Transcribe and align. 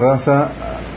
raza 0.00 0.52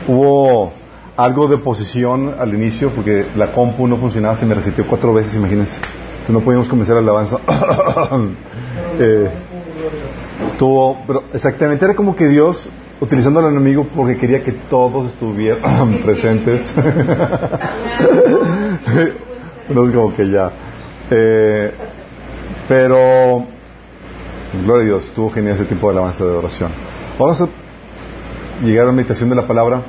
hubo 0.06 0.72
algo 1.16 1.48
de 1.48 1.58
posición 1.58 2.36
al 2.38 2.54
inicio 2.54 2.90
porque 2.90 3.26
la 3.34 3.50
compu 3.50 3.88
no 3.88 3.96
funcionaba, 3.96 4.36
se 4.36 4.46
me 4.46 4.54
resetió 4.54 4.86
cuatro 4.86 5.12
veces, 5.12 5.34
imagínense. 5.34 5.80
No 6.28 6.38
podíamos 6.38 6.68
comenzar 6.68 6.94
la 6.94 7.02
alabanza. 7.02 7.38
eh, 9.00 9.28
estuvo, 10.46 10.98
pero 11.04 11.24
exactamente 11.32 11.84
era 11.84 11.96
como 11.96 12.14
que 12.14 12.28
Dios 12.28 12.68
utilizando 13.00 13.40
al 13.40 13.46
enemigo 13.46 13.88
porque 13.92 14.16
quería 14.16 14.44
que 14.44 14.52
todos 14.52 15.08
estuvieran 15.08 15.98
presentes. 16.04 16.72
no 19.68 19.84
es 19.84 19.90
como 19.90 20.14
que 20.14 20.30
ya. 20.30 20.48
Eh, 21.10 21.72
pero, 22.68 23.48
gloria 24.64 24.82
a 24.82 24.86
Dios, 24.86 25.06
estuvo 25.06 25.28
genial 25.28 25.56
ese 25.56 25.64
tipo 25.64 25.88
de 25.88 25.94
alabanza 25.94 26.24
de 26.24 26.30
oración. 26.30 26.70
Vamos 27.18 27.40
a 27.40 27.61
llegar 28.62 28.84
a 28.84 28.86
la 28.86 28.92
meditación 28.92 29.28
de 29.28 29.36
la 29.36 29.46
palabra. 29.46 29.82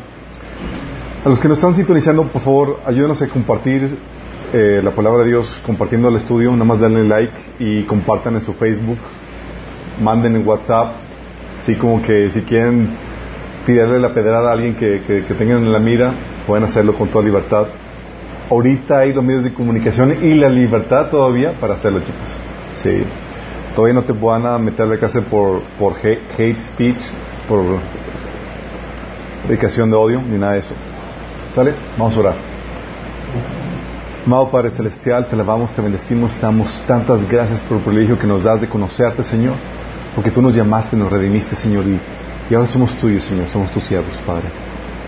A 1.25 1.29
los 1.29 1.39
que 1.39 1.47
nos 1.47 1.57
están 1.57 1.75
sintonizando, 1.75 2.27
por 2.27 2.41
favor, 2.41 2.79
ayúdenos 2.85 3.21
a 3.21 3.27
compartir 3.27 3.97
eh, 4.51 4.81
la 4.83 4.91
palabra 4.91 5.23
de 5.23 5.29
Dios 5.29 5.61
compartiendo 5.65 6.09
el 6.09 6.15
estudio. 6.15 6.51
Nada 6.51 6.65
más 6.65 6.79
denle 6.79 7.03
like 7.03 7.33
y 7.59 7.83
compartan 7.83 8.35
en 8.35 8.41
su 8.41 8.53
Facebook. 8.53 8.97
Manden 10.01 10.35
en 10.35 10.45
WhatsApp. 10.45 10.95
Así 11.59 11.75
como 11.75 12.01
que 12.01 12.29
si 12.29 12.41
quieren 12.41 12.89
tirarle 13.65 13.99
la 13.99 14.13
pedrada 14.13 14.49
a 14.49 14.53
alguien 14.53 14.75
que, 14.75 15.01
que, 15.05 15.33
tengan 15.35 15.59
en 15.59 15.71
la 15.71 15.79
mira, 15.79 16.13
pueden 16.45 16.65
hacerlo 16.65 16.93
con 16.95 17.07
toda 17.07 17.23
libertad. 17.23 17.67
Ahorita 18.49 18.99
hay 18.99 19.13
los 19.13 19.23
medios 19.23 19.45
de 19.45 19.53
comunicación 19.53 20.17
y 20.21 20.33
la 20.33 20.49
libertad 20.49 21.09
todavía 21.09 21.53
para 21.53 21.75
hacerlo, 21.75 21.99
chicos. 21.99 22.37
Sí. 22.73 23.03
Todavía 23.75 23.93
no 23.93 24.03
te 24.03 24.13
puedan 24.13 24.63
meter 24.63 24.85
a 24.85 24.89
la 24.89 24.97
cárcel 24.97 25.23
por, 25.23 25.61
por 25.79 25.93
hate 25.93 26.59
speech, 26.59 26.99
por 27.47 27.63
dedicación 29.47 29.89
de 29.89 29.95
odio, 29.95 30.21
ni 30.21 30.37
nada 30.37 30.53
de 30.53 30.59
eso. 30.59 30.73
¿Sale? 31.55 31.73
Vamos 31.97 32.15
a 32.15 32.19
orar. 32.19 32.35
Amado 34.25 34.49
Padre 34.49 34.71
Celestial, 34.71 35.27
te 35.27 35.35
alabamos, 35.35 35.73
te 35.73 35.81
bendecimos, 35.81 36.35
te 36.35 36.41
damos 36.41 36.81
tantas 36.87 37.27
gracias 37.27 37.61
por 37.61 37.77
el 37.77 37.83
privilegio 37.83 38.17
que 38.17 38.25
nos 38.25 38.43
das 38.43 38.61
de 38.61 38.69
conocerte, 38.69 39.21
Señor, 39.21 39.55
porque 40.15 40.31
tú 40.31 40.41
nos 40.41 40.55
llamaste, 40.55 40.95
nos 40.95 41.11
redimiste, 41.11 41.57
Señor, 41.57 41.85
y, 41.85 41.99
ahora 42.55 42.67
somos 42.67 42.95
tuyos, 42.95 43.23
Señor, 43.23 43.49
somos 43.49 43.69
tus 43.71 43.83
siervos, 43.83 44.21
Padre. 44.25 44.45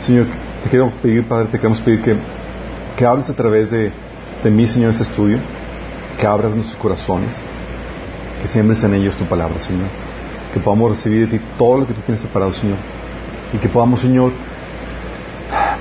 Señor, 0.02 0.26
te 0.64 0.70
queremos 0.70 0.94
pedir, 0.96 1.26
Padre, 1.28 1.46
te 1.46 1.58
queremos 1.58 1.80
pedir 1.80 2.02
que, 2.02 2.18
que 2.98 3.06
hables 3.06 3.30
a 3.30 3.34
través 3.34 3.72
de, 3.72 3.90
de 4.44 4.52
mí, 4.52 4.68
Señor, 4.68 4.92
este 4.92 5.04
estudio, 5.04 5.40
que 6.20 6.28
abras 6.28 6.54
nuestros 6.54 6.78
corazones, 6.78 7.40
que 8.42 8.48
siembres 8.48 8.84
en 8.84 8.96
ellos 8.96 9.16
tu 9.16 9.24
palabra, 9.24 9.60
Señor, 9.60 9.88
que 10.54 10.60
podamos 10.60 10.92
recibir 10.92 11.30
de 11.30 11.38
ti 11.38 11.46
todo 11.58 11.80
lo 11.80 11.88
que 11.88 11.94
tú 11.94 12.02
tienes 12.02 12.22
preparado, 12.22 12.52
Señor, 12.52 12.78
y 13.54 13.58
que 13.58 13.70
podamos, 13.70 14.02
Señor, 14.02 14.32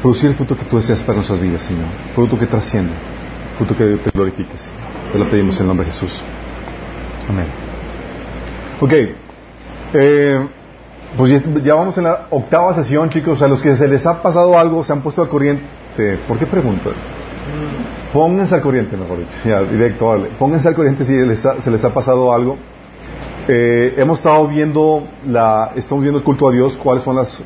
producir 0.00 0.30
el 0.30 0.36
fruto 0.36 0.56
que 0.56 0.64
tú 0.64 0.76
deseas 0.76 1.02
para 1.02 1.16
nuestras 1.16 1.40
vidas, 1.40 1.62
Señor. 1.62 1.86
Fruto 2.14 2.38
que 2.38 2.46
trasciende, 2.46 2.92
fruto 3.56 3.76
que 3.76 3.96
te 3.96 4.10
glorifique, 4.10 4.56
Señor. 4.56 4.78
Te 5.12 5.18
lo 5.18 5.30
pedimos 5.30 5.56
en 5.56 5.62
el 5.62 5.68
nombre 5.68 5.86
de 5.86 5.92
Jesús. 5.92 6.22
Amén. 7.28 7.46
Ok. 8.80 8.92
Eh, 9.94 10.46
pues 11.16 11.30
ya, 11.30 11.52
ya, 11.62 11.74
vamos 11.74 11.96
en 11.98 12.04
la 12.04 12.26
octava 12.30 12.74
sesión, 12.74 13.08
chicos. 13.10 13.40
A 13.42 13.48
los 13.48 13.62
que 13.62 13.76
se 13.76 13.86
les 13.86 14.04
ha 14.06 14.20
pasado 14.20 14.58
algo, 14.58 14.82
se 14.82 14.92
han 14.92 15.02
puesto 15.02 15.22
al 15.22 15.28
corriente. 15.28 15.64
¿Por 16.26 16.38
qué 16.38 16.46
pregunto 16.46 16.90
eso? 16.90 16.98
Pónganse 18.12 18.56
al 18.56 18.60
corriente, 18.60 18.96
mejor 18.96 19.18
dicho. 19.18 19.30
Ya, 19.44 19.62
directo, 19.62 20.08
vale. 20.08 20.30
Pónganse 20.38 20.68
al 20.68 20.74
corriente 20.74 21.04
si 21.04 21.14
les 21.14 21.44
ha, 21.46 21.60
se 21.60 21.70
les 21.70 21.84
ha 21.84 21.94
pasado 21.94 22.32
algo. 22.32 22.58
Eh, 23.46 23.94
hemos 23.98 24.20
estado 24.20 24.48
viendo 24.48 25.06
la, 25.26 25.72
estamos 25.76 26.02
viendo 26.02 26.18
el 26.18 26.24
culto 26.24 26.48
a 26.48 26.52
Dios, 26.52 26.78
cuáles 26.78 27.04
son 27.04 27.16
las, 27.16 27.42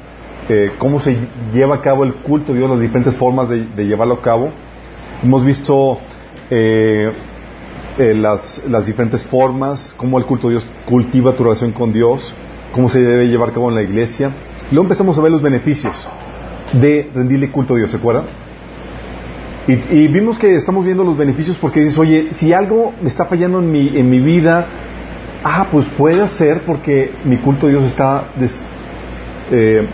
eh, 0.48 0.70
cómo 0.78 1.00
se 1.00 1.16
lleva 1.52 1.76
a 1.76 1.80
cabo 1.80 2.04
el 2.04 2.14
culto 2.14 2.52
a 2.52 2.54
Dios, 2.54 2.70
las 2.70 2.80
diferentes 2.80 3.16
formas 3.16 3.48
de, 3.48 3.66
llevarlo 3.84 4.14
a 4.14 4.22
cabo. 4.22 4.52
Hemos 5.24 5.44
visto 5.44 5.98
eh, 6.50 7.12
las, 7.98 8.62
las, 8.68 8.86
diferentes 8.86 9.26
formas, 9.26 9.92
cómo 9.96 10.18
el 10.18 10.24
culto 10.24 10.46
a 10.46 10.50
Dios 10.50 10.66
cultiva 10.86 11.32
tu 11.32 11.42
relación 11.42 11.72
con 11.72 11.92
Dios, 11.92 12.32
cómo 12.72 12.88
se 12.88 13.00
debe 13.00 13.26
llevar 13.26 13.48
a 13.48 13.52
cabo 13.52 13.68
en 13.68 13.74
la 13.74 13.82
iglesia. 13.82 14.30
Luego 14.70 14.84
empezamos 14.84 15.18
a 15.18 15.22
ver 15.22 15.32
los 15.32 15.42
beneficios 15.42 16.08
de 16.74 17.10
rendirle 17.12 17.50
culto 17.50 17.74
a 17.74 17.76
Dios, 17.76 17.90
¿se 17.90 17.96
acuerdan? 17.96 18.26
Y, 19.66 19.72
y 19.72 20.08
vimos 20.08 20.38
que 20.38 20.54
estamos 20.54 20.84
viendo 20.84 21.02
los 21.02 21.16
beneficios 21.16 21.58
porque 21.58 21.80
dices, 21.80 21.98
oye, 21.98 22.28
si 22.30 22.52
algo 22.52 22.94
me 23.02 23.08
está 23.08 23.24
fallando 23.24 23.58
en 23.58 23.72
mi, 23.72 23.98
en 23.98 24.08
mi 24.08 24.20
vida, 24.20 24.66
ah, 25.44 25.68
pues 25.70 25.86
puede 25.96 26.26
ser 26.28 26.62
porque 26.62 27.12
mi 27.24 27.36
culto 27.38 27.66
a 27.66 27.70
Dios 27.70 27.84
está, 27.84 28.28
des, 28.36 28.64
eh, 29.50 29.86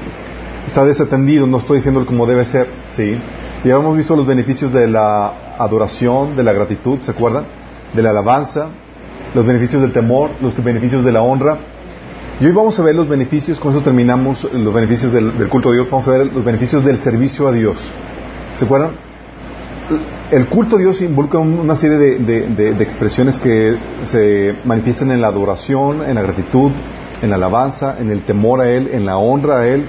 está 0.66 0.84
desatendido, 0.84 1.47
no 1.47 1.59
estoy 1.59 1.78
diciendo 1.78 2.05
como 2.06 2.27
debe 2.27 2.44
ser, 2.44 2.69
¿sí? 2.93 3.19
Ya 3.65 3.75
hemos 3.77 3.97
visto 3.97 4.16
los 4.16 4.27
beneficios 4.27 4.72
de 4.72 4.88
la 4.88 5.56
adoración, 5.59 6.37
de 6.37 6.43
la 6.43 6.53
gratitud, 6.53 7.00
¿se 7.00 7.10
acuerdan? 7.10 7.47
De 7.94 8.03
la 8.03 8.10
alabanza, 8.10 8.69
los 9.34 9.47
beneficios 9.47 9.82
del 9.82 9.93
temor, 9.93 10.31
los 10.41 10.62
beneficios 10.62 11.05
de 11.05 11.12
la 11.12 11.22
honra. 11.22 11.59
Y 12.41 12.47
hoy 12.47 12.53
vamos 12.53 12.78
a 12.81 12.82
ver 12.82 12.94
los 12.94 13.09
beneficios, 13.09 13.61
con 13.61 13.71
eso 13.71 13.81
terminamos 13.81 14.49
los 14.53 14.75
beneficios 14.75 15.12
del, 15.12 15.38
del 15.38 15.49
culto 15.49 15.71
a 15.71 15.72
Dios, 15.72 15.88
vamos 15.88 16.09
a 16.09 16.11
ver 16.11 16.26
los 16.26 16.44
beneficios 16.44 16.84
del 16.84 16.99
servicio 16.99 17.47
a 17.49 17.53
Dios. 17.53 17.93
¿Se 18.56 18.65
acuerdan? 18.65 19.14
El 20.31 20.47
culto 20.49 20.77
a 20.77 20.78
Dios 20.78 21.00
involucra 21.03 21.41
una 21.41 21.77
serie 21.77 21.99
de, 21.99 22.83
expresiones 22.83 23.39
que 23.39 23.77
se 24.03 24.55
manifiestan 24.65 25.11
en 25.11 25.21
la 25.21 25.28
adoración, 25.28 26.03
en 26.03 26.15
la 26.15 26.22
gratitud, 26.22 26.71
en 27.22 27.31
la 27.31 27.37
alabanza, 27.37 27.97
en 27.99 28.11
el 28.11 28.23
temor 28.23 28.61
a 28.61 28.71
Él, 28.71 28.91
en 28.93 29.05
la 29.05 29.17
honra 29.17 29.61
a 29.61 29.67
Él 29.67 29.87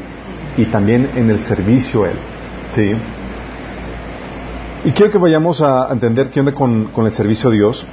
y 0.57 0.65
también 0.65 1.09
en 1.15 1.29
el 1.29 1.39
servicio 1.39 2.03
a 2.03 2.09
Él. 2.09 2.17
¿Sí? 2.73 2.91
Y 4.85 4.91
quiero 4.91 5.11
que 5.11 5.17
vayamos 5.17 5.61
a 5.61 5.87
entender 5.91 6.29
qué 6.29 6.41
onda 6.41 6.53
con, 6.53 6.85
con 6.85 7.05
el 7.05 7.11
servicio 7.11 7.49
a 7.49 7.53
Dios. 7.53 7.87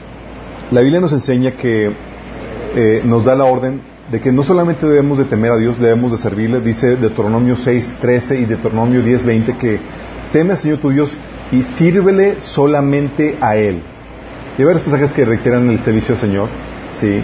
La 0.71 0.81
Biblia 0.81 1.01
nos 1.01 1.13
enseña 1.13 1.53
que 1.53 1.93
eh, 2.75 3.03
nos 3.05 3.25
da 3.25 3.35
la 3.35 3.45
orden 3.45 3.81
de 4.11 4.21
que 4.21 4.33
no 4.33 4.43
solamente 4.43 4.87
debemos 4.87 5.19
de 5.19 5.25
temer 5.25 5.53
a 5.53 5.57
Dios, 5.57 5.79
debemos 5.79 6.13
de 6.13 6.19
servirle. 6.19 6.61
Dice 6.61 6.97
Deuteronomio 6.97 7.57
6, 7.57 7.97
13 8.01 8.41
y 8.41 8.45
Deuteronomio 8.45 9.03
10, 9.03 9.25
20 9.25 9.57
que 9.57 9.81
teme 10.33 10.53
al 10.53 10.59
Señor 10.59 10.79
tu 10.79 10.91
Dios 10.91 11.17
y 11.53 11.63
sírvele 11.63 12.41
solamente 12.41 13.37
a 13.41 13.57
Él. 13.57 13.83
Y 14.57 14.63
hay 14.63 14.65
varios 14.65 14.83
pasajes 14.83 15.13
que 15.13 15.25
reiteran 15.25 15.69
el 15.71 15.81
servicio 15.81 16.15
al 16.15 16.21
Señor. 16.21 16.49
¿sí? 16.93 17.23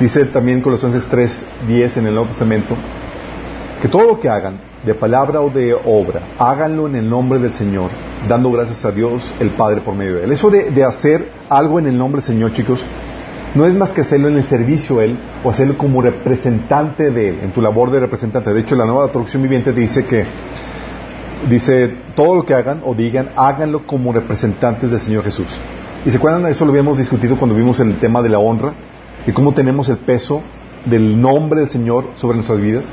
Dice 0.00 0.24
también 0.26 0.62
Colosenses 0.62 1.06
3, 1.06 1.46
10 1.66 1.96
en 1.98 2.06
el 2.06 2.14
Nuevo 2.14 2.28
Testamento, 2.28 2.76
que 3.82 3.88
todo 3.88 4.06
lo 4.06 4.20
que 4.20 4.28
hagan, 4.28 4.60
de 4.84 4.94
palabra 4.94 5.40
o 5.40 5.50
de 5.50 5.74
obra, 5.74 6.20
háganlo 6.38 6.86
en 6.86 6.94
el 6.94 7.10
nombre 7.10 7.40
del 7.40 7.52
Señor, 7.52 7.90
dando 8.28 8.52
gracias 8.52 8.84
a 8.84 8.92
Dios 8.92 9.34
el 9.40 9.50
Padre 9.50 9.80
por 9.80 9.94
medio 9.94 10.14
de 10.14 10.24
Él. 10.24 10.32
Eso 10.32 10.48
de, 10.48 10.70
de 10.70 10.84
hacer 10.84 11.32
algo 11.48 11.80
en 11.80 11.86
el 11.86 11.98
nombre 11.98 12.20
del 12.20 12.26
Señor, 12.26 12.52
chicos, 12.52 12.84
no 13.56 13.66
es 13.66 13.74
más 13.74 13.92
que 13.92 14.02
hacerlo 14.02 14.28
en 14.28 14.36
el 14.36 14.44
servicio 14.44 15.00
a 15.00 15.04
Él 15.04 15.18
o 15.42 15.50
hacerlo 15.50 15.76
como 15.76 16.02
representante 16.02 17.10
de 17.10 17.30
Él, 17.30 17.38
en 17.42 17.50
tu 17.50 17.60
labor 17.60 17.90
de 17.90 18.00
representante. 18.00 18.52
De 18.52 18.60
hecho, 18.60 18.76
la 18.76 18.84
nueva 18.84 19.10
traducción 19.10 19.42
viviente 19.42 19.72
dice 19.72 20.04
que 20.04 20.24
dice, 21.48 21.94
todo 22.14 22.34
lo 22.34 22.44
que 22.44 22.54
hagan 22.54 22.82
o 22.84 22.94
digan, 22.94 23.30
háganlo 23.36 23.86
como 23.86 24.12
representantes 24.12 24.90
del 24.90 25.00
Señor 25.00 25.24
Jesús. 25.24 25.58
¿Y 26.04 26.10
se 26.10 26.16
acuerdan? 26.16 26.46
Eso 26.46 26.64
lo 26.64 26.70
habíamos 26.70 26.98
discutido 26.98 27.36
cuando 27.36 27.56
vimos 27.56 27.80
el 27.80 27.98
tema 27.98 28.22
de 28.22 28.28
la 28.28 28.38
honra 28.38 28.74
y 29.26 29.32
cómo 29.32 29.52
tenemos 29.52 29.88
el 29.88 29.98
peso 29.98 30.42
del 30.84 31.20
nombre 31.20 31.60
del 31.60 31.68
Señor 31.68 32.10
sobre 32.14 32.36
nuestras 32.36 32.60
vidas 32.60 32.84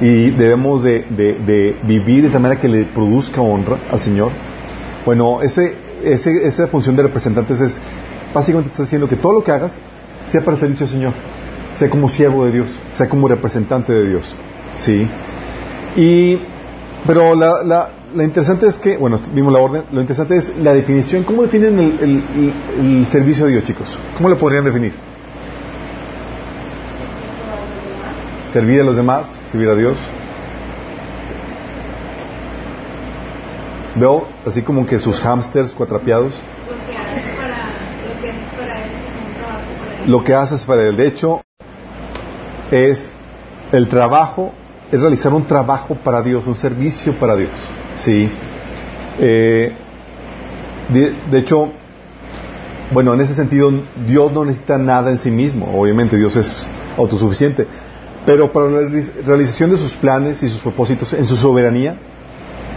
y 0.00 0.30
debemos 0.30 0.82
de, 0.82 1.00
de, 1.10 1.76
vivir 1.84 2.24
de 2.24 2.30
tal 2.30 2.42
manera 2.42 2.60
que 2.60 2.68
le 2.68 2.84
produzca 2.84 3.40
honra 3.40 3.78
al 3.90 4.00
Señor. 4.00 4.30
Bueno, 5.04 5.42
ese, 5.42 5.74
ese, 6.04 6.46
esa 6.46 6.68
función 6.68 6.96
de 6.96 7.02
representantes 7.02 7.60
es, 7.60 7.80
básicamente 8.32 8.70
está 8.70 8.84
diciendo 8.84 9.08
que 9.08 9.16
todo 9.16 9.34
lo 9.34 9.44
que 9.44 9.52
hagas 9.52 9.78
sea 10.28 10.40
para 10.40 10.56
el 10.56 10.60
servicio 10.60 10.86
al 10.86 10.92
Señor, 10.92 11.12
sea 11.74 11.90
como 11.90 12.08
siervo 12.08 12.46
de 12.46 12.52
Dios, 12.52 12.80
sea 12.92 13.08
como 13.08 13.28
representante 13.28 13.92
de 13.92 14.08
Dios. 14.08 14.36
¿Sí? 14.74 15.08
Y 15.96 16.38
pero 17.06 17.34
la, 17.34 17.62
la, 17.62 17.90
la, 18.14 18.24
interesante 18.24 18.66
es 18.66 18.78
que, 18.78 18.96
bueno, 18.96 19.18
vimos 19.32 19.52
la 19.52 19.58
orden, 19.58 19.84
lo 19.92 20.00
interesante 20.00 20.36
es 20.36 20.56
la 20.56 20.72
definición. 20.72 21.24
¿Cómo 21.24 21.42
definen 21.42 21.78
el, 21.78 22.22
el, 22.78 23.06
servicio 23.10 23.44
a 23.44 23.48
Dios, 23.48 23.64
chicos? 23.64 23.98
¿Cómo 24.16 24.30
lo 24.30 24.38
podrían 24.38 24.64
definir? 24.64 24.94
Servir 28.52 28.80
a 28.80 28.84
los 28.84 28.96
demás, 28.96 29.28
servir 29.50 29.68
a 29.68 29.74
Dios. 29.74 29.98
Veo 33.96 34.26
así 34.46 34.62
como 34.62 34.86
que 34.86 34.98
sus 34.98 35.20
hámsters 35.20 35.74
cuatrapeados. 35.74 36.40
Lo 40.06 40.24
que 40.24 40.34
haces 40.34 40.64
para 40.64 40.82
él. 40.88 40.96
De 40.96 41.06
hecho, 41.06 41.42
es 42.70 43.10
el 43.72 43.88
trabajo 43.88 44.52
es 44.94 45.00
realizar 45.00 45.32
un 45.32 45.44
trabajo 45.44 45.96
para 45.96 46.22
Dios, 46.22 46.46
un 46.46 46.54
servicio 46.54 47.14
para 47.14 47.34
Dios. 47.34 47.50
Sí. 47.96 48.30
Eh, 49.18 49.72
de, 50.88 51.14
de, 51.30 51.38
hecho, 51.38 51.72
bueno, 52.92 53.12
en 53.12 53.20
ese 53.20 53.34
sentido, 53.34 53.72
Dios 54.06 54.32
no 54.32 54.44
necesita 54.44 54.78
nada 54.78 55.10
en 55.10 55.18
sí 55.18 55.32
mismo. 55.32 55.68
Obviamente, 55.76 56.16
Dios 56.16 56.36
es 56.36 56.68
autosuficiente. 56.96 57.66
Pero 58.24 58.52
para 58.52 58.70
la 58.70 58.88
realización 59.26 59.70
de 59.70 59.78
sus 59.78 59.96
planes 59.96 60.44
y 60.44 60.48
sus 60.48 60.62
propósitos 60.62 61.12
en 61.12 61.24
su 61.24 61.36
soberanía, 61.36 61.96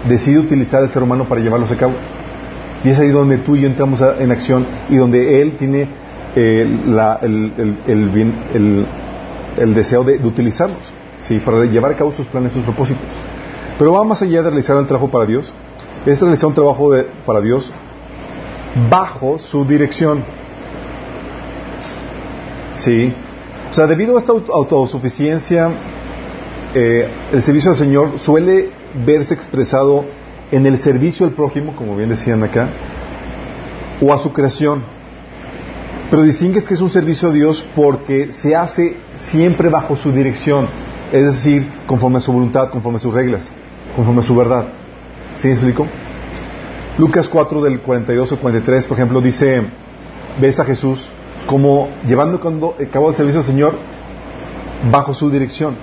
decide 0.09 0.39
utilizar 0.39 0.81
al 0.81 0.89
ser 0.89 1.03
humano 1.03 1.25
para 1.25 1.39
llevarlos 1.39 1.71
a 1.71 1.77
cabo. 1.77 1.93
Y 2.83 2.89
es 2.89 2.99
ahí 2.99 3.09
donde 3.09 3.37
tú 3.37 3.55
y 3.55 3.61
yo 3.61 3.67
entramos 3.67 4.01
en 4.01 4.31
acción 4.31 4.65
y 4.89 4.95
donde 4.95 5.39
Él 5.41 5.55
tiene 5.57 5.87
eh, 6.35 6.67
el, 9.57 9.75
deseo 9.75 10.03
de, 10.03 10.17
utilizarlos 10.17 10.93
¿sí? 11.19 11.39
para 11.39 11.65
llevar 11.65 11.91
a 11.91 11.95
cabo 11.95 12.11
sus 12.11 12.25
planes, 12.27 12.53
sus 12.53 12.63
propósitos. 12.63 13.05
Pero 13.77 13.93
va 13.93 14.03
más 14.03 14.21
allá 14.21 14.41
de 14.41 14.49
realizar 14.49 14.77
el 14.77 14.85
trabajo 14.85 15.09
para 15.09 15.25
Dios, 15.25 15.53
es 16.05 16.21
realizar 16.21 16.47
un 16.47 16.53
trabajo 16.53 16.91
para 17.25 17.41
Dios 17.41 17.71
bajo 18.89 19.37
su 19.39 19.65
dirección. 19.65 20.23
¿Sí? 22.75 23.13
O 23.69 23.73
sea, 23.73 23.87
debido 23.87 24.15
a 24.15 24.19
esta 24.19 24.31
autosuficiencia, 24.31 25.69
eh, 26.73 27.09
el 27.33 27.43
servicio 27.43 27.71
al 27.71 27.77
Señor 27.77 28.19
suele 28.19 28.69
verse 29.05 29.33
expresado 29.33 30.05
en 30.51 30.65
el 30.65 30.79
servicio 30.79 31.25
al 31.25 31.33
prójimo, 31.33 31.75
como 31.75 31.95
bien 31.95 32.09
decían 32.09 32.41
acá, 32.43 32.69
o 34.01 34.13
a 34.13 34.19
su 34.19 34.31
creación. 34.31 34.83
Pero 36.09 36.23
distingues 36.23 36.67
que 36.67 36.75
es 36.75 36.81
un 36.81 36.89
servicio 36.89 37.29
a 37.29 37.31
Dios 37.31 37.65
porque 37.75 38.31
se 38.31 38.55
hace 38.55 38.97
siempre 39.15 39.69
bajo 39.69 39.95
su 39.95 40.11
dirección, 40.11 40.67
es 41.11 41.23
decir, 41.23 41.67
conforme 41.85 42.17
a 42.17 42.21
su 42.21 42.31
voluntad, 42.31 42.69
conforme 42.69 42.97
a 42.97 42.99
sus 42.99 43.13
reglas, 43.13 43.49
conforme 43.95 44.21
a 44.21 44.23
su 44.23 44.35
verdad. 44.35 44.67
¿Sí 45.37 45.47
me 45.47 45.53
explico? 45.53 45.87
Lucas 46.97 47.29
4 47.29 47.61
del 47.61 47.79
42 47.79 48.31
al 48.31 48.37
43, 48.39 48.87
por 48.87 48.97
ejemplo, 48.97 49.21
dice, 49.21 49.61
ves 50.41 50.59
a 50.59 50.65
Jesús 50.65 51.09
como 51.45 51.89
llevando 52.05 52.37
a 52.37 52.85
cabo 52.91 53.09
el 53.09 53.15
servicio 53.15 53.39
al 53.39 53.45
Señor 53.45 53.75
bajo 54.91 55.13
su 55.13 55.29
dirección. 55.29 55.75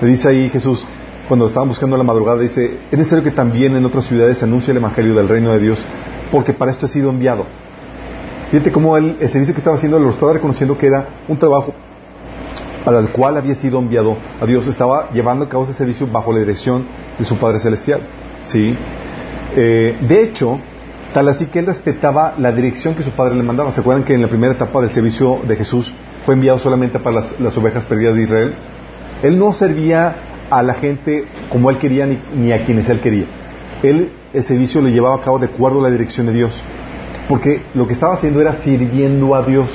Le 0.00 0.08
dice 0.08 0.28
ahí 0.28 0.50
Jesús, 0.50 0.86
cuando 1.26 1.46
estaban 1.46 1.68
buscando 1.68 1.96
la 1.96 2.04
madrugada, 2.04 2.40
dice, 2.40 2.78
es 2.90 2.98
necesario 2.98 3.24
que 3.24 3.30
también 3.30 3.76
en 3.76 3.84
otras 3.84 4.04
ciudades 4.04 4.38
se 4.38 4.44
anuncie 4.44 4.70
el 4.70 4.76
Evangelio 4.76 5.14
del 5.14 5.28
reino 5.28 5.52
de 5.52 5.58
Dios, 5.58 5.84
porque 6.30 6.52
para 6.52 6.70
esto 6.70 6.86
he 6.86 6.88
sido 6.88 7.10
enviado. 7.10 7.46
Fíjate 8.50 8.72
cómo 8.72 8.96
el 8.96 9.16
servicio 9.28 9.54
que 9.54 9.60
estaba 9.60 9.76
haciendo 9.76 9.98
lo 9.98 10.10
estaba 10.10 10.34
reconociendo 10.34 10.78
que 10.78 10.86
era 10.86 11.08
un 11.28 11.36
trabajo 11.36 11.74
para 12.84 12.98
el 12.98 13.10
cual 13.10 13.36
había 13.36 13.54
sido 13.54 13.78
enviado 13.78 14.16
a 14.40 14.46
Dios. 14.46 14.66
Estaba 14.66 15.10
llevando 15.12 15.44
a 15.44 15.48
cabo 15.48 15.64
ese 15.64 15.72
servicio 15.72 16.06
bajo 16.06 16.32
la 16.32 16.40
dirección 16.40 16.86
de 17.18 17.24
su 17.24 17.36
Padre 17.36 17.60
Celestial. 17.60 18.00
¿sí? 18.42 18.76
Eh, 19.56 19.96
de 20.00 20.22
hecho, 20.22 20.60
tal 21.12 21.28
así 21.28 21.46
que 21.46 21.60
él 21.60 21.66
respetaba 21.66 22.34
la 22.38 22.52
dirección 22.52 22.94
que 22.94 23.02
su 23.02 23.10
Padre 23.10 23.34
le 23.34 23.42
mandaba. 23.42 23.72
¿Se 23.72 23.80
acuerdan 23.80 24.04
que 24.04 24.14
en 24.14 24.22
la 24.22 24.28
primera 24.28 24.54
etapa 24.54 24.80
del 24.80 24.90
servicio 24.90 25.40
de 25.46 25.56
Jesús 25.56 25.92
fue 26.24 26.34
enviado 26.34 26.58
solamente 26.58 26.98
para 26.98 27.20
las, 27.20 27.40
las 27.40 27.56
ovejas 27.56 27.84
perdidas 27.84 28.16
de 28.16 28.22
Israel? 28.22 28.54
Él 29.22 29.38
no 29.38 29.52
servía 29.52 30.16
a 30.50 30.62
la 30.62 30.74
gente 30.74 31.26
como 31.50 31.70
él 31.70 31.78
quería 31.78 32.06
ni, 32.06 32.52
a 32.52 32.64
quienes 32.64 32.88
él 32.88 33.00
quería. 33.00 33.26
Él 33.82 34.12
el 34.32 34.44
servicio 34.44 34.82
lo 34.82 34.88
llevaba 34.88 35.16
a 35.16 35.20
cabo 35.20 35.38
de 35.38 35.46
acuerdo 35.46 35.80
a 35.80 35.82
la 35.84 35.90
dirección 35.90 36.26
de 36.26 36.32
Dios. 36.32 36.62
Porque 37.28 37.62
lo 37.74 37.86
que 37.86 37.94
estaba 37.94 38.14
haciendo 38.14 38.40
era 38.40 38.54
sirviendo 38.56 39.34
a 39.34 39.42
Dios. 39.42 39.70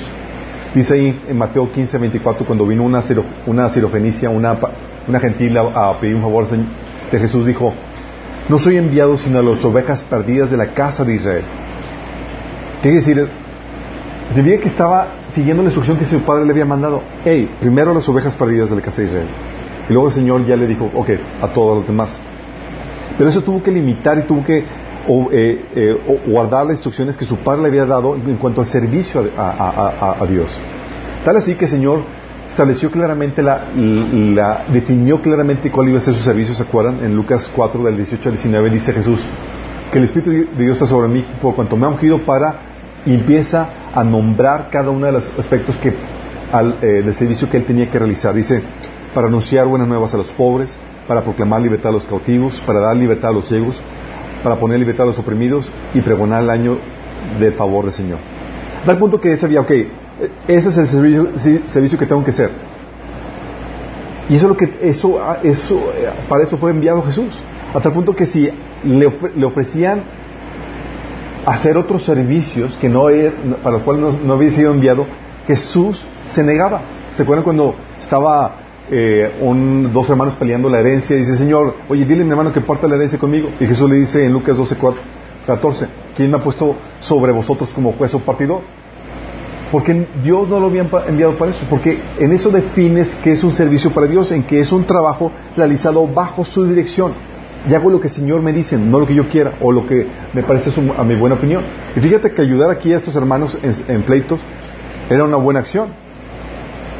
Dice 0.74 0.96
ahí 0.96 1.24
en 1.28 1.38
Mateo 1.38 1.72
15, 1.72 1.98
24, 2.00 2.46
cuando 2.48 2.66
vino 2.66 2.84
una, 2.84 3.02
una 3.46 3.70
sirofenicia, 3.70 4.30
una, 4.32 4.58
una 5.08 5.20
gentil 5.20 5.56
a, 5.58 6.00
pedir 6.00 6.16
un 6.16 6.22
favor 6.22 6.48
de 6.50 7.20
Jesús, 7.20 7.46
dijo, 7.46 7.74
no 8.50 8.58
soy 8.58 8.78
enviado 8.78 9.18
sino 9.18 9.40
a 9.40 9.44
las 9.44 9.64
ovejas 9.64 10.04
perdidas 10.04 10.50
de 10.50 10.58
la 10.58 10.74
casa 10.74 11.06
de 11.06 11.14
Israel. 11.14 11.44
Quiere 12.82 12.98
decir, 12.98 13.30
significa 14.34 14.64
que 14.64 14.68
estaba 14.68 15.08
siguiendo 15.32 15.62
la 15.62 15.68
instrucción 15.68 15.98
que 15.98 16.06
su 16.06 16.20
padre 16.22 16.46
le 16.46 16.52
había 16.52 16.66
mandado. 16.66 17.04
Hey, 17.24 17.50
primero 17.60 17.92
a 17.92 17.94
las 17.94 18.10
ovejas 18.10 18.36
perdidas 18.36 18.70
de 18.70 18.76
la 18.76 18.82
casa 18.82 19.02
de 19.02 19.08
Israel. 19.10 19.28
Y 19.88 19.94
luego 19.94 20.08
el 20.08 20.14
Señor 20.14 20.46
ya 20.46 20.56
le 20.56 20.66
dijo, 20.66 20.90
ok, 20.94 21.10
a 21.42 21.48
todos 21.50 21.78
los 21.78 21.88
demás. 21.88 22.18
Pero 23.18 23.30
eso 23.30 23.42
tuvo 23.42 23.62
que 23.62 23.72
limitar 23.72 24.18
y 24.18 24.24
tuvo 24.24 24.44
que 24.44 24.64
eh, 25.32 25.66
eh, 25.76 26.22
guardar 26.26 26.66
las 26.66 26.76
instrucciones 26.76 27.18
que 27.18 27.26
su 27.26 27.38
padre 27.38 27.64
le 27.64 27.68
había 27.70 27.86
dado 27.86 28.16
en 28.16 28.38
cuanto 28.38 28.62
al 28.62 28.68
servicio 28.68 29.30
a, 29.38 30.26
Dios. 30.30 30.60
Tal 31.24 31.38
así 31.38 31.56
que 31.56 31.66
el 31.66 31.72
Señor 31.72 32.04
estableció 32.48 32.92
claramente 32.92 33.42
la, 33.42 34.66
definió 34.72 35.22
claramente 35.22 35.72
cuál 35.72 35.90
iba 35.90 35.98
a 35.98 36.02
ser 36.02 36.16
su 36.16 36.24
servicio, 36.24 36.54
¿se 36.54 36.64
acuerdan? 36.64 37.04
En 37.04 37.16
Lucas 37.16 37.52
4 37.56 37.84
del 37.84 37.98
18 37.98 38.30
al 38.30 38.36
19 38.36 38.70
dice 38.70 38.94
Jesús 38.94 39.26
que 39.92 40.00
el 40.00 40.06
Espíritu 40.06 40.32
de 40.32 40.64
Dios 40.64 40.74
está 40.74 40.88
sobre 40.88 41.08
mí 41.08 41.24
por 41.42 41.54
cuanto 41.54 41.78
me 41.78 41.86
ha 41.86 41.90
ungido 41.90 42.24
para 42.26 42.74
y 43.06 43.14
empieza 43.14 43.70
a 43.94 44.04
nombrar 44.04 44.70
cada 44.72 44.90
uno 44.90 45.06
de 45.06 45.12
los 45.12 45.32
aspectos 45.38 45.78
que 45.78 45.94
eh, 46.54 47.02
del 47.04 47.16
servicio 47.16 47.50
que 47.50 47.58
él 47.58 47.66
tenía 47.66 47.90
que 47.90 47.98
realizar. 47.98 48.34
Dice, 48.34 48.62
para 49.14 49.28
anunciar 49.28 49.66
buenas 49.66 49.88
nuevas 49.88 50.14
a 50.14 50.18
los 50.18 50.32
pobres, 50.34 50.78
para 51.08 51.24
proclamar 51.24 51.62
libertad 51.62 51.90
a 51.90 51.94
los 51.94 52.06
cautivos, 52.06 52.62
para 52.62 52.80
dar 52.80 52.96
libertad 52.96 53.32
a 53.32 53.34
los 53.34 53.48
ciegos, 53.48 53.82
para 54.44 54.58
poner 54.58 54.80
libertad 54.80 55.04
a 55.04 55.08
los 55.08 55.20
oprimidos 55.20 55.72
y 55.94 56.02
pregonar 56.02 56.44
el 56.44 56.50
año 56.50 56.78
del 57.40 57.54
favor 57.54 57.86
del 57.86 57.94
Señor. 57.94 58.20
Tal 58.86 58.98
punto 58.98 59.20
que 59.20 59.38
sabía, 59.38 59.62
ok, 59.62 59.72
ese 60.48 60.70
es 60.70 60.78
el 60.78 60.88
servicio, 60.88 62.00
que 62.00 62.06
tengo 62.06 62.24
que 62.24 62.32
hacer. 62.32 62.52
Y 64.30 64.36
eso 64.36 64.46
es 64.46 64.50
lo 64.50 64.58
que, 64.58 64.78
eso, 64.82 65.20
eso, 65.44 65.82
para 66.28 66.44
eso 66.44 66.58
fue 66.58 66.72
enviado 66.72 67.02
Jesús. 67.04 67.42
A 67.74 67.80
tal 67.80 67.94
punto 67.94 68.16
que 68.16 68.26
si 68.26 68.50
le, 68.84 69.46
ofrecían 69.46 70.04
hacer 71.46 71.78
otros 71.78 72.06
servicios 72.06 72.78
que 72.80 72.90
no, 72.90 73.06
para 73.64 73.78
los 73.78 73.84
cuales 73.84 74.04
no, 74.04 74.12
no 74.24 74.34
había 74.34 74.50
sido 74.50 74.74
enviado, 74.74 75.06
Jesús 75.48 76.06
se 76.26 76.44
negaba. 76.44 76.82
¿Se 77.14 77.24
acuerdan 77.24 77.44
cuando 77.44 77.76
estaba 78.00 78.63
eh, 78.92 79.32
un, 79.40 79.92
dos 79.94 80.10
hermanos 80.10 80.36
peleando 80.36 80.70
la 80.70 80.80
herencia 80.80 81.16
y 81.16 81.20
dice, 81.20 81.38
Señor, 81.38 81.76
oye, 81.88 82.06
dile 82.06 82.24
mi 82.24 82.32
hermano 82.32 82.52
que 82.52 82.62
parta 82.62 82.88
la 82.88 82.96
herencia 82.96 83.18
conmigo. 83.18 83.50
Y 83.60 83.66
Jesús 83.66 83.90
le 83.90 83.96
dice 83.96 84.26
en 84.26 84.34
Lucas 84.34 84.58
12, 84.58 84.78
14, 85.46 85.88
¿quién 86.16 86.32
me 86.32 86.38
ha 86.38 86.40
puesto 86.40 86.76
sobre 87.00 87.32
vosotros 87.32 87.72
como 87.74 87.94
juez 87.94 88.14
o 88.14 88.20
partidor? 88.20 88.62
Porque 89.72 90.06
Dios 90.24 90.48
no 90.48 90.60
lo 90.60 90.68
había 90.68 90.86
enviado 91.08 91.36
para 91.36 91.52
eso, 91.52 91.66
porque 91.70 92.00
en 92.20 92.32
eso 92.32 92.52
defines 92.52 93.16
que 93.16 93.32
es 93.32 93.44
un 93.44 93.52
servicio 93.52 93.92
para 93.92 94.06
Dios, 94.06 94.32
en 94.32 94.44
que 94.44 94.60
es 94.60 94.72
un 94.72 94.84
trabajo 94.84 95.32
realizado 95.58 96.08
bajo 96.08 96.46
su 96.46 96.64
dirección. 96.66 97.14
Y 97.68 97.74
hago 97.74 97.90
lo 97.90 98.00
que 98.00 98.08
el 98.08 98.14
Señor 98.14 98.42
me 98.42 98.54
dice, 98.54 98.78
no 98.78 99.00
lo 99.00 99.08
que 99.08 99.16
yo 99.16 99.28
quiera 99.30 99.54
o 99.62 99.72
lo 99.72 99.88
que 99.88 100.06
me 100.34 100.44
parece 100.44 100.70
a 100.96 101.04
mi 101.04 101.16
buena 101.16 101.38
opinión. 101.38 101.64
Y 101.96 102.02
fíjate 102.02 102.32
que 102.34 102.42
ayudar 102.42 102.70
aquí 102.70 102.94
a 102.94 102.98
estos 102.98 103.16
hermanos 103.16 103.58
en 103.64 104.04
pleitos 104.04 104.42
era 105.10 105.24
una 105.24 105.38
buena 105.38 105.62
acción. 105.62 105.88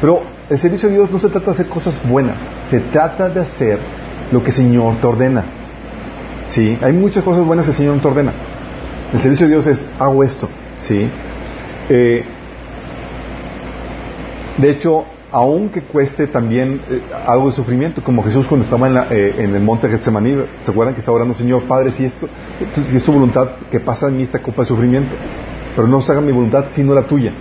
Pero 0.00 0.33
el 0.48 0.58
servicio 0.58 0.88
de 0.88 0.96
Dios 0.96 1.10
no 1.10 1.18
se 1.18 1.28
trata 1.28 1.46
de 1.46 1.52
hacer 1.52 1.68
cosas 1.68 2.00
buenas, 2.08 2.40
se 2.68 2.80
trata 2.80 3.28
de 3.30 3.40
hacer 3.40 3.78
lo 4.30 4.42
que 4.42 4.50
el 4.50 4.56
Señor 4.56 4.96
te 5.00 5.06
ordena. 5.06 5.44
¿Sí? 6.46 6.78
Hay 6.82 6.92
muchas 6.92 7.24
cosas 7.24 7.44
buenas 7.44 7.64
que 7.64 7.72
el 7.72 7.76
Señor 7.76 7.98
te 8.00 8.08
ordena. 8.08 8.32
El 9.12 9.20
servicio 9.20 9.46
de 9.46 9.52
Dios 9.52 9.66
es, 9.66 9.86
hago 9.98 10.22
esto. 10.22 10.48
¿Sí? 10.76 11.08
Eh, 11.88 12.24
de 14.58 14.70
hecho, 14.70 15.06
aunque 15.30 15.82
cueste 15.82 16.26
también 16.26 16.80
eh, 16.90 17.00
algo 17.26 17.46
de 17.46 17.52
sufrimiento, 17.52 18.04
como 18.04 18.22
Jesús 18.22 18.46
cuando 18.46 18.64
estaba 18.64 18.88
en, 18.88 18.96
eh, 19.10 19.34
en 19.38 19.54
el 19.54 19.62
monte 19.62 19.88
Getsemaní, 19.88 20.36
¿se 20.62 20.70
acuerdan 20.70 20.94
que 20.94 21.00
estaba 21.00 21.16
orando, 21.16 21.34
Señor, 21.34 21.64
Padre, 21.64 21.90
si, 21.90 22.04
esto, 22.04 22.28
si 22.86 22.96
es 22.96 23.02
tu 23.02 23.12
voluntad, 23.12 23.52
que 23.70 23.80
pasa 23.80 24.08
en 24.08 24.18
mí 24.18 24.22
esta 24.22 24.42
copa 24.42 24.62
de 24.62 24.68
sufrimiento, 24.68 25.16
pero 25.74 25.88
no 25.88 26.00
se 26.02 26.12
haga 26.12 26.20
mi 26.20 26.32
voluntad, 26.32 26.66
sino 26.68 26.94
la 26.94 27.02
tuya. 27.02 27.32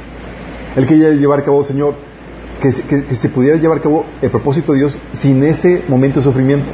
Él 0.75 0.88
quería 0.88 1.10
llevar 1.10 1.39
a 1.39 1.44
cabo, 1.44 1.63
Señor, 1.63 1.96
que, 2.62 3.16
se 3.16 3.30
pudiera 3.30 3.58
llevar 3.58 3.80
a 3.80 3.82
cabo 3.82 4.06
el 4.22 4.30
propósito 4.30 4.74
de 4.74 4.80
Dios 4.80 5.00
sin 5.12 5.44
ese 5.44 5.84
momento 5.88 6.20
de 6.20 6.26
sufrimiento. 6.26 6.72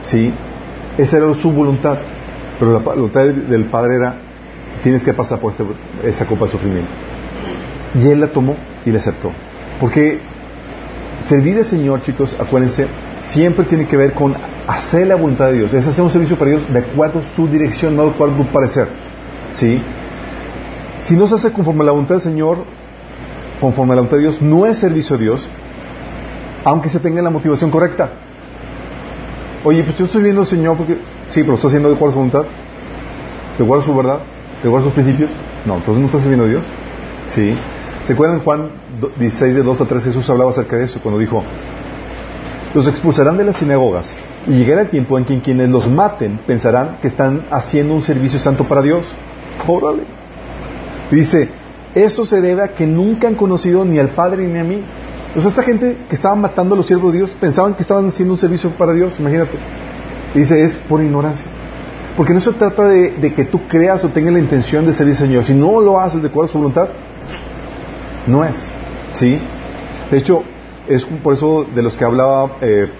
¿Sí? 0.00 0.32
Esa 0.98 1.18
era 1.18 1.34
su 1.34 1.50
voluntad. 1.50 1.98
Pero 2.58 2.72
la 2.72 2.78
voluntad 2.78 3.24
del 3.24 3.66
Padre 3.66 3.96
era, 3.96 4.16
tienes 4.82 5.04
que 5.04 5.12
pasar 5.12 5.38
por 5.38 5.52
este, 5.52 5.64
esa 6.04 6.26
copa 6.26 6.46
de 6.46 6.52
sufrimiento. 6.52 6.90
Y 7.94 8.08
Él 8.08 8.20
la 8.20 8.28
tomó 8.28 8.56
y 8.84 8.90
la 8.90 8.98
aceptó. 8.98 9.30
Porque 9.78 10.20
servir 11.20 11.58
al 11.58 11.64
Señor, 11.64 12.02
chicos, 12.02 12.36
acuérdense, 12.38 12.86
siempre 13.18 13.64
tiene 13.64 13.86
que 13.86 13.96
ver 13.96 14.14
con 14.14 14.34
hacer 14.66 15.06
la 15.06 15.16
voluntad 15.16 15.48
de 15.48 15.58
Dios. 15.58 15.74
Es 15.74 15.86
hacer 15.86 16.02
un 16.02 16.10
servicio 16.10 16.38
para 16.38 16.52
Dios 16.52 16.72
de 16.72 16.78
acuerdo 16.78 17.20
a 17.20 17.34
su 17.34 17.46
dirección, 17.46 17.96
no 17.96 18.04
de 18.04 18.10
acuerdo 18.10 18.34
a 18.34 18.38
tu 18.38 18.46
parecer. 18.46 18.88
¿Sí? 19.52 19.82
Si 21.00 21.14
no 21.14 21.26
se 21.26 21.34
hace 21.34 21.52
conforme 21.52 21.82
a 21.82 21.86
la 21.86 21.92
voluntad 21.92 22.16
del 22.16 22.22
Señor, 22.22 22.64
conforme 23.60 23.92
a 23.92 23.96
la 23.96 24.02
voluntad 24.02 24.16
de 24.16 24.22
Dios, 24.24 24.42
no 24.42 24.66
es 24.66 24.78
servicio 24.78 25.16
a 25.16 25.18
Dios, 25.18 25.48
aunque 26.64 26.88
se 26.88 27.00
tenga 27.00 27.22
la 27.22 27.30
motivación 27.30 27.70
correcta. 27.70 28.10
Oye, 29.64 29.82
pues 29.82 29.96
yo 29.98 30.04
estoy 30.04 30.22
viendo 30.22 30.42
al 30.42 30.46
Señor 30.46 30.76
porque, 30.76 30.98
sí, 31.30 31.42
pero 31.42 31.54
está 31.54 31.68
haciendo 31.68 31.88
de 31.88 31.94
acuerdo 31.94 32.10
a 32.10 32.12
su 32.12 32.18
voluntad, 32.18 32.44
de 33.58 33.64
acuerdo 33.64 33.82
a 33.82 33.86
su 33.86 33.96
verdad, 33.96 34.20
de 34.62 34.68
acuerdo 34.68 34.78
a 34.78 34.90
sus 34.90 34.92
principios. 34.92 35.30
No, 35.64 35.76
entonces 35.76 36.00
no 36.00 36.06
estás 36.06 36.22
sirviendo 36.22 36.44
a 36.44 36.48
Dios. 36.48 36.64
Sí. 37.26 37.56
¿Se 38.02 38.12
acuerdan 38.12 38.40
Juan 38.40 38.70
16 39.18 39.56
de 39.56 39.62
2 39.62 39.80
a 39.80 39.84
3? 39.84 40.04
Jesús 40.04 40.30
hablaba 40.30 40.50
acerca 40.50 40.76
de 40.76 40.84
eso 40.84 41.00
cuando 41.00 41.18
dijo, 41.18 41.42
los 42.74 42.86
expulsarán 42.86 43.36
de 43.36 43.44
las 43.44 43.56
sinagogas 43.56 44.14
y 44.46 44.52
llegará 44.52 44.82
el 44.82 44.90
tiempo 44.90 45.18
en 45.18 45.24
que 45.24 45.40
quienes 45.40 45.68
los 45.70 45.90
maten 45.90 46.38
pensarán 46.46 46.98
que 47.00 47.08
están 47.08 47.46
haciendo 47.50 47.94
un 47.94 48.02
servicio 48.02 48.38
santo 48.38 48.64
para 48.64 48.82
Dios. 48.82 49.14
Órale. 49.66 50.02
Dice, 51.10 51.48
eso 51.96 52.26
se 52.26 52.42
debe 52.42 52.62
a 52.62 52.68
que 52.74 52.86
nunca 52.86 53.26
han 53.26 53.36
conocido 53.36 53.82
ni 53.86 53.98
al 53.98 54.10
Padre 54.10 54.46
ni 54.46 54.58
a 54.58 54.64
mí. 54.64 54.84
O 55.34 55.40
sea, 55.40 55.48
esta 55.48 55.62
gente 55.62 55.96
que 56.06 56.14
estaba 56.14 56.34
matando 56.36 56.74
a 56.74 56.76
los 56.76 56.86
siervos 56.86 57.12
de 57.12 57.18
Dios 57.18 57.34
pensaban 57.40 57.74
que 57.74 57.80
estaban 57.80 58.06
haciendo 58.06 58.34
un 58.34 58.38
servicio 58.38 58.68
para 58.70 58.92
Dios, 58.92 59.18
imagínate. 59.18 59.56
dice, 60.34 60.62
es 60.62 60.74
por 60.74 61.02
ignorancia. 61.02 61.46
Porque 62.18 62.34
no 62.34 62.40
se 62.40 62.52
trata 62.52 62.86
de, 62.86 63.32
que 63.34 63.44
tú 63.44 63.66
creas 63.66 64.04
o 64.04 64.10
tengas 64.10 64.34
la 64.34 64.38
intención 64.38 64.84
de 64.84 64.92
servir 64.92 65.14
al 65.14 65.20
Señor. 65.20 65.44
Si 65.44 65.54
no 65.54 65.80
lo 65.80 65.98
haces 65.98 66.20
de 66.20 66.28
acuerdo 66.28 66.50
a 66.50 66.52
su 66.52 66.58
voluntad, 66.58 66.88
no 68.26 68.44
es. 68.44 68.68
¿Sí? 69.12 69.38
De 70.10 70.18
hecho, 70.18 70.42
es 70.86 71.06
por 71.06 71.32
eso 71.32 71.66
de 71.74 71.82
los 71.82 71.96
que 71.96 72.04
hablaba 72.04 72.58
eh, 72.60 72.90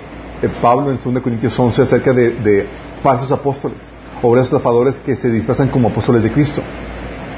eh, 0.40 0.48
Pablo 0.62 0.90
en 0.90 0.98
2 1.02 1.22
Corintios 1.22 1.58
11 1.58 1.82
acerca 1.82 2.14
de, 2.14 2.66
falsos 3.02 3.30
apóstoles, 3.30 3.78
obreros 4.22 4.48
estafadores 4.48 5.00
que 5.00 5.14
se 5.16 5.30
disfrazan 5.30 5.68
como 5.68 5.88
apóstoles 5.88 6.22
de 6.22 6.32
Cristo. 6.32 6.62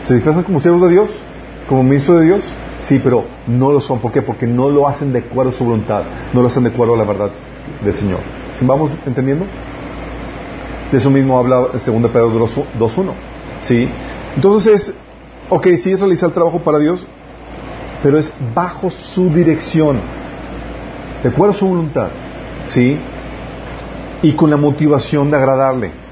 ¿Se 0.05 0.15
disfrazan 0.15 0.45
como 0.45 0.61
siervos 0.61 0.83
de 0.83 0.91
Dios? 0.91 1.11
¿Como 1.69 1.83
ministros 1.83 2.21
de 2.21 2.27
Dios? 2.27 2.53
Sí, 2.81 3.01
pero 3.03 3.25
no 3.47 3.73
lo 3.73 3.81
son. 3.81 3.99
¿Por 4.01 4.13
qué? 4.13 4.23
Porque 4.23 4.47
no 4.47 4.71
lo 4.71 4.89
hacen 4.89 5.13
de 5.13 5.21
acuerdo 5.21 5.51
a 5.51 5.55
su 5.55 5.65
voluntad, 5.65 6.03
no 6.33 6.41
lo 6.41 6.47
hacen 6.47 6.65
de 6.65 6.71
acuerdo 6.71 6.95
a 6.95 6.97
la 6.97 7.05
verdad 7.05 7.31
del 7.85 7.95
Señor. 7.95 8.21
¿Sí 8.55 8.65
¿Vamos 8.65 8.91
entendiendo? 9.05 9.47
De 10.91 10.97
eso 10.97 11.11
mismo 11.11 11.39
habla 11.39 11.69
2 11.73 11.83
Pedro 11.83 12.31
2.1. 12.31 13.13
¿Sí? 13.61 13.89
Entonces, 14.35 14.95
ok, 15.51 15.67
sí 15.77 15.93
es 15.93 16.01
realizar 16.01 16.29
el 16.29 16.35
trabajo 16.35 16.61
para 16.61 16.79
Dios, 16.79 17.07
pero 18.03 18.19
es 18.19 18.33
bajo 18.55 18.91
su 18.91 19.29
dirección, 19.29 20.01
de 21.23 21.29
acuerdo 21.29 21.55
a 21.55 21.59
su 21.59 21.69
voluntad. 21.69 22.09
¿Sí? 22.63 22.99
Y 24.23 24.33
con 24.33 24.51
la 24.51 24.57
motivación 24.57 25.31
de 25.31 25.37
agradarle. 25.37 26.08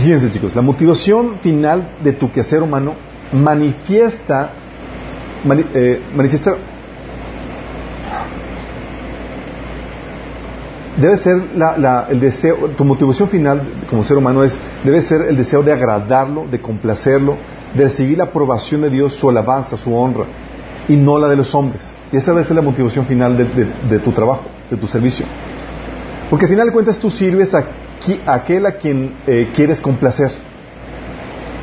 Fíjense 0.00 0.30
chicos, 0.30 0.56
la 0.56 0.62
motivación 0.62 1.40
final 1.40 1.96
de 2.02 2.14
tu 2.14 2.32
quehacer 2.32 2.62
humano 2.62 2.94
manifiesta, 3.32 4.50
eh, 5.74 6.02
manifiesta 6.14 6.56
debe 10.96 11.18
ser 11.18 11.42
el 12.10 12.20
deseo, 12.20 12.56
tu 12.76 12.84
motivación 12.84 13.28
final 13.28 13.62
como 13.90 14.02
ser 14.02 14.16
humano 14.16 14.42
es, 14.42 14.58
debe 14.84 15.02
ser 15.02 15.20
el 15.22 15.36
deseo 15.36 15.62
de 15.62 15.72
agradarlo, 15.72 16.46
de 16.50 16.60
complacerlo, 16.60 17.36
de 17.74 17.84
recibir 17.84 18.16
la 18.16 18.24
aprobación 18.24 18.80
de 18.80 18.88
Dios, 18.88 19.12
su 19.12 19.28
alabanza, 19.28 19.76
su 19.76 19.94
honra, 19.94 20.24
y 20.88 20.96
no 20.96 21.18
la 21.18 21.28
de 21.28 21.36
los 21.36 21.54
hombres. 21.54 21.92
Y 22.10 22.16
esa 22.16 22.32
debe 22.32 22.46
ser 22.46 22.56
la 22.56 22.62
motivación 22.62 23.04
final 23.04 23.36
de, 23.36 23.98
tu 23.98 24.12
trabajo, 24.12 24.44
de 24.70 24.78
tu 24.78 24.86
servicio. 24.86 25.26
Porque 26.30 26.46
al 26.46 26.50
final 26.50 26.66
de 26.68 26.72
cuentas 26.72 26.98
tú 26.98 27.10
sirves 27.10 27.54
a, 27.54 27.64
aquel 28.26 28.66
a 28.66 28.72
quien 28.72 29.14
eh, 29.26 29.50
quieres 29.54 29.80
complacer. 29.80 30.30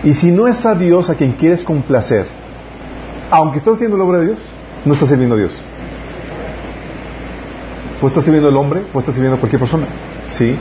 Y 0.03 0.13
si 0.13 0.31
no 0.31 0.47
es 0.47 0.65
a 0.65 0.75
Dios 0.75 1.09
a 1.09 1.15
quien 1.15 1.33
quieres 1.33 1.63
complacer, 1.63 2.25
aunque 3.29 3.57
estás 3.57 3.75
haciendo 3.75 3.97
la 3.97 4.03
obra 4.03 4.19
de 4.19 4.27
Dios, 4.27 4.39
no 4.85 4.93
estás 4.93 5.09
sirviendo 5.09 5.35
a 5.35 5.39
Dios. 5.39 5.61
Pues 7.99 8.11
estás 8.11 8.23
sirviendo 8.23 8.49
al 8.49 8.57
hombre, 8.57 8.83
o 8.93 8.99
estás 8.99 9.15
sirviendo 9.15 9.37
a 9.37 9.39
cualquier 9.39 9.59
persona. 9.59 9.87
¿Sí? 10.29 10.55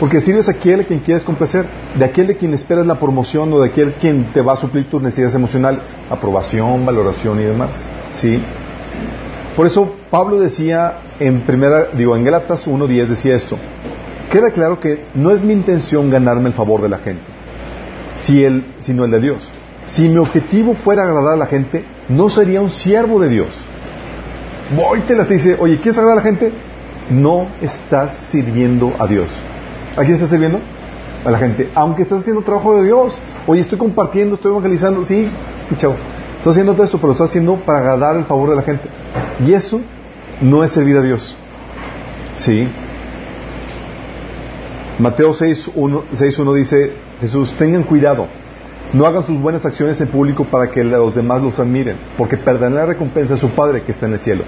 Porque 0.00 0.20
sirves 0.20 0.48
a 0.48 0.52
aquel 0.52 0.80
a 0.80 0.84
quien 0.84 0.98
quieres 1.00 1.24
complacer, 1.24 1.66
de 1.98 2.04
aquel 2.04 2.26
de 2.26 2.36
quien 2.36 2.52
esperas 2.52 2.86
la 2.86 2.96
promoción 2.96 3.50
o 3.52 3.60
de 3.60 3.68
aquel 3.68 3.92
quien 3.94 4.32
te 4.32 4.42
va 4.42 4.52
a 4.52 4.56
suplir 4.56 4.90
tus 4.90 5.00
necesidades 5.00 5.34
emocionales, 5.34 5.94
aprobación, 6.10 6.84
valoración 6.84 7.40
y 7.40 7.44
demás. 7.44 7.86
¿Sí? 8.10 8.42
Por 9.56 9.66
eso 9.66 9.94
Pablo 10.10 10.38
decía 10.38 10.98
en 11.18 11.42
primera, 11.42 11.86
digo, 11.96 12.14
en 12.14 12.24
Gálatas 12.24 12.68
1.10 12.68 13.06
decía 13.06 13.34
esto. 13.34 13.56
Queda 14.30 14.50
claro 14.50 14.80
que 14.80 15.04
no 15.14 15.30
es 15.30 15.42
mi 15.42 15.52
intención 15.52 16.10
ganarme 16.10 16.48
el 16.48 16.54
favor 16.54 16.82
de 16.82 16.88
la 16.88 16.98
gente, 16.98 17.24
si 18.16 18.44
el, 18.44 18.64
sino 18.78 19.04
el 19.04 19.10
de 19.10 19.20
Dios. 19.20 19.50
Si 19.86 20.08
mi 20.08 20.18
objetivo 20.18 20.74
fuera 20.74 21.04
agradar 21.04 21.34
a 21.34 21.36
la 21.36 21.46
gente, 21.46 21.84
no 22.08 22.28
sería 22.28 22.60
un 22.60 22.70
siervo 22.70 23.20
de 23.20 23.28
Dios 23.28 23.64
voy 24.74 25.00
te 25.00 25.14
las 25.14 25.28
dice, 25.28 25.56
oye, 25.58 25.76
¿quieres 25.76 25.98
agradar 25.98 26.18
a 26.18 26.22
la 26.22 26.28
gente? 26.28 26.52
No 27.10 27.48
estás 27.60 28.14
sirviendo 28.30 28.92
a 28.98 29.06
Dios. 29.06 29.30
¿A 29.92 30.00
quién 30.00 30.14
estás 30.14 30.30
sirviendo? 30.30 30.60
A 31.24 31.30
la 31.30 31.38
gente. 31.38 31.70
Aunque 31.74 32.02
estás 32.02 32.20
haciendo 32.20 32.42
trabajo 32.42 32.76
de 32.76 32.84
Dios. 32.84 33.20
Oye, 33.46 33.60
estoy 33.60 33.78
compartiendo, 33.78 34.34
estoy 34.34 34.50
evangelizando. 34.50 35.04
Sí, 35.04 35.28
chavo. 35.76 35.96
Estás 36.38 36.52
haciendo 36.52 36.72
todo 36.72 36.84
esto, 36.84 36.98
pero 36.98 37.08
lo 37.08 37.12
estás 37.12 37.30
haciendo 37.30 37.56
para 37.56 37.78
agradar 37.78 38.16
el 38.16 38.24
favor 38.24 38.50
de 38.50 38.56
la 38.56 38.62
gente. 38.62 38.88
Y 39.44 39.52
eso 39.52 39.80
no 40.40 40.64
es 40.64 40.70
servir 40.72 40.96
a 40.96 41.02
Dios. 41.02 41.36
¿Sí? 42.36 42.68
Mateo 44.98 45.32
6.1 45.32 46.54
dice, 46.54 46.92
Jesús, 47.20 47.54
tengan 47.58 47.82
cuidado 47.82 48.28
no 48.92 49.06
hagan 49.06 49.26
sus 49.26 49.38
buenas 49.38 49.64
acciones 49.64 50.00
en 50.00 50.08
público 50.08 50.44
para 50.44 50.70
que 50.70 50.84
los 50.84 51.14
demás 51.14 51.42
los 51.42 51.58
admiren, 51.58 51.98
porque 52.16 52.36
perderán 52.36 52.74
la 52.74 52.86
recompensa 52.86 53.34
de 53.34 53.40
su 53.40 53.50
Padre 53.50 53.82
que 53.82 53.92
está 53.92 54.06
en 54.06 54.14
el 54.14 54.20
cielo. 54.20 54.44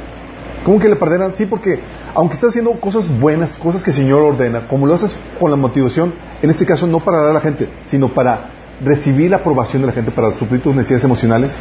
¿Cómo 0.64 0.78
que 0.78 0.88
le 0.88 0.96
perderán? 0.96 1.34
Sí, 1.34 1.46
porque 1.46 1.80
aunque 2.14 2.34
estás 2.34 2.50
haciendo 2.50 2.72
cosas 2.80 3.08
buenas, 3.20 3.58
cosas 3.58 3.82
que 3.82 3.90
el 3.90 3.96
Señor 3.96 4.22
ordena, 4.22 4.66
como 4.66 4.86
lo 4.86 4.94
haces 4.94 5.16
con 5.38 5.50
la 5.50 5.56
motivación, 5.56 6.14
en 6.42 6.50
este 6.50 6.66
caso 6.66 6.86
no 6.86 7.00
para 7.00 7.20
dar 7.20 7.30
a 7.30 7.34
la 7.34 7.40
gente, 7.40 7.68
sino 7.86 8.08
para 8.08 8.50
recibir 8.84 9.30
la 9.30 9.38
aprobación 9.38 9.82
de 9.82 9.88
la 9.88 9.92
gente, 9.92 10.10
para 10.10 10.36
suplir 10.38 10.62
tus 10.62 10.74
necesidades 10.74 11.04
emocionales, 11.04 11.58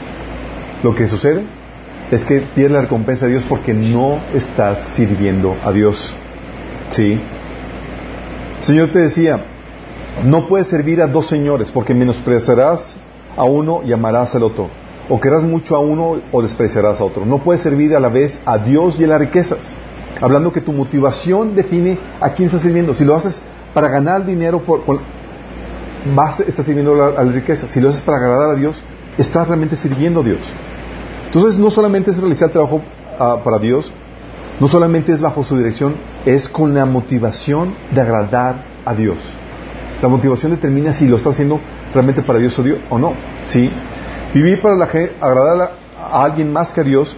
lo 0.84 0.94
que 0.94 1.08
sucede 1.08 1.44
es 2.12 2.24
que 2.24 2.42
pierdes 2.42 2.74
la 2.74 2.82
recompensa 2.82 3.26
de 3.26 3.34
Dios 3.34 3.46
porque 3.50 3.74
no 3.74 4.20
estás 4.34 4.80
sirviendo 4.96 5.56
a 5.64 5.72
Dios. 5.72 6.16
¿Sí? 6.90 7.20
Señor 8.62 8.90
te 8.90 9.00
decía, 9.00 9.46
no 10.24 10.48
puedes 10.48 10.68
servir 10.68 11.02
a 11.02 11.08
dos 11.08 11.28
señores 11.28 11.72
porque 11.72 11.94
menospreciarás 11.94 12.98
a 13.36 13.44
uno 13.44 13.82
y 13.86 13.94
amarás 13.94 14.34
al 14.36 14.44
otro. 14.44 14.70
O 15.10 15.20
querrás 15.20 15.44
mucho 15.44 15.76
a 15.76 15.80
uno 15.80 16.20
o 16.32 16.42
despreciarás 16.42 17.00
a 17.00 17.04
otro. 17.04 17.26
No 17.26 17.44
puedes 17.44 17.62
servir 17.62 17.96
a 17.96 18.00
la 18.00 18.10
vez 18.10 18.40
a 18.46 18.58
Dios 18.58 19.00
y 19.00 19.04
a 19.04 19.08
las 19.08 19.20
riquezas. 19.20 19.76
Hablando 20.20 20.52
que 20.52 20.62
tu 20.62 20.74
motivación 20.74 21.56
define 21.56 21.98
a 22.20 22.32
quién 22.32 22.48
estás 22.48 22.64
sirviendo. 22.64 22.96
Si 22.96 23.06
lo 23.06 23.16
haces 23.16 23.42
para 23.74 23.90
ganar 23.90 24.26
dinero, 24.26 24.64
por, 24.64 24.82
vas, 26.16 26.40
estás 26.40 26.66
sirviendo 26.66 26.94
a 26.94 27.24
la, 27.24 27.32
riqueza. 27.32 27.68
Si 27.68 27.80
lo 27.80 27.90
haces 27.90 28.02
para 28.02 28.18
agradar 28.18 28.50
a 28.50 28.56
Dios, 28.56 28.84
estás 29.18 29.48
realmente 29.48 29.76
sirviendo 29.76 30.22
a 30.22 30.24
Dios. 30.24 30.52
Entonces 31.28 31.60
no 31.60 31.70
solamente 31.70 32.10
es 32.10 32.18
realizar 32.18 32.50
trabajo 32.50 32.82
ah, 33.20 33.40
para 33.44 33.60
Dios, 33.60 33.94
no 34.60 34.68
solamente 34.68 35.14
es 35.14 35.22
bajo 35.22 35.44
su 35.44 35.58
dirección, 35.58 35.96
es 36.26 36.50
con 36.50 36.74
la 36.74 36.86
motivación 36.86 37.76
de 37.92 38.02
agradar 38.02 38.66
a 38.86 38.96
Dios. 38.96 39.18
La 40.02 40.08
motivación 40.08 40.52
determina 40.52 40.94
si 40.94 41.08
lo 41.08 41.18
está 41.18 41.30
haciendo 41.30 41.60
realmente 41.94 42.22
para 42.22 42.40
Dios 42.40 42.60
o 42.90 42.98
no. 42.98 43.14
¿sí? 43.44 43.70
Vivir 44.34 44.62
para 44.62 44.76
la 44.76 44.86
agradar 44.86 45.72
a, 46.00 46.24
alguien 46.24 46.52
más 46.52 46.74
que 46.74 46.82
a 46.82 46.84
Dios, 46.84 47.16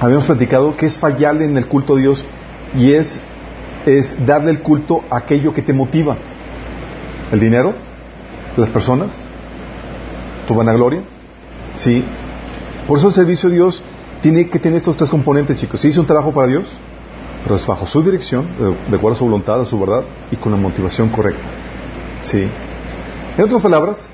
habíamos 0.00 0.26
platicado 0.26 0.76
que 0.76 0.86
es 0.86 0.98
fallarle 0.98 1.44
en 1.44 1.56
el 1.56 1.66
culto 1.66 1.94
a 1.94 1.98
Dios 1.98 2.24
y 2.76 2.92
es, 2.92 3.20
es 3.86 4.16
darle 4.24 4.50
el 4.50 4.60
culto 4.60 5.02
a 5.10 5.18
aquello 5.18 5.52
que 5.52 5.62
te 5.62 5.72
motiva. 5.72 6.16
El 7.32 7.40
dinero, 7.40 7.74
las 8.56 8.70
personas, 8.70 9.12
tu 10.46 10.54
vanagloria. 10.54 11.02
¿sí? 11.74 12.04
Por 12.86 12.98
eso 12.98 13.08
el 13.08 13.14
servicio 13.14 13.48
a 13.48 13.52
Dios 13.52 13.82
tiene 14.22 14.48
que 14.48 14.58
tener 14.58 14.78
estos 14.78 14.96
tres 14.96 15.10
componentes, 15.10 15.56
chicos. 15.56 15.80
Si 15.80 15.88
hizo 15.88 16.00
un 16.00 16.06
trabajo 16.06 16.32
para 16.32 16.46
Dios, 16.46 16.80
pero 17.42 17.56
es 17.56 17.66
bajo 17.66 17.86
su 17.86 18.02
dirección, 18.02 18.46
de 18.88 18.96
acuerdo 18.96 19.16
a 19.16 19.18
su 19.18 19.24
voluntad, 19.24 19.60
a 19.60 19.66
su 19.66 19.78
verdad 19.78 20.04
y 20.30 20.36
con 20.36 20.52
la 20.52 20.58
motivación 20.58 21.08
correcta. 21.10 21.42
Sí. 22.22 22.48
En 23.36 23.44
otras 23.44 23.60
palabras, 23.60 24.08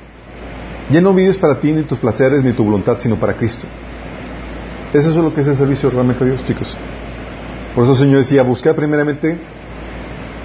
ya 0.91 1.01
no 1.03 1.13
vives 1.13 1.37
para 1.37 1.61
ti 1.61 1.73
ni 1.73 1.83
tus 1.83 1.99
placeres 1.99 2.43
ni 2.43 2.53
tu 2.53 2.65
voluntad, 2.65 2.97
sino 2.99 3.17
para 3.17 3.35
Cristo. 3.35 3.67
Eso 4.95 5.11
es 5.11 5.17
lo 5.17 5.35
que 5.35 5.43
es 5.43 5.47
el 5.47 5.59
servicio 5.59 5.91
realmente 5.91 6.25
a 6.25 6.27
Dios, 6.27 6.43
chicos. 6.47 6.77
Por 7.75 7.85
eso 7.85 7.93
el 7.93 7.99
Señor 7.99 8.19
decía, 8.19 8.43
buscad 8.43 8.75
primeramente 8.75 9.39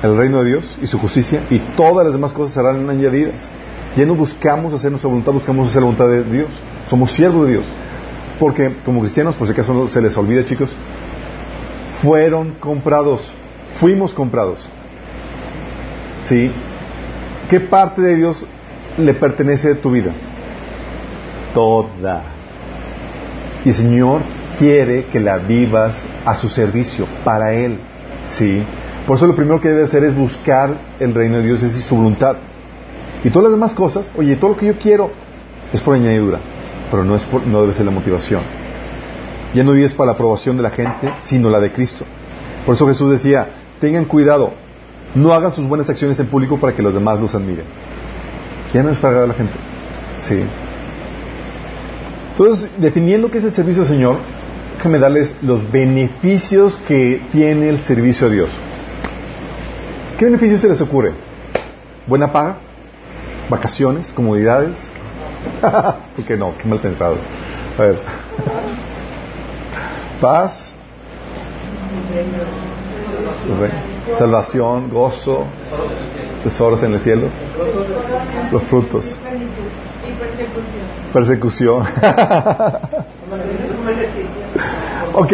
el 0.04 0.18
reino 0.18 0.44
de 0.44 0.50
Dios 0.50 0.78
y 0.82 0.88
su 0.88 1.00
justicia 1.00 1.46
y 1.50 1.60
todas 1.78 2.04
las 2.06 2.14
demás 2.14 2.34
cosas 2.34 2.54
serán 2.54 2.90
añadidas. 2.90 3.48
Ya 3.96 4.06
no 4.06 4.16
buscamos 4.16 4.74
hacer 4.74 4.92
nuestra 4.92 5.08
voluntad, 5.08 5.32
buscamos 5.32 5.70
hacer 5.70 5.82
la 5.82 5.86
voluntad 5.86 6.10
de 6.10 6.24
Dios. 6.26 6.50
Somos 6.90 7.14
siervos 7.14 7.46
de 7.46 7.54
Dios. 7.54 7.66
Porque 8.40 8.76
como 8.86 9.02
cristianos, 9.02 9.36
por 9.36 9.48
si 9.48 9.54
acaso 9.54 9.88
se 9.88 10.02
les 10.02 10.18
olvida, 10.18 10.44
chicos, 10.44 10.76
fueron 12.02 12.56
comprados, 12.60 13.34
fuimos 13.76 14.14
comprados. 14.14 14.70
¿Sí? 16.24 16.52
¿Qué 17.50 17.60
parte 17.60 18.02
de 18.02 18.16
Dios 18.16 18.46
le 18.98 19.14
pertenece 19.14 19.72
a 19.72 19.76
tu 19.76 19.92
vida? 19.92 20.12
Toda. 21.54 22.24
Y 23.64 23.70
el 23.70 23.76
Señor 23.76 24.22
quiere 24.58 25.06
que 25.06 25.20
la 25.20 25.38
vivas 25.38 26.04
a 26.26 26.34
su 26.34 26.50
servicio, 26.50 27.08
para 27.24 27.54
Él. 27.54 27.80
¿Sí? 28.26 28.64
Por 29.06 29.18
eso 29.18 29.28
lo 29.28 29.36
primero 29.36 29.60
que 29.60 29.70
debe 29.70 29.84
hacer 29.84 30.04
es 30.04 30.16
buscar 30.16 30.96
el 31.00 31.14
reino 31.14 31.38
de 31.38 31.44
Dios, 31.44 31.62
es 31.62 31.74
su 31.84 31.96
voluntad. 31.96 32.38
Y 33.24 33.30
todas 33.30 33.44
las 33.50 33.54
demás 33.54 33.74
cosas, 33.74 34.12
oye, 34.18 34.36
todo 34.36 34.52
lo 34.52 34.58
que 34.58 34.66
yo 34.68 34.78
quiero 34.78 35.12
es 35.72 35.82
por 35.82 35.96
añadidura, 35.96 36.40
pero 36.94 37.04
no, 37.04 37.16
es 37.16 37.26
no 37.48 37.62
debe 37.62 37.74
ser 37.74 37.86
la 37.86 37.92
motivación. 37.92 38.44
Ya 39.56 39.64
no 39.64 39.72
vives 39.72 39.96
para 39.96 40.06
la 40.06 40.12
aprobación 40.12 40.58
de 40.58 40.62
la 40.62 40.70
gente, 40.70 41.12
sino 41.22 41.50
la 41.50 41.60
de 41.60 41.72
Cristo. 41.72 42.06
Por 42.68 42.76
eso 42.76 42.86
Jesús 42.86 43.10
decía, 43.10 43.48
tengan 43.80 44.06
cuidado, 44.06 44.54
no 45.16 45.34
hagan 45.34 45.56
sus 45.56 45.66
buenas 45.66 45.90
acciones 45.90 46.20
en 46.20 46.28
público 46.28 46.60
para 46.60 46.76
que 46.76 46.84
los 46.84 46.94
demás 46.94 47.20
los 47.20 47.34
admiren. 47.34 47.66
Ya 48.76 48.84
no 48.84 48.92
es 48.92 49.00
para 49.00 49.24
a 49.24 49.26
la 49.26 49.34
gente. 49.34 49.54
Sí. 50.20 50.44
Entonces, 52.34 52.72
definiendo 52.78 53.32
qué 53.32 53.40
es 53.40 53.44
el 53.46 53.54
servicio 53.54 53.82
al 53.82 53.88
Señor, 53.88 54.18
déjame 54.78 55.00
darles 55.00 55.36
los 55.42 55.72
beneficios 55.72 56.78
que 56.78 57.24
tiene 57.32 57.70
el 57.70 57.80
servicio 57.80 58.28
a 58.28 58.30
Dios. 58.30 58.52
¿Qué 60.20 60.26
beneficios 60.26 60.62
se 60.62 60.70
les 60.70 60.80
ocurre? 60.80 61.14
¿Buena 62.06 62.32
paga? 62.32 62.60
¿Vacaciones? 63.50 64.12
¿Comodidades? 64.12 64.78
¿Por 66.16 66.26
qué 66.28 66.38
no? 66.38 66.58
Qué 66.58 66.68
mal 66.68 66.80
pensado. 66.80 67.18
A 67.78 67.82
ver. 67.82 68.00
Paz. 70.22 70.74
Salvación, 74.14 74.90
gozo, 74.90 75.46
tesoros 76.44 76.84
en 76.84 76.94
el 76.94 77.02
cielo, 77.02 77.30
los 78.52 78.64
frutos. 78.64 79.18
Persecución. 81.12 81.84
ok. 85.14 85.34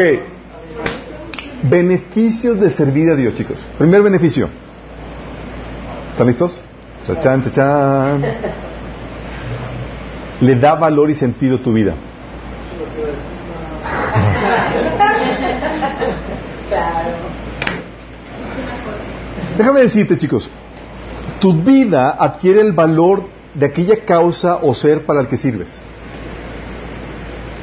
Beneficios 1.63 2.59
de 2.59 2.69
servir 2.69 3.09
a 3.09 3.15
Dios, 3.15 3.35
chicos. 3.35 3.65
Primer 3.77 4.01
beneficio. 4.01 4.49
¿Están 6.11 6.27
listos? 6.27 6.63
Chachan, 7.01 7.41
chachan. 7.43 8.23
Le 10.41 10.55
da 10.55 10.75
valor 10.75 11.09
y 11.09 11.15
sentido 11.15 11.57
a 11.57 11.59
tu 11.59 11.73
vida. 11.73 11.93
Déjame 19.57 19.81
decirte, 19.81 20.17
chicos, 20.17 20.49
tu 21.39 21.53
vida 21.53 22.15
adquiere 22.17 22.61
el 22.61 22.71
valor 22.71 23.25
de 23.53 23.65
aquella 23.65 24.05
causa 24.05 24.59
o 24.61 24.73
ser 24.73 25.05
para 25.05 25.21
el 25.21 25.27
que 25.27 25.37
sirves. 25.37 25.73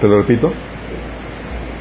Te 0.01 0.09
lo 0.09 0.19
repito. 0.19 0.53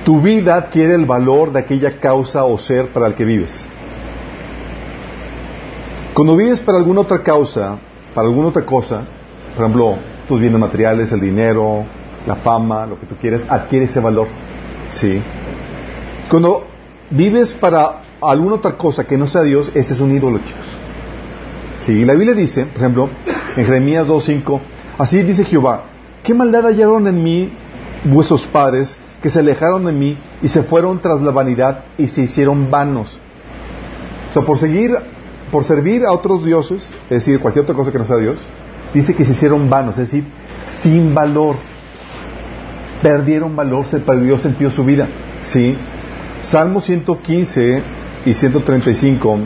Tu 0.05 0.21
vida 0.21 0.55
adquiere 0.55 0.93
el 0.93 1.05
valor 1.05 1.51
de 1.51 1.59
aquella 1.59 1.99
causa 1.99 2.45
o 2.45 2.57
ser 2.57 2.89
para 2.89 3.07
el 3.07 3.15
que 3.15 3.25
vives. 3.25 3.65
Cuando 6.13 6.37
vives 6.37 6.61
para 6.61 6.77
alguna 6.77 7.01
otra 7.01 7.23
causa, 7.23 7.77
para 8.13 8.27
alguna 8.27 8.49
otra 8.49 8.65
cosa, 8.65 9.01
por 9.55 9.65
ejemplo, 9.65 9.97
tus 10.27 10.39
bienes 10.39 10.59
materiales, 10.59 11.11
el 11.11 11.21
dinero, 11.21 11.85
la 12.25 12.35
fama, 12.35 12.85
lo 12.85 12.99
que 12.99 13.05
tú 13.05 13.15
quieres, 13.15 13.41
adquiere 13.47 13.85
ese 13.85 13.99
valor. 13.99 14.27
¿Sí? 14.89 15.21
Cuando 16.29 16.65
vives 17.09 17.53
para 17.53 18.01
alguna 18.21 18.55
otra 18.55 18.77
cosa 18.77 19.05
que 19.05 19.17
no 19.17 19.27
sea 19.27 19.43
Dios, 19.43 19.71
ese 19.75 19.93
es 19.93 19.99
un 19.99 20.15
ídolo, 20.15 20.39
chicos. 20.39 20.65
Sí, 21.77 22.05
la 22.05 22.13
Biblia 22.13 22.33
dice, 22.33 22.65
por 22.65 22.77
ejemplo, 22.77 23.09
en 23.55 23.65
Jeremías 23.65 24.07
2.5, 24.07 24.59
así 24.97 25.21
dice 25.23 25.45
Jehová, 25.45 25.83
¿qué 26.23 26.33
maldad 26.33 26.65
hallaron 26.65 27.07
en 27.07 27.23
mí 27.23 27.53
vuestros 28.05 28.47
padres 28.47 28.97
que 29.21 29.29
se 29.29 29.39
alejaron 29.39 29.85
de 29.85 29.91
mí 29.91 30.17
y 30.41 30.47
se 30.47 30.63
fueron 30.63 30.99
tras 30.99 31.21
la 31.21 31.31
vanidad 31.31 31.85
y 31.97 32.07
se 32.07 32.21
hicieron 32.21 32.71
vanos? 32.71 33.19
O 34.29 34.31
sea, 34.31 34.41
por 34.43 34.57
seguir, 34.57 34.95
por 35.51 35.63
servir 35.63 36.05
a 36.05 36.11
otros 36.11 36.43
dioses, 36.43 36.91
es 37.03 37.09
decir, 37.09 37.39
cualquier 37.39 37.63
otra 37.63 37.75
cosa 37.75 37.91
que 37.91 37.99
no 37.99 38.05
sea 38.05 38.17
Dios, 38.17 38.39
dice 38.93 39.15
que 39.15 39.25
se 39.25 39.31
hicieron 39.31 39.69
vanos, 39.69 39.97
es 39.97 40.11
decir, 40.11 40.25
sin 40.65 41.13
valor. 41.13 41.55
Perdieron 43.01 43.55
valor, 43.55 43.85
se 43.87 43.99
perdió 43.99 44.37
sentido 44.39 44.71
su 44.71 44.83
vida. 44.83 45.07
¿Sí? 45.43 45.77
Salmo 46.41 46.81
115 46.81 47.83
y 48.25 48.33
135 48.33 49.39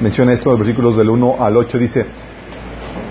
menciona 0.00 0.32
esto 0.32 0.50
en 0.50 0.58
los 0.58 0.66
versículos 0.66 0.96
del 0.96 1.10
1 1.10 1.36
al 1.38 1.56
8, 1.56 1.78
dice, 1.78 2.06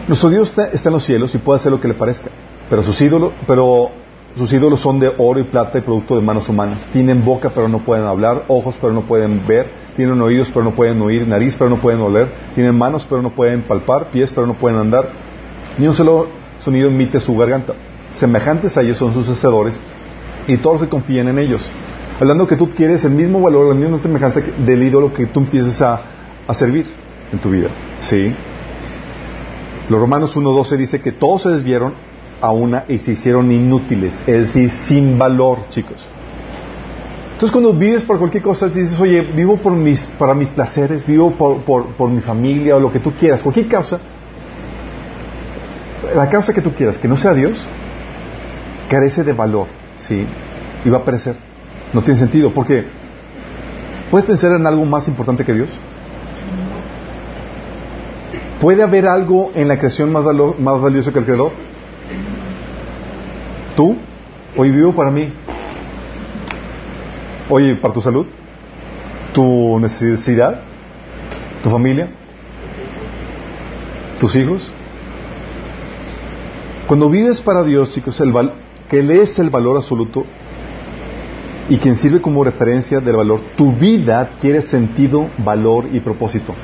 nuestro 0.07 0.29
Dios 0.29 0.57
está, 0.57 0.89
en 0.89 0.93
los 0.93 1.03
cielos 1.03 1.35
y 1.35 1.37
puede 1.37 1.59
hacer 1.59 1.71
lo 1.71 1.79
que 1.79 1.87
le 1.87 1.93
parezca, 1.93 2.29
pero 2.69 2.81
sus 2.81 2.99
ídolos, 3.01 3.33
pero 3.45 3.91
sus 4.35 4.51
ídolos 4.51 4.79
son 4.79 4.99
de 4.99 5.13
oro 5.17 5.39
y 5.39 5.43
plata 5.43 5.77
y 5.77 5.81
producto 5.81 6.15
de 6.15 6.21
manos 6.21 6.49
humanas. 6.49 6.85
Tienen 6.91 7.25
boca 7.25 7.51
pero 7.53 7.67
no 7.67 7.79
pueden 7.79 8.05
hablar, 8.05 8.45
ojos 8.47 8.75
pero 8.79 8.93
no 8.93 9.01
pueden 9.01 9.45
ver, 9.47 9.71
tienen 9.95 10.19
oídos 10.21 10.49
pero 10.51 10.63
no 10.63 10.71
pueden 10.71 11.01
oír, 11.01 11.27
nariz 11.27 11.55
pero 11.57 11.69
no 11.69 11.77
pueden 11.77 12.01
oler, 12.01 12.31
tienen 12.55 12.77
manos 12.77 13.05
pero 13.07 13.21
no 13.21 13.31
pueden 13.31 13.61
palpar, 13.61 14.09
pies 14.09 14.31
pero 14.31 14.47
no 14.47 14.55
pueden 14.55 14.79
andar, 14.79 15.09
ni 15.79 15.87
un 15.87 15.93
solo 15.93 16.27
sonido 16.59 16.89
emite 16.89 17.19
su 17.19 17.35
garganta. 17.35 17.73
Semejantes 18.11 18.77
a 18.77 18.81
ellos 18.81 18.97
son 18.97 19.13
sus 19.13 19.29
hacedores 19.29 19.79
y 20.45 20.57
todos 20.57 20.75
los 20.75 20.83
que 20.83 20.89
confían 20.89 21.29
en 21.29 21.39
ellos. 21.39 21.71
Hablando 22.19 22.45
que 22.47 22.57
tú 22.57 22.69
quieres 22.71 23.05
el 23.05 23.11
mismo 23.11 23.41
valor, 23.41 23.67
la 23.67 23.75
misma 23.75 23.97
semejanza 23.97 24.41
del 24.41 24.83
ídolo 24.83 25.13
que 25.13 25.27
tú 25.27 25.39
empieces 25.39 25.81
a, 25.81 26.01
a 26.45 26.53
servir 26.53 26.85
en 27.31 27.39
tu 27.39 27.49
vida. 27.49 27.69
¿Sí? 27.99 28.35
Los 29.87 30.01
Romanos 30.01 30.35
1.12 30.35 30.77
dice 30.77 31.01
que 31.01 31.13
todos 31.13 31.43
se 31.43 31.49
desviaron 31.49 31.93
a 32.41 32.51
una 32.51 32.85
y 32.87 32.97
se 32.99 33.13
hicieron 33.13 33.51
inútiles, 33.51 34.21
es 34.27 34.53
decir, 34.53 34.69
sin 34.71 35.17
valor, 35.17 35.69
chicos. 35.69 36.07
Entonces 37.33 37.53
cuando 37.53 37.71
vives 37.71 38.03
por 38.03 38.19
cualquier 38.19 38.43
cosa, 38.43 38.67
dices, 38.67 38.99
oye, 38.99 39.21
vivo 39.21 39.55
por 39.55 39.71
mis, 39.71 40.05
para 40.19 40.33
mis 40.33 40.49
placeres, 40.49 41.07
vivo 41.07 41.31
por, 41.31 41.63
por, 41.63 41.85
por 41.95 42.09
mi 42.09 42.19
familia 42.19 42.75
o 42.75 42.81
lo 42.81 42.91
que 42.91 42.99
tú 42.99 43.13
quieras, 43.13 43.41
cualquier 43.41 43.69
causa, 43.69 43.99
la 46.15 46.29
causa 46.29 46.53
que 46.53 46.61
tú 46.61 46.73
quieras, 46.73 46.97
que 46.97 47.07
no 47.07 47.17
sea 47.17 47.33
Dios, 47.33 47.67
carece 48.89 49.23
de 49.23 49.33
valor, 49.33 49.67
¿sí? 49.99 50.25
Y 50.85 50.89
va 50.89 50.99
a 50.99 51.05
perecer. 51.05 51.35
No 51.93 52.01
tiene 52.01 52.19
sentido, 52.19 52.53
porque 52.53 52.85
¿puedes 54.11 54.25
pensar 54.25 54.55
en 54.55 54.65
algo 54.65 54.85
más 54.85 55.07
importante 55.07 55.43
que 55.43 55.53
Dios? 55.53 55.77
¿Puede 58.59 58.83
haber 58.83 59.07
algo 59.07 59.51
en 59.55 59.67
la 59.67 59.77
creación 59.77 60.11
más, 60.11 60.23
valioso 60.81 61.13
que 61.13 61.19
el 61.19 61.25
creador? 61.25 61.51
¿Tú? 63.75 63.97
Hoy 64.57 64.71
vivo 64.71 64.93
para 64.93 65.11
mí. 65.11 65.31
Oye, 67.49 67.75
para 67.77 67.93
tu 67.93 68.01
salud, 68.01 68.27
tu 69.33 69.79
necesidad, 69.79 70.59
tu 71.63 71.69
familia, 71.69 72.09
tus 74.19 74.35
hijos. 74.35 74.71
Cuando 76.89 77.07
vives 77.07 77.39
para 77.39 77.61
Dios, 77.61 77.91
chicos, 77.91 78.19
el 78.19 78.33
que 78.89 79.01
Él 79.01 79.11
es 79.11 79.37
el 79.37 79.51
valor 79.51 79.77
absoluto 79.77 80.25
y 81.69 81.77
quien 81.77 81.95
sirve 81.95 82.19
como 82.19 82.43
referencia 82.43 82.99
del 82.99 83.15
valor, 83.15 83.41
tu 83.55 83.73
vida 83.73 84.21
adquiere 84.21 84.63
sentido, 84.63 85.29
valor 85.37 85.85
y 85.93 85.99
propósito. 85.99 86.55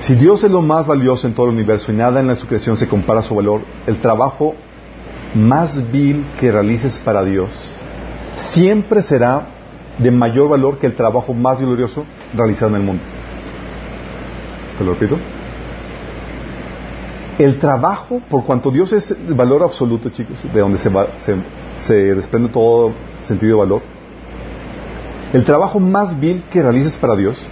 Si 0.00 0.14
Dios 0.14 0.44
es 0.44 0.50
lo 0.50 0.60
más 0.60 0.86
valioso 0.86 1.26
en 1.26 1.32
todo 1.32 1.46
el 1.46 1.54
universo 1.54 1.90
y 1.90 1.94
nada 1.94 2.20
en 2.20 2.26
la 2.26 2.36
su 2.36 2.46
creación 2.46 2.76
se 2.76 2.86
compara 2.86 3.20
a 3.20 3.22
su 3.22 3.34
valor, 3.34 3.62
el 3.86 3.96
trabajo 3.96 4.54
más 5.34 5.90
vil 5.90 6.22
que 6.38 6.52
realices 6.52 6.98
para 6.98 7.24
Dios 7.24 7.72
siempre 8.34 9.02
será 9.02 9.46
de 9.96 10.10
mayor 10.10 10.50
valor 10.50 10.76
que 10.76 10.86
el 10.86 10.94
trabajo 10.94 11.32
más 11.32 11.62
glorioso 11.62 12.04
realizado 12.34 12.72
en 12.72 12.82
el 12.82 12.86
mundo. 12.86 13.02
¿Te 14.76 14.84
lo 14.84 14.92
repito? 14.92 15.16
El 17.38 17.58
trabajo, 17.58 18.20
por 18.28 18.44
cuanto 18.44 18.70
Dios 18.70 18.92
es 18.92 19.12
el 19.12 19.34
valor 19.34 19.62
absoluto, 19.62 20.10
chicos, 20.10 20.44
de 20.52 20.60
donde 20.60 20.76
se, 20.76 20.90
se, 21.18 21.36
se 21.78 22.14
desprende 22.14 22.48
todo 22.48 22.92
sentido 23.22 23.52
de 23.52 23.58
valor, 23.58 23.82
el 25.32 25.44
trabajo 25.44 25.78
más 25.78 26.18
vil 26.18 26.42
que 26.50 26.62
realices 26.62 26.96
para 26.98 27.14
Dios 27.14 27.46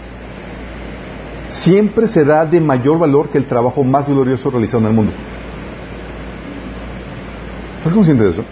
siempre 1.49 2.09
será 2.09 2.44
de 2.44 2.61
mayor 2.61 2.99
valor 2.99 3.29
que 3.29 3.38
el 3.38 3.44
trabajo 3.44 3.85
más 3.85 4.09
glorioso 4.09 4.51
realizado 4.51 4.81
en 4.81 4.87
el 4.87 4.92
mundo. 4.92 5.12
¿Estás 7.79 7.94
consciente 7.94 8.25
de 8.25 8.31
eso? 8.31 8.44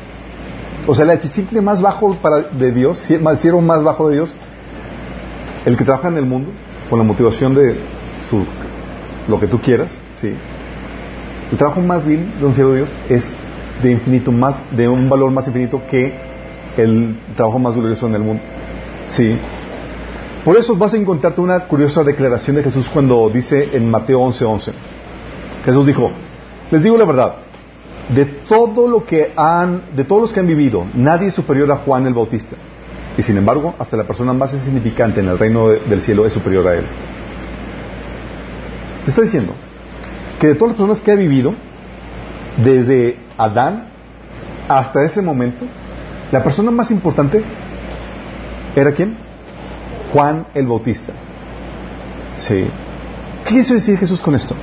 O 0.87 0.95
sea, 0.95 1.05
el 1.05 1.11
achichicle 1.11 1.61
más 1.61 1.81
bajo 1.81 2.15
para, 2.17 2.43
de 2.43 2.71
Dios, 2.71 2.99
si 2.99 3.19
siervo 3.39 3.61
más 3.61 3.83
bajo 3.83 4.09
de 4.09 4.17
Dios, 4.17 4.35
el 5.65 5.77
que 5.77 5.85
trabaja 5.85 6.09
en 6.09 6.19
el 6.19 6.27
mundo, 6.27 6.51
con 6.91 6.99
la 6.99 7.05
motivación 7.05 7.55
de 7.55 7.81
su, 8.29 8.45
lo 9.27 9.41
que 9.41 9.47
tú 9.47 9.61
quieras, 9.61 10.01
¿sí? 10.15 10.35
El 11.55 11.59
trabajo 11.59 11.81
más 11.83 12.05
vil 12.05 12.41
de 12.41 12.47
un 12.47 12.53
siervo 12.53 12.73
de 12.73 12.79
Dios 12.79 12.93
es 13.09 13.31
de 13.81 13.93
infinito 13.93 14.33
más, 14.33 14.61
de 14.73 14.89
un 14.89 15.09
valor 15.09 15.31
más 15.31 15.47
infinito 15.47 15.83
que 15.87 16.13
el 16.77 17.17
trabajo 17.37 17.61
más 17.61 17.77
glorioso 17.77 18.09
en 18.09 18.15
el 18.17 18.23
mundo. 18.23 18.43
¿Sí? 19.07 19.39
Por 20.45 20.57
eso 20.57 20.75
vas 20.75 20.95
a 20.95 20.97
encontrarte 20.97 21.41
una 21.41 21.61
curiosa 21.61 22.03
declaración 22.03 22.57
de 22.57 22.65
Jesús 22.65 22.91
cuando 22.93 23.31
dice 23.31 23.69
en 23.73 23.89
Mateo 23.89 24.19
11:11. 24.19 24.47
11, 24.49 24.73
Jesús 25.65 25.87
dijo, 25.87 26.11
les 26.73 26.83
digo 26.83 26.99
la 26.99 27.05
verdad, 27.05 27.37
de 28.13 28.25
todo 28.25 28.89
lo 28.89 29.05
que 29.05 29.33
han, 29.37 29.95
de 29.95 30.03
todos 30.03 30.23
los 30.23 30.33
que 30.33 30.41
han 30.41 30.49
vivido, 30.49 30.87
nadie 30.93 31.29
es 31.29 31.35
superior 31.35 31.71
a 31.71 31.77
Juan 31.77 32.05
el 32.09 32.15
Bautista. 32.15 32.57
Y 33.17 33.23
sin 33.23 33.37
embargo, 33.37 33.77
hasta 33.79 33.97
la 33.97 34.09
persona 34.09 34.33
más 34.33 34.53
insignificante 34.55 35.21
en 35.21 35.29
el 35.29 35.39
reino 35.39 35.69
del 35.69 36.03
cielo 36.03 36.27
es 36.27 36.33
superior 36.33 36.67
a 36.67 36.75
él. 36.75 36.85
Te 39.05 39.11
está 39.11 39.23
diciendo 39.23 39.55
que 40.45 40.49
de 40.49 40.57
todas 40.57 40.73
las 40.73 40.77
personas 40.77 41.01
que 41.01 41.11
ha 41.11 41.15
vivido, 41.15 41.55
desde 42.63 43.19
Adán 43.39 43.89
hasta 44.69 45.03
ese 45.03 45.23
momento, 45.23 45.65
la 46.31 46.45
persona 46.45 46.71
más 46.71 46.91
importante 46.91 47.43
era 48.77 48.93
quién? 48.93 49.17
Juan 50.13 50.47
el 50.53 50.67
Bautista. 50.67 51.15
Sí. 52.37 52.67
¿Qué 53.47 53.55
quiso 53.55 53.73
decir 53.73 53.97
Jesús 53.97 54.21
con 54.21 54.35
esto? 54.35 54.55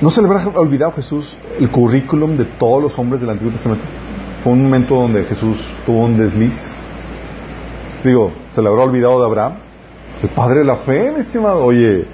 ¿No 0.00 0.10
se 0.10 0.22
le 0.22 0.26
habrá 0.26 0.48
olvidado 0.58 0.90
Jesús 0.90 1.36
el 1.60 1.70
currículum 1.70 2.36
de 2.36 2.46
todos 2.46 2.82
los 2.82 2.98
hombres 2.98 3.20
del 3.20 3.30
Antiguo 3.30 3.52
Testamento? 3.52 3.84
Fue 4.42 4.54
un 4.54 4.64
momento 4.64 4.96
donde 4.96 5.22
Jesús 5.22 5.58
tuvo 5.86 6.00
un 6.00 6.18
desliz. 6.18 6.74
Digo, 8.02 8.32
¿se 8.52 8.60
le 8.60 8.66
habrá 8.66 8.82
olvidado 8.82 9.20
de 9.20 9.26
Abraham? 9.26 9.71
El 10.22 10.28
padre 10.28 10.60
de 10.60 10.64
la 10.64 10.76
fe, 10.76 11.10
mi 11.10 11.20
estimado. 11.20 11.64
Oye, 11.64 12.06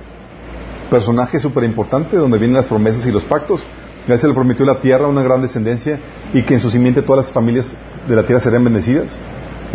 personaje 0.90 1.38
súper 1.38 1.64
importante 1.64 2.16
donde 2.16 2.38
vienen 2.38 2.56
las 2.56 2.66
promesas 2.66 3.04
y 3.06 3.12
los 3.12 3.24
pactos. 3.24 3.66
Ya 4.06 4.16
se 4.16 4.26
le 4.26 4.32
prometió 4.32 4.64
la 4.64 4.80
tierra 4.80 5.06
una 5.06 5.22
gran 5.22 5.42
descendencia 5.42 6.00
y 6.32 6.42
que 6.42 6.54
en 6.54 6.60
su 6.60 6.70
simiente 6.70 7.02
todas 7.02 7.26
las 7.26 7.32
familias 7.32 7.76
de 8.08 8.16
la 8.16 8.24
tierra 8.24 8.40
serían 8.40 8.64
bendecidas. 8.64 9.18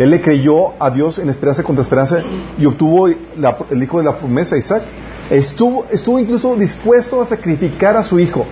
Él 0.00 0.10
le 0.10 0.20
creyó 0.20 0.82
a 0.82 0.90
Dios 0.90 1.20
en 1.20 1.28
esperanza 1.28 1.62
contra 1.62 1.82
esperanza 1.82 2.24
y 2.58 2.66
obtuvo 2.66 3.06
el 3.06 3.82
hijo 3.82 3.98
de 3.98 4.04
la 4.04 4.18
promesa, 4.18 4.56
Isaac. 4.56 4.82
Estuvo, 5.30 5.86
estuvo 5.88 6.18
incluso 6.18 6.56
dispuesto 6.56 7.22
a 7.22 7.26
sacrificar 7.26 7.96
a 7.96 8.02
su 8.02 8.18
hijo. 8.18 8.44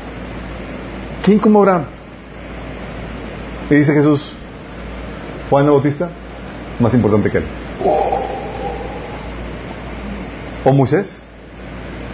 ¿Quién 1.24 1.40
como 1.40 1.58
Abraham? 1.58 1.86
Y 3.68 3.74
dice 3.74 3.92
Jesús, 3.92 4.34
Juan 5.50 5.66
Bautista, 5.66 6.08
más 6.78 6.94
importante 6.94 7.30
que 7.30 7.38
él. 7.38 7.44
¿O 10.64 10.72
Moisés? 10.72 11.20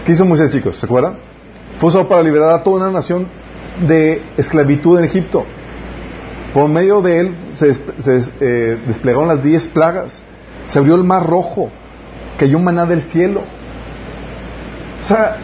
¿Qué 0.04 0.12
hizo 0.12 0.24
Moisés, 0.24 0.50
chicos? 0.50 0.76
¿Se 0.76 0.86
acuerdan? 0.86 1.18
Fue 1.78 1.88
usado 1.88 2.08
para 2.08 2.22
liberar 2.22 2.52
a 2.52 2.62
toda 2.62 2.78
una 2.78 2.90
nación 2.90 3.28
de 3.86 4.22
esclavitud 4.36 4.98
en 4.98 5.04
Egipto. 5.04 5.44
Por 6.54 6.68
medio 6.68 7.02
de 7.02 7.20
él 7.20 7.36
se, 7.54 7.70
eh, 8.40 8.82
desplegaron 8.86 9.28
las 9.28 9.42
diez 9.42 9.68
plagas, 9.68 10.22
se 10.66 10.78
abrió 10.78 10.94
el 10.94 11.04
mar 11.04 11.26
rojo, 11.26 11.70
cayó 12.38 12.58
maná 12.58 12.86
del 12.86 13.02
cielo. 13.02 13.42
O 15.04 15.06
sea, 15.06 15.36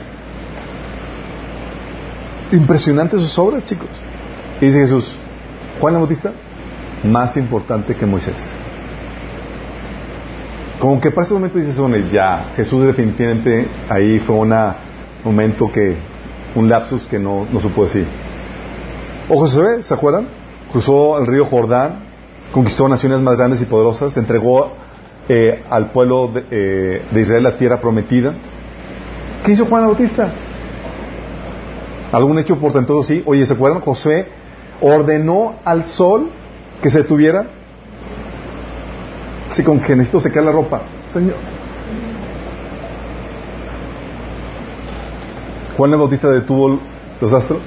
impresionantes 2.52 3.20
sus 3.20 3.38
obras, 3.38 3.64
chicos. 3.64 3.90
Y 4.60 4.66
dice 4.66 4.80
Jesús, 4.80 5.16
Juan 5.80 5.94
el 5.94 6.00
Bautista, 6.00 6.32
más 7.04 7.36
importante 7.36 7.94
que 7.94 8.06
Moisés. 8.06 8.54
Como 10.78 11.00
que 11.00 11.10
para 11.10 11.24
ese 11.24 11.34
momento 11.34 11.58
dices, 11.58 11.76
bueno, 11.78 11.96
ya, 12.12 12.52
Jesús 12.56 12.84
definitivamente 12.86 13.66
ahí 13.88 14.18
fue 14.18 14.36
un 14.36 14.54
momento 15.22 15.70
que, 15.70 15.96
un 16.54 16.68
lapsus 16.68 17.06
que 17.06 17.18
no, 17.18 17.46
no 17.50 17.60
supo 17.60 17.84
decir. 17.84 18.06
O 19.28 19.38
José, 19.38 19.82
¿se 19.82 19.94
acuerdan? 19.94 20.28
Cruzó 20.70 21.18
el 21.18 21.26
río 21.26 21.46
Jordán, 21.46 22.04
conquistó 22.52 22.88
naciones 22.88 23.20
más 23.20 23.38
grandes 23.38 23.62
y 23.62 23.64
poderosas, 23.64 24.16
entregó 24.16 24.72
eh, 25.28 25.62
al 25.70 25.90
pueblo 25.90 26.32
eh, 26.50 27.02
de, 27.10 27.20
Israel 27.20 27.44
la 27.44 27.56
tierra 27.56 27.80
prometida. 27.80 28.34
¿Qué 29.44 29.52
hizo 29.52 29.64
Juan 29.66 29.86
Bautista? 29.86 30.32
¿Algún 32.12 32.38
hecho 32.38 32.58
portentoso? 32.58 33.02
Sí. 33.02 33.22
Oye, 33.24 33.46
¿se 33.46 33.54
acuerdan? 33.54 33.80
José 33.80 34.28
ordenó 34.80 35.54
al 35.64 35.86
sol 35.86 36.30
que 36.82 36.90
se 36.90 36.98
detuviera 36.98 37.46
Así 39.48 39.62
con 39.62 39.80
que 39.80 39.94
necesito 39.94 40.20
secar 40.20 40.42
la 40.44 40.52
ropa. 40.52 40.82
Señor. 41.12 41.36
Juan 45.76 45.92
el 45.92 45.98
Bautista 45.98 46.30
detuvo 46.30 46.80
los 47.20 47.32
astros. 47.32 47.60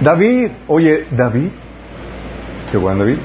David, 0.00 0.50
oye, 0.66 1.06
David, 1.10 1.50
qué 2.70 2.78
bueno 2.78 3.00
David. 3.00 3.18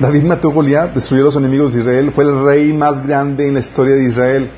David 0.00 0.22
mató 0.24 0.50
a 0.50 0.52
Goliat, 0.52 0.94
destruyó 0.94 1.22
a 1.22 1.26
los 1.26 1.36
enemigos 1.36 1.74
de 1.74 1.80
Israel, 1.80 2.10
fue 2.12 2.24
el 2.24 2.44
rey 2.44 2.72
más 2.72 3.06
grande 3.06 3.46
en 3.46 3.54
la 3.54 3.60
historia 3.60 3.94
de 3.94 4.08
Israel. 4.08 4.50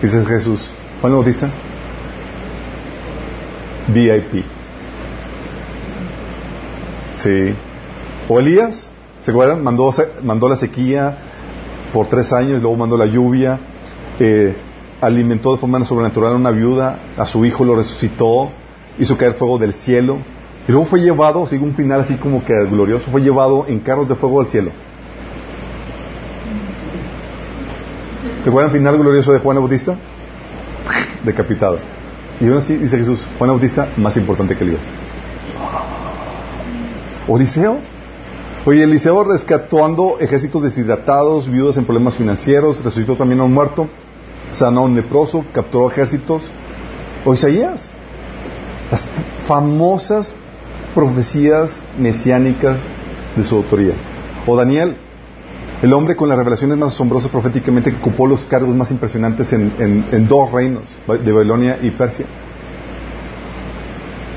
Dice 0.00 0.24
Jesús. 0.24 0.72
Juan 1.00 1.12
el 1.12 1.16
Bautista, 1.16 1.50
VIP. 3.88 4.59
Sí. 7.22 7.54
O 8.28 8.38
Elías, 8.38 8.90
¿se 9.22 9.30
acuerdan? 9.30 9.62
Mandó, 9.62 9.92
mandó 10.22 10.48
la 10.48 10.56
sequía 10.56 11.18
por 11.92 12.06
tres 12.06 12.32
años, 12.32 12.62
luego 12.62 12.76
mandó 12.76 12.96
la 12.96 13.06
lluvia, 13.06 13.58
eh, 14.18 14.56
alimentó 15.00 15.52
de 15.52 15.58
forma 15.58 15.84
sobrenatural 15.84 16.32
a 16.32 16.36
una 16.36 16.50
viuda, 16.50 16.98
a 17.16 17.26
su 17.26 17.44
hijo 17.44 17.64
lo 17.64 17.74
resucitó, 17.74 18.50
hizo 18.98 19.18
caer 19.18 19.34
fuego 19.34 19.58
del 19.58 19.74
cielo, 19.74 20.18
y 20.66 20.72
luego 20.72 20.86
fue 20.86 21.00
llevado, 21.00 21.46
sigue 21.46 21.64
un 21.64 21.74
final 21.74 22.00
así 22.00 22.14
como 22.14 22.44
que 22.44 22.54
glorioso, 22.66 23.10
fue 23.10 23.20
llevado 23.20 23.66
en 23.68 23.80
carros 23.80 24.08
de 24.08 24.14
fuego 24.14 24.40
al 24.40 24.48
cielo. 24.48 24.70
¿Se 28.42 28.48
acuerdan 28.48 28.72
el 28.72 28.78
final 28.78 28.98
glorioso 28.98 29.32
de 29.32 29.40
Juan 29.40 29.56
Bautista? 29.58 29.96
Decapitado. 31.24 31.78
Y 32.40 32.46
aún 32.46 32.58
así 32.58 32.76
dice 32.76 32.96
Jesús, 32.96 33.26
Juan 33.36 33.50
Bautista 33.50 33.88
más 33.96 34.16
importante 34.16 34.56
que 34.56 34.64
Elías. 34.64 34.82
Odiseo. 37.28 37.78
Oye, 38.66 38.84
Eliseo 38.84 39.24
rescatando 39.24 40.18
ejércitos 40.20 40.62
deshidratados, 40.62 41.48
viudas 41.48 41.76
en 41.76 41.84
problemas 41.84 42.16
financieros, 42.16 42.84
resucitó 42.84 43.16
también 43.16 43.40
a 43.40 43.44
un 43.44 43.54
muerto, 43.54 43.88
sanó 44.52 44.80
a 44.80 44.84
un 44.84 44.94
leproso, 44.94 45.44
capturó 45.52 45.90
ejércitos. 45.90 46.50
O 47.24 47.34
Isaías, 47.34 47.90
las 48.90 49.06
famosas 49.46 50.34
profecías 50.94 51.82
mesiánicas 51.98 52.78
de 53.36 53.44
su 53.44 53.56
autoría. 53.56 53.94
O 54.46 54.56
Daniel, 54.56 54.96
el 55.82 55.92
hombre 55.92 56.16
con 56.16 56.28
las 56.28 56.36
revelaciones 56.36 56.76
más 56.76 56.92
asombrosas 56.92 57.30
proféticamente 57.30 57.90
que 57.90 57.96
ocupó 57.96 58.26
los 58.26 58.44
cargos 58.44 58.74
más 58.74 58.90
impresionantes 58.90 59.52
en, 59.52 60.28
dos 60.28 60.52
reinos, 60.52 60.98
de 61.06 61.32
Babilonia 61.32 61.78
y 61.80 61.90
Persia. 61.90 62.26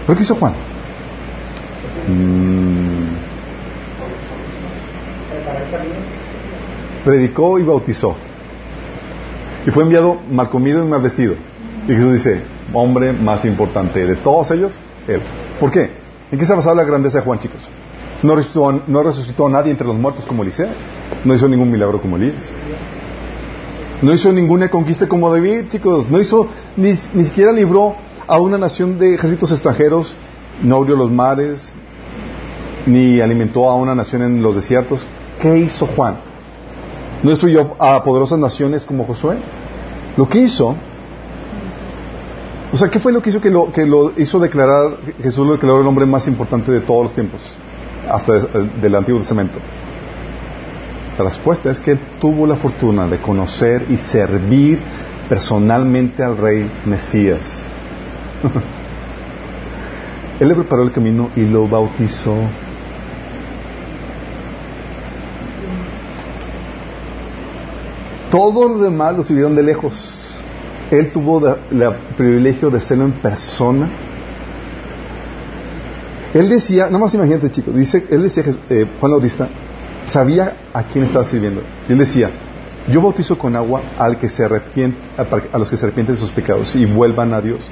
¿Pero 0.05 0.17
qué 0.17 0.23
hizo 0.23 0.35
Juan? 0.35 0.72
Mm. 2.07 3.33
Predicó 7.03 7.59
y 7.59 7.63
bautizó. 7.63 8.15
Y 9.65 9.71
fue 9.71 9.83
enviado 9.83 10.19
mal 10.29 10.49
comido 10.49 10.83
y 10.83 10.87
mal 10.87 11.01
vestido. 11.01 11.35
Y 11.87 11.93
Jesús 11.93 12.13
dice, 12.13 12.41
hombre 12.73 13.13
más 13.13 13.43
importante 13.45 14.05
de 14.05 14.15
todos 14.15 14.51
ellos, 14.51 14.79
él. 15.07 15.21
¿Por 15.59 15.71
qué? 15.71 15.91
¿En 16.31 16.39
qué 16.39 16.45
se 16.45 16.53
ha 16.53 16.55
basado 16.55 16.75
la 16.75 16.83
grandeza 16.83 17.19
de 17.19 17.25
Juan, 17.25 17.39
chicos? 17.39 17.69
No 18.23 18.35
resucitó, 18.35 18.83
no 18.87 19.03
resucitó 19.03 19.47
a 19.47 19.49
nadie 19.49 19.71
entre 19.71 19.85
los 19.85 19.95
muertos 19.97 20.25
como 20.25 20.43
Eliseo. 20.43 20.69
No 21.25 21.35
hizo 21.35 21.47
ningún 21.47 21.69
milagro 21.69 22.01
como 22.01 22.15
Elías. 22.15 22.53
No 24.01 24.13
hizo 24.13 24.31
ninguna 24.31 24.69
conquista 24.69 25.07
como 25.07 25.29
David, 25.29 25.67
chicos. 25.67 26.09
No 26.09 26.19
hizo, 26.19 26.47
ni, 26.77 26.93
ni 27.13 27.23
siquiera 27.25 27.51
libró 27.51 27.95
a 28.27 28.39
una 28.39 28.57
nación 28.57 28.97
de 28.97 29.15
ejércitos 29.15 29.51
extranjeros. 29.51 30.15
No 30.61 30.77
abrió 30.77 30.95
los 30.95 31.11
mares, 31.11 31.71
ni 32.85 33.21
alimentó 33.21 33.69
a 33.69 33.75
una 33.75 33.95
nación 33.95 34.23
en 34.23 34.41
los 34.41 34.55
desiertos. 34.55 35.07
¿Qué 35.39 35.57
hizo 35.57 35.85
Juan? 35.85 36.17
¿No 37.23 37.29
destruyó 37.29 37.75
a 37.79 38.03
poderosas 38.03 38.39
naciones 38.39 38.83
como 38.85 39.05
Josué? 39.05 39.37
Lo 40.17 40.27
que 40.27 40.39
hizo, 40.39 40.75
o 42.71 42.77
sea, 42.77 42.89
¿qué 42.89 42.99
fue 42.99 43.11
lo 43.11 43.21
que 43.21 43.29
hizo 43.29 43.41
que 43.41 43.49
lo, 43.49 43.71
que 43.71 43.85
lo 43.85 44.11
hizo 44.17 44.39
declarar, 44.39 44.97
Jesús 45.21 45.45
lo 45.45 45.53
declaró 45.53 45.81
el 45.81 45.87
hombre 45.87 46.05
más 46.05 46.27
importante 46.27 46.71
de 46.71 46.81
todos 46.81 47.03
los 47.03 47.13
tiempos, 47.13 47.41
hasta 48.09 48.33
del 48.81 48.95
Antiguo 48.95 49.19
Testamento? 49.19 49.59
La 51.17 51.25
respuesta 51.25 51.69
es 51.69 51.79
que 51.79 51.91
él 51.91 51.99
tuvo 52.19 52.47
la 52.47 52.55
fortuna 52.55 53.07
de 53.07 53.19
conocer 53.19 53.85
y 53.89 53.97
servir 53.97 54.81
personalmente 55.29 56.23
al 56.23 56.37
rey 56.37 56.69
Mesías. 56.85 57.61
él 60.39 60.47
le 60.47 60.55
preparó 60.55 60.83
el 60.83 60.91
camino 60.91 61.29
y 61.35 61.45
lo 61.45 61.67
bautizó. 61.67 62.35
Todos 68.33 68.71
los 68.71 68.81
demás 68.81 69.15
lo 69.15 69.23
siguieron 69.23 69.55
de 69.55 69.61
lejos. 69.61 69.93
Él 70.89 71.11
tuvo 71.11 71.39
el 71.47 71.95
privilegio 72.17 72.71
de 72.71 72.79
hacerlo 72.79 73.05
en 73.05 73.11
persona. 73.11 73.87
Él 76.33 76.49
decía, 76.49 76.87
nada 76.87 76.97
más 76.97 77.13
imagínate 77.13 77.51
chicos, 77.51 77.75
dice, 77.75 78.07
él 78.09 78.23
decía, 78.23 78.43
eh, 78.71 78.87
Juan 78.99 79.11
Bautista, 79.11 79.49
sabía 80.07 80.57
a 80.73 80.81
quién 80.81 81.03
estaba 81.03 81.23
sirviendo. 81.23 81.61
él 81.87 81.95
decía, 81.99 82.31
yo 82.89 83.03
bautizo 83.03 83.37
con 83.37 83.55
agua 83.55 83.83
al 83.99 84.17
que 84.17 84.27
se 84.27 84.43
arrepiente, 84.43 84.97
a 85.15 85.57
los 85.59 85.69
que 85.69 85.77
se 85.77 85.85
arrepienten 85.85 86.15
de 86.15 86.19
sus 86.19 86.31
pecados 86.31 86.75
y 86.75 86.87
vuelvan 86.87 87.35
a 87.35 87.39
Dios. 87.39 87.69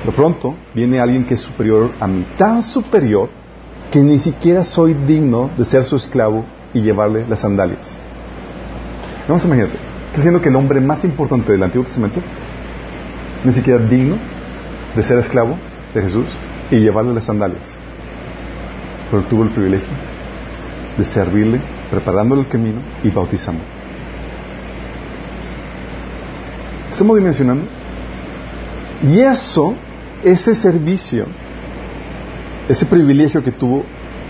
Pero 0.00 0.16
pronto 0.16 0.54
viene 0.74 1.00
alguien 1.00 1.26
que 1.26 1.34
es 1.34 1.40
superior 1.40 1.90
a 2.00 2.06
mí, 2.06 2.24
tan 2.38 2.62
superior 2.62 3.28
que 3.90 4.00
ni 4.00 4.18
siquiera 4.18 4.64
soy 4.64 4.94
digno 4.94 5.50
de 5.58 5.66
ser 5.66 5.84
su 5.84 5.96
esclavo 5.96 6.46
y 6.72 6.80
llevarle 6.80 7.26
las 7.28 7.40
sandalias. 7.40 7.98
Vamos 9.28 9.44
a 9.44 9.46
imagínate. 9.46 9.74
Está 10.06 10.16
diciendo 10.16 10.42
que 10.42 10.48
el 10.48 10.56
hombre 10.56 10.80
más 10.80 11.04
importante 11.04 11.52
del 11.52 11.62
Antiguo 11.62 11.84
Testamento 11.84 12.20
ni 13.44 13.52
siquiera 13.52 13.78
digno 13.78 14.16
de 14.94 15.02
ser 15.02 15.18
esclavo 15.18 15.56
de 15.94 16.02
Jesús 16.02 16.26
y 16.70 16.76
llevarle 16.76 17.14
las 17.14 17.24
sandalias. 17.24 17.74
Pero 19.10 19.22
tuvo 19.24 19.44
el 19.44 19.50
privilegio 19.50 19.88
de 20.96 21.04
servirle, 21.04 21.60
preparándole 21.90 22.42
el 22.42 22.48
camino 22.48 22.80
y 23.02 23.10
bautizando. 23.10 23.62
¿Estamos 26.90 27.16
dimensionando? 27.16 27.64
Y 29.02 29.20
eso, 29.20 29.74
ese 30.22 30.54
servicio, 30.54 31.26
ese 32.68 32.86
privilegio 32.86 33.42
que 33.42 33.50
tuvo, 33.50 33.84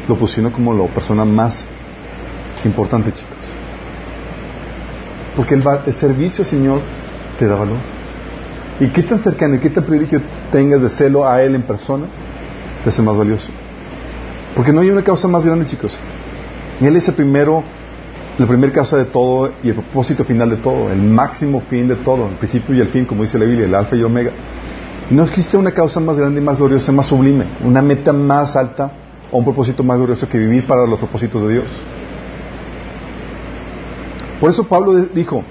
lo 0.09 0.17
posicionó 0.17 0.53
como 0.53 0.73
la 0.73 0.87
persona 0.87 1.25
más 1.25 1.65
importante, 2.65 3.13
chicos. 3.13 3.62
Porque 5.37 5.55
el, 5.55 5.65
el 5.87 5.95
servicio, 5.95 6.45
Señor, 6.45 6.81
te 7.39 7.47
da 7.47 7.55
valor. 7.55 7.79
Y 8.81 8.89
qué 8.89 9.03
tan 9.03 9.19
cercano 9.19 9.55
y 9.57 9.59
qué 9.59 9.71
tan 9.71 9.85
privilegio 9.85 10.21
tengas 10.51 10.83
de 10.83 10.89
celo 10.89 11.27
a 11.27 11.43
Él 11.43 11.55
en 11.55 11.63
persona, 11.63 12.07
te 12.83 12.91
hace 12.91 13.03
más 13.03 13.17
valioso. 13.17 13.53
Porque 14.55 14.73
no 14.73 14.81
hay 14.81 14.91
una 14.91 15.03
causa 15.03 15.29
más 15.29 15.47
grande, 15.47 15.67
chicos. 15.67 15.99
Él 16.81 16.97
es 16.97 17.09
el 17.09 17.15
primero, 17.15 17.63
la 18.39 18.47
primera 18.47 18.73
causa 18.73 18.97
de 18.97 19.05
todo 19.05 19.53
y 19.63 19.69
el 19.69 19.75
propósito 19.75 20.25
final 20.25 20.51
de 20.51 20.57
todo, 20.57 20.91
el 20.91 21.01
máximo 21.01 21.61
fin 21.61 21.89
de 21.89 21.97
todo, 21.97 22.29
el 22.29 22.37
principio 22.37 22.75
y 22.75 22.81
el 22.81 22.89
fin, 22.89 23.05
como 23.05 23.23
dice 23.23 23.39
la 23.39 23.45
Biblia, 23.45 23.67
el 23.67 23.75
alfa 23.75 23.97
y 23.97 24.01
el 24.01 24.07
omega. 24.07 24.33
Y 25.11 25.15
no 25.15 25.23
existe 25.25 25.57
una 25.57 25.71
causa 25.71 26.01
más 26.01 26.19
grande 26.19 26.41
y 26.41 26.45
más 26.45 26.59
gloriosa, 26.59 26.93
más 26.93 27.07
sublime, 27.07 27.45
una 27.65 27.83
meta 27.83 28.13
más 28.13 28.57
alta 28.57 28.93
o 29.31 29.39
un 29.39 29.45
propósito 29.45 29.83
más 29.83 29.97
glorioso 29.97 30.29
que 30.29 30.39
vivir 30.39 30.67
para 30.67 30.87
los 30.87 30.99
propósitos 30.99 31.43
de 31.47 31.53
Dios. 31.53 31.67
Por 34.43 34.51
eso 34.51 34.65
Pablo 34.65 34.93
dijo, 35.15 35.45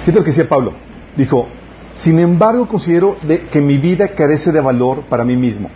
fíjate 0.00 0.18
lo 0.18 0.24
que 0.24 0.30
decía 0.30 0.48
Pablo, 0.48 0.72
dijo, 1.14 1.46
sin 1.94 2.18
embargo 2.20 2.66
considero 2.66 3.18
que 3.52 3.60
mi 3.60 3.76
vida 3.76 4.08
carece 4.14 4.50
de 4.50 4.62
valor 4.62 5.02
para 5.10 5.24
mí 5.24 5.36
mismo. 5.36 5.68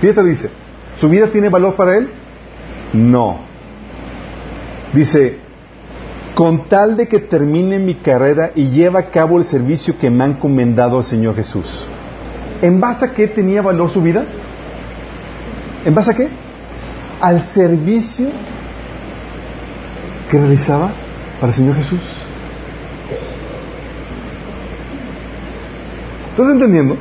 Fíjate, 0.00 0.24
dice, 0.24 0.50
¿su 0.96 1.08
vida 1.08 1.28
tiene 1.28 1.50
valor 1.50 1.76
para 1.76 1.96
él? 1.96 2.10
No. 2.94 3.42
Dice, 4.92 5.38
con 6.34 6.64
tal 6.64 6.96
de 6.96 7.06
que 7.06 7.20
termine 7.20 7.78
mi 7.78 7.94
carrera 7.94 8.50
y 8.52 8.70
lleve 8.70 8.98
a 8.98 9.08
cabo 9.08 9.38
el 9.38 9.44
servicio 9.44 9.96
que 10.00 10.10
me 10.10 10.24
ha 10.24 10.26
encomendado 10.26 10.98
el 10.98 11.04
Señor 11.04 11.36
Jesús. 11.36 11.86
¿En 12.60 12.80
base 12.80 13.04
a 13.04 13.12
qué 13.12 13.28
tenía 13.28 13.62
valor 13.62 13.92
su 13.92 14.02
vida? 14.02 14.24
¿En 15.84 15.94
base 15.94 16.10
a 16.10 16.14
qué? 16.14 16.28
Al 17.20 17.40
servicio 17.40 18.30
que 20.32 20.38
realizaba 20.38 20.90
para 21.38 21.52
el 21.52 21.56
Señor 21.58 21.76
Jesús. 21.76 22.00
¿Estás 26.30 26.48
entendiendo? 26.48 26.96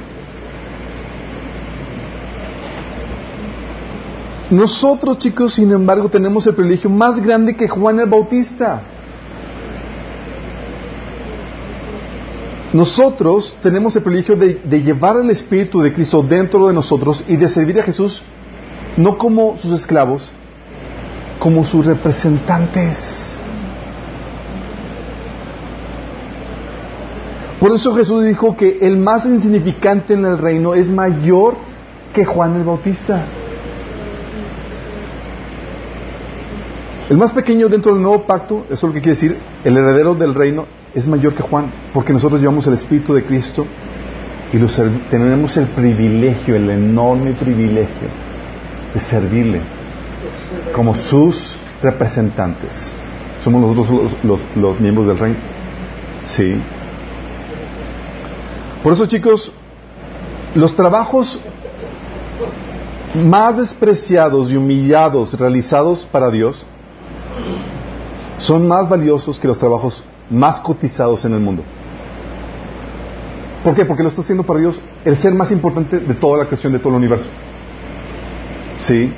Nosotros, 4.49 5.17
chicos, 5.17 5.53
sin 5.53 5.71
embargo, 5.71 6.09
tenemos 6.09 6.45
el 6.45 6.55
privilegio 6.55 6.89
más 6.89 7.21
grande 7.21 7.55
que 7.55 7.69
Juan 7.69 8.01
el 8.01 8.09
Bautista. 8.09 8.81
Nosotros 12.73 13.55
tenemos 13.63 13.95
el 13.95 14.03
privilegio 14.03 14.35
de, 14.35 14.55
de, 14.55 14.83
llevar 14.83 15.15
el 15.15 15.29
Espíritu 15.29 15.79
de 15.79 15.93
Cristo 15.93 16.21
dentro 16.21 16.67
de 16.67 16.73
nosotros 16.73 17.23
y 17.29 17.37
de 17.37 17.47
servir 17.47 17.79
a 17.79 17.83
Jesús 17.83 18.23
no 18.97 19.17
como 19.17 19.55
sus 19.55 19.71
esclavos, 19.71 20.33
como 21.41 21.65
sus 21.65 21.87
representantes. 21.87 23.41
Por 27.59 27.71
eso 27.71 27.95
Jesús 27.95 28.23
dijo 28.23 28.55
que 28.55 28.77
el 28.79 28.97
más 28.97 29.25
insignificante 29.25 30.13
en 30.13 30.23
el 30.23 30.37
reino 30.37 30.75
es 30.75 30.87
mayor 30.87 31.55
que 32.13 32.25
Juan 32.25 32.57
el 32.57 32.63
Bautista. 32.63 33.25
El 37.09 37.17
más 37.17 37.31
pequeño 37.31 37.69
dentro 37.69 37.93
del 37.93 38.03
nuevo 38.03 38.23
pacto, 38.27 38.65
eso 38.65 38.73
es 38.75 38.83
lo 38.83 38.93
que 38.93 39.01
quiere 39.01 39.15
decir, 39.15 39.37
el 39.63 39.75
heredero 39.75 40.13
del 40.13 40.35
reino 40.35 40.67
es 40.93 41.07
mayor 41.07 41.33
que 41.33 41.41
Juan, 41.41 41.71
porque 41.91 42.13
nosotros 42.13 42.39
llevamos 42.39 42.67
el 42.67 42.75
Espíritu 42.75 43.15
de 43.15 43.23
Cristo 43.23 43.65
y 44.53 44.59
tenemos 45.09 45.57
el 45.57 45.65
privilegio, 45.65 46.55
el 46.55 46.69
enorme 46.69 47.31
privilegio 47.33 48.09
de 48.93 48.99
servirle 48.99 49.80
como 50.73 50.95
sus 50.95 51.57
representantes. 51.81 52.93
Somos 53.41 53.61
nosotros 53.61 53.89
los, 53.89 54.23
los, 54.23 54.41
los 54.55 54.79
miembros 54.79 55.07
del 55.07 55.17
reino. 55.17 55.39
Sí. 56.23 56.61
Por 58.83 58.93
eso, 58.93 59.05
chicos, 59.05 59.51
los 60.55 60.75
trabajos 60.75 61.39
más 63.15 63.57
despreciados 63.57 64.51
y 64.51 64.57
humillados 64.57 65.33
realizados 65.33 66.05
para 66.05 66.31
Dios 66.31 66.65
son 68.37 68.67
más 68.67 68.89
valiosos 68.89 69.39
que 69.39 69.47
los 69.47 69.59
trabajos 69.59 70.03
más 70.29 70.59
cotizados 70.59 71.25
en 71.25 71.33
el 71.33 71.39
mundo. 71.39 71.63
¿Por 73.63 73.75
qué? 73.75 73.85
Porque 73.85 74.01
lo 74.01 74.09
está 74.09 74.21
haciendo 74.21 74.43
para 74.43 74.59
Dios 74.59 74.81
el 75.05 75.17
ser 75.17 75.33
más 75.33 75.51
importante 75.51 75.99
de 75.99 76.13
toda 76.15 76.39
la 76.39 76.45
creación, 76.45 76.73
de 76.73 76.79
todo 76.79 76.89
el 76.89 76.95
universo. 76.95 77.29
¿Sí? 78.79 79.13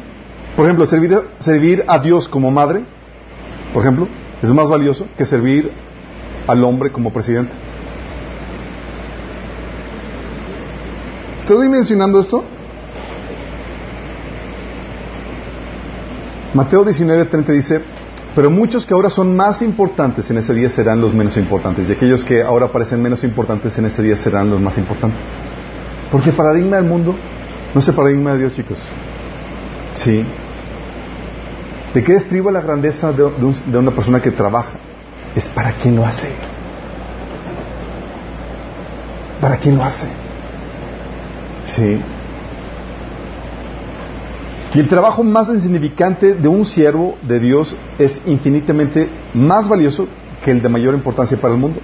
Por 0.56 0.66
ejemplo, 0.66 0.86
servir, 0.86 1.16
servir 1.40 1.84
a 1.88 2.00
Dios 2.00 2.28
como 2.28 2.52
madre, 2.52 2.84
por 3.74 3.82
ejemplo, 3.82 4.08
es 4.42 4.52
más 4.52 4.70
valioso 4.70 5.08
que 5.18 5.26
servir 5.26 5.72
al 6.48 6.64
hombre 6.64 6.92
como 6.92 7.12
presidente. 7.12 7.54
¿Estás 11.40 11.62
dimensionando 11.62 12.20
esto? 12.20 12.44
Mateo 16.54 16.86
19:30 16.86 17.46
dice, 17.48 17.82
pero 18.36 18.52
muchos 18.52 18.86
que 18.86 18.94
ahora 18.94 19.10
son 19.10 19.36
más 19.36 19.62
importantes 19.64 20.30
en 20.30 20.38
ese 20.38 20.54
día 20.54 20.70
serán 20.70 21.02
los 21.02 21.14
menos 21.14 21.36
importantes, 21.38 21.90
y 21.90 21.94
aquellos 21.94 22.24
que 22.24 22.44
ahora 22.44 22.72
parecen 22.72 23.02
menos 23.02 23.24
importantes 23.24 23.78
en 23.78 23.86
ese 23.86 24.04
día 24.04 24.16
serán 24.16 24.52
los 24.52 24.62
más 24.62 24.78
importantes. 24.78 25.22
Porque 26.12 26.32
paradigma 26.32 26.76
del 26.76 26.86
mundo 26.86 27.16
no 27.74 27.80
es 27.80 27.88
el 27.88 27.96
paradigma 27.96 28.34
de 28.34 28.40
Dios, 28.40 28.54
chicos. 28.54 28.88
Sí. 29.94 30.24
¿De 31.94 32.04
qué 32.04 32.16
estriba 32.16 32.52
la 32.52 32.62
grandeza 32.62 33.12
de, 33.12 33.24
un, 33.24 33.56
de 33.68 33.78
una 33.78 33.92
persona 33.92 34.20
que 34.20 34.32
trabaja? 34.32 34.78
Es 35.36 35.48
para 35.50 35.74
quien 35.74 35.96
lo 35.96 36.06
hace. 36.06 36.30
¿Para 39.40 39.58
quién 39.58 39.78
lo 39.78 39.84
hace? 39.84 40.08
Sí. 41.64 42.02
Y 44.74 44.80
el 44.80 44.88
trabajo 44.88 45.24
más 45.24 45.50
insignificante 45.50 46.34
de 46.34 46.48
un 46.48 46.66
siervo 46.66 47.18
de 47.22 47.40
Dios 47.40 47.76
es 48.00 48.22
infinitamente 48.26 49.08
más 49.36 49.70
valioso 49.70 50.08
que 50.44 50.50
el 50.50 50.64
de 50.64 50.70
mayor 50.70 50.96
importancia 50.96 51.40
para 51.40 51.54
el 51.54 51.60
mundo. 51.60 51.80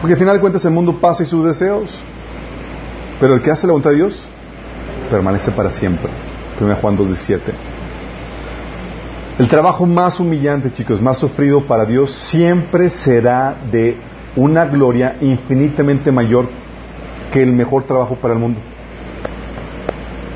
Porque 0.00 0.14
al 0.14 0.18
final 0.18 0.34
de 0.34 0.40
cuentas 0.40 0.64
el 0.64 0.72
mundo 0.72 0.98
pasa 1.00 1.22
y 1.22 1.26
sus 1.26 1.44
deseos. 1.44 1.96
Pero 3.20 3.34
el 3.34 3.40
que 3.40 3.52
hace 3.52 3.68
la 3.68 3.72
voluntad 3.72 3.90
de 3.90 3.96
Dios 3.96 4.28
permanece 5.08 5.52
para 5.52 5.70
siempre. 5.70 6.10
1 6.60 6.74
Juan 6.76 6.98
2.17. 6.98 7.71
El 9.38 9.48
trabajo 9.48 9.86
más 9.86 10.20
humillante, 10.20 10.70
chicos, 10.70 11.00
más 11.00 11.18
sufrido 11.18 11.66
para 11.66 11.86
Dios 11.86 12.10
siempre 12.10 12.90
será 12.90 13.56
de 13.70 13.96
una 14.36 14.66
gloria 14.66 15.16
infinitamente 15.20 16.12
mayor 16.12 16.48
que 17.32 17.42
el 17.42 17.52
mejor 17.52 17.84
trabajo 17.84 18.16
para 18.16 18.34
el 18.34 18.40
mundo. 18.40 18.60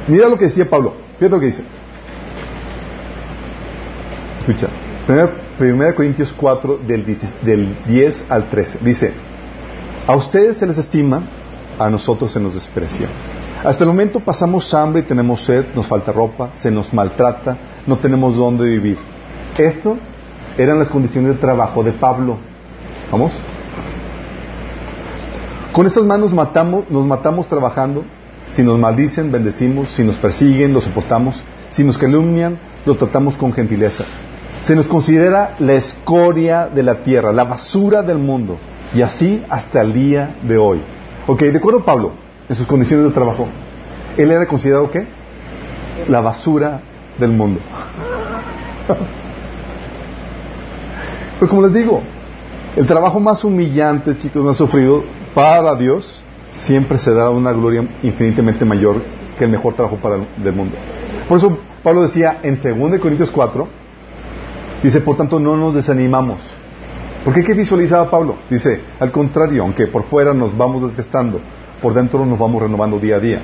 Mira 0.08 0.28
lo 0.28 0.38
que 0.38 0.44
decía 0.44 0.68
Pablo. 0.68 0.94
Fíjate 1.18 1.34
lo 1.34 1.40
que 1.40 1.46
dice. 1.46 1.62
Escucha. 4.40 4.68
1 5.58 5.94
Corintios 5.94 6.32
4 6.32 6.80
del 6.86 7.76
10, 7.86 8.24
al 8.28 8.48
13. 8.48 8.78
Dice, 8.82 9.12
a 10.06 10.16
ustedes 10.16 10.56
se 10.56 10.66
les 10.66 10.78
estima, 10.78 11.22
a 11.78 11.88
nosotros 11.90 12.32
se 12.32 12.40
nos 12.40 12.54
desprecia. 12.54 13.08
Hasta 13.64 13.84
el 13.84 13.88
momento 13.88 14.20
pasamos 14.20 14.72
hambre 14.74 15.00
y 15.00 15.04
tenemos 15.04 15.42
sed, 15.42 15.66
nos 15.74 15.86
falta 15.86 16.12
ropa, 16.12 16.50
se 16.54 16.70
nos 16.70 16.92
maltrata, 16.92 17.56
no 17.86 17.98
tenemos 17.98 18.36
dónde 18.36 18.68
vivir. 18.68 18.98
Esto 19.56 19.96
eran 20.58 20.78
las 20.78 20.90
condiciones 20.90 21.34
de 21.34 21.38
trabajo 21.38 21.82
de 21.82 21.92
Pablo. 21.92 22.38
¿Vamos? 23.10 23.32
Con 25.72 25.86
estas 25.86 26.04
manos 26.04 26.32
matamos, 26.32 26.90
nos 26.90 27.04
matamos 27.04 27.46
trabajando, 27.48 28.04
si 28.48 28.62
nos 28.62 28.78
maldicen, 28.78 29.32
bendecimos. 29.32 29.90
Si 29.90 30.04
nos 30.04 30.16
persiguen, 30.16 30.72
lo 30.72 30.80
soportamos. 30.80 31.42
Si 31.70 31.84
nos 31.84 31.98
calumnian, 31.98 32.58
lo 32.84 32.96
tratamos 32.96 33.36
con 33.36 33.52
gentileza. 33.52 34.04
Se 34.62 34.74
nos 34.74 34.88
considera 34.88 35.56
la 35.58 35.74
escoria 35.74 36.66
de 36.66 36.82
la 36.82 37.02
tierra, 37.02 37.32
la 37.32 37.44
basura 37.44 38.02
del 38.02 38.18
mundo. 38.18 38.58
Y 38.94 39.02
así 39.02 39.44
hasta 39.48 39.82
el 39.82 39.92
día 39.92 40.36
de 40.42 40.58
hoy. 40.58 40.80
Ok, 41.26 41.42
de 41.42 41.58
acuerdo 41.58 41.84
Pablo, 41.84 42.12
en 42.48 42.54
sus 42.54 42.66
condiciones 42.66 43.06
de 43.06 43.12
trabajo, 43.12 43.48
él 44.16 44.30
era 44.30 44.46
considerado 44.46 44.90
qué? 44.90 45.06
La 46.08 46.20
basura 46.20 46.80
del 47.18 47.30
mundo. 47.30 47.60
Pues 51.38 51.50
como 51.50 51.62
les 51.62 51.74
digo, 51.74 52.02
el 52.76 52.86
trabajo 52.86 53.20
más 53.20 53.44
humillante, 53.44 54.16
chicos, 54.16 54.42
más 54.42 54.56
sufrido 54.56 55.04
para 55.34 55.74
Dios 55.74 56.24
siempre 56.50 56.98
se 56.98 57.12
da 57.12 57.28
una 57.30 57.52
gloria 57.52 57.86
infinitamente 58.02 58.64
mayor 58.64 59.02
que 59.36 59.44
el 59.44 59.50
mejor 59.50 59.74
trabajo 59.74 59.96
para 59.96 60.16
el, 60.16 60.26
del 60.42 60.54
mundo. 60.54 60.76
Por 61.28 61.38
eso 61.38 61.58
Pablo 61.82 62.02
decía 62.02 62.40
en 62.42 62.56
2 62.56 63.00
Corintios 63.00 63.30
4, 63.30 63.68
dice, 64.82 65.00
por 65.00 65.16
tanto 65.16 65.38
no 65.38 65.56
nos 65.56 65.74
desanimamos. 65.74 66.40
Porque 67.24 67.42
qué 67.42 67.54
visualizaba 67.54 68.10
Pablo? 68.10 68.36
Dice, 68.48 68.80
al 69.00 69.10
contrario, 69.10 69.62
aunque 69.62 69.88
por 69.88 70.04
fuera 70.04 70.32
nos 70.32 70.56
vamos 70.56 70.82
desgastando, 70.82 71.40
por 71.82 71.92
dentro 71.92 72.24
nos 72.24 72.38
vamos 72.38 72.62
renovando 72.62 72.98
día 72.98 73.16
a 73.16 73.20
día. 73.20 73.42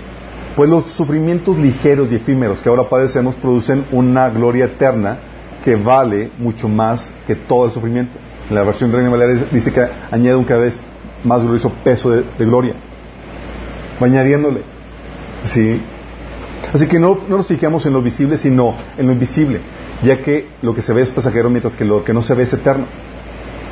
Pues 0.57 0.69
los 0.69 0.85
sufrimientos 0.87 1.57
ligeros 1.57 2.13
y 2.13 2.17
efímeros 2.17 2.61
que 2.61 2.69
ahora 2.69 2.89
padecemos 2.89 3.35
producen 3.37 3.87
una 3.91 4.29
gloria 4.31 4.67
eterna 4.67 5.19
que 5.65 5.77
vale 5.77 6.31
mucho 6.39 6.69
más 6.69 7.13
que 7.27 7.35
todo 7.37 7.67
el 7.67 7.73
sufrimiento. 7.73 8.19
En 8.49 8.55
la 8.55 8.65
versión 8.65 8.93
Reina 8.93 9.09
Valera 9.09 9.47
dice 9.51 9.73
que 9.73 9.87
añade 10.11 10.37
un 10.37 10.45
cada 10.45 10.61
vez 10.61 10.83
más 11.25 11.43
glorioso 11.43 11.73
peso 11.85 12.11
de, 12.11 12.25
gloria. 12.45 12.75
Añadiéndole. 14.01 14.63
¿Sí? 15.45 15.81
Así 16.73 16.87
que 16.87 16.99
no, 16.99 17.19
no 17.29 17.39
nos 17.39 17.47
fijemos 17.47 17.87
en 17.87 17.93
lo 17.93 18.03
visible, 18.03 18.37
sino 18.39 18.75
en 18.97 19.07
lo 19.07 19.13
invisible, 19.13 19.61
ya 20.03 20.19
que 20.21 20.49
lo 20.63 20.75
que 20.75 20.83
se 20.83 20.93
ve 20.93 21.03
es 21.03 21.11
pasajero 21.11 21.51
mientras 21.51 21.77
que 21.77 21.85
lo 21.85 22.05
que 22.05 22.13
no 22.13 22.23
se 22.23 22.35
ve 22.35 22.45
es 22.45 22.53
eterno. 22.53 22.87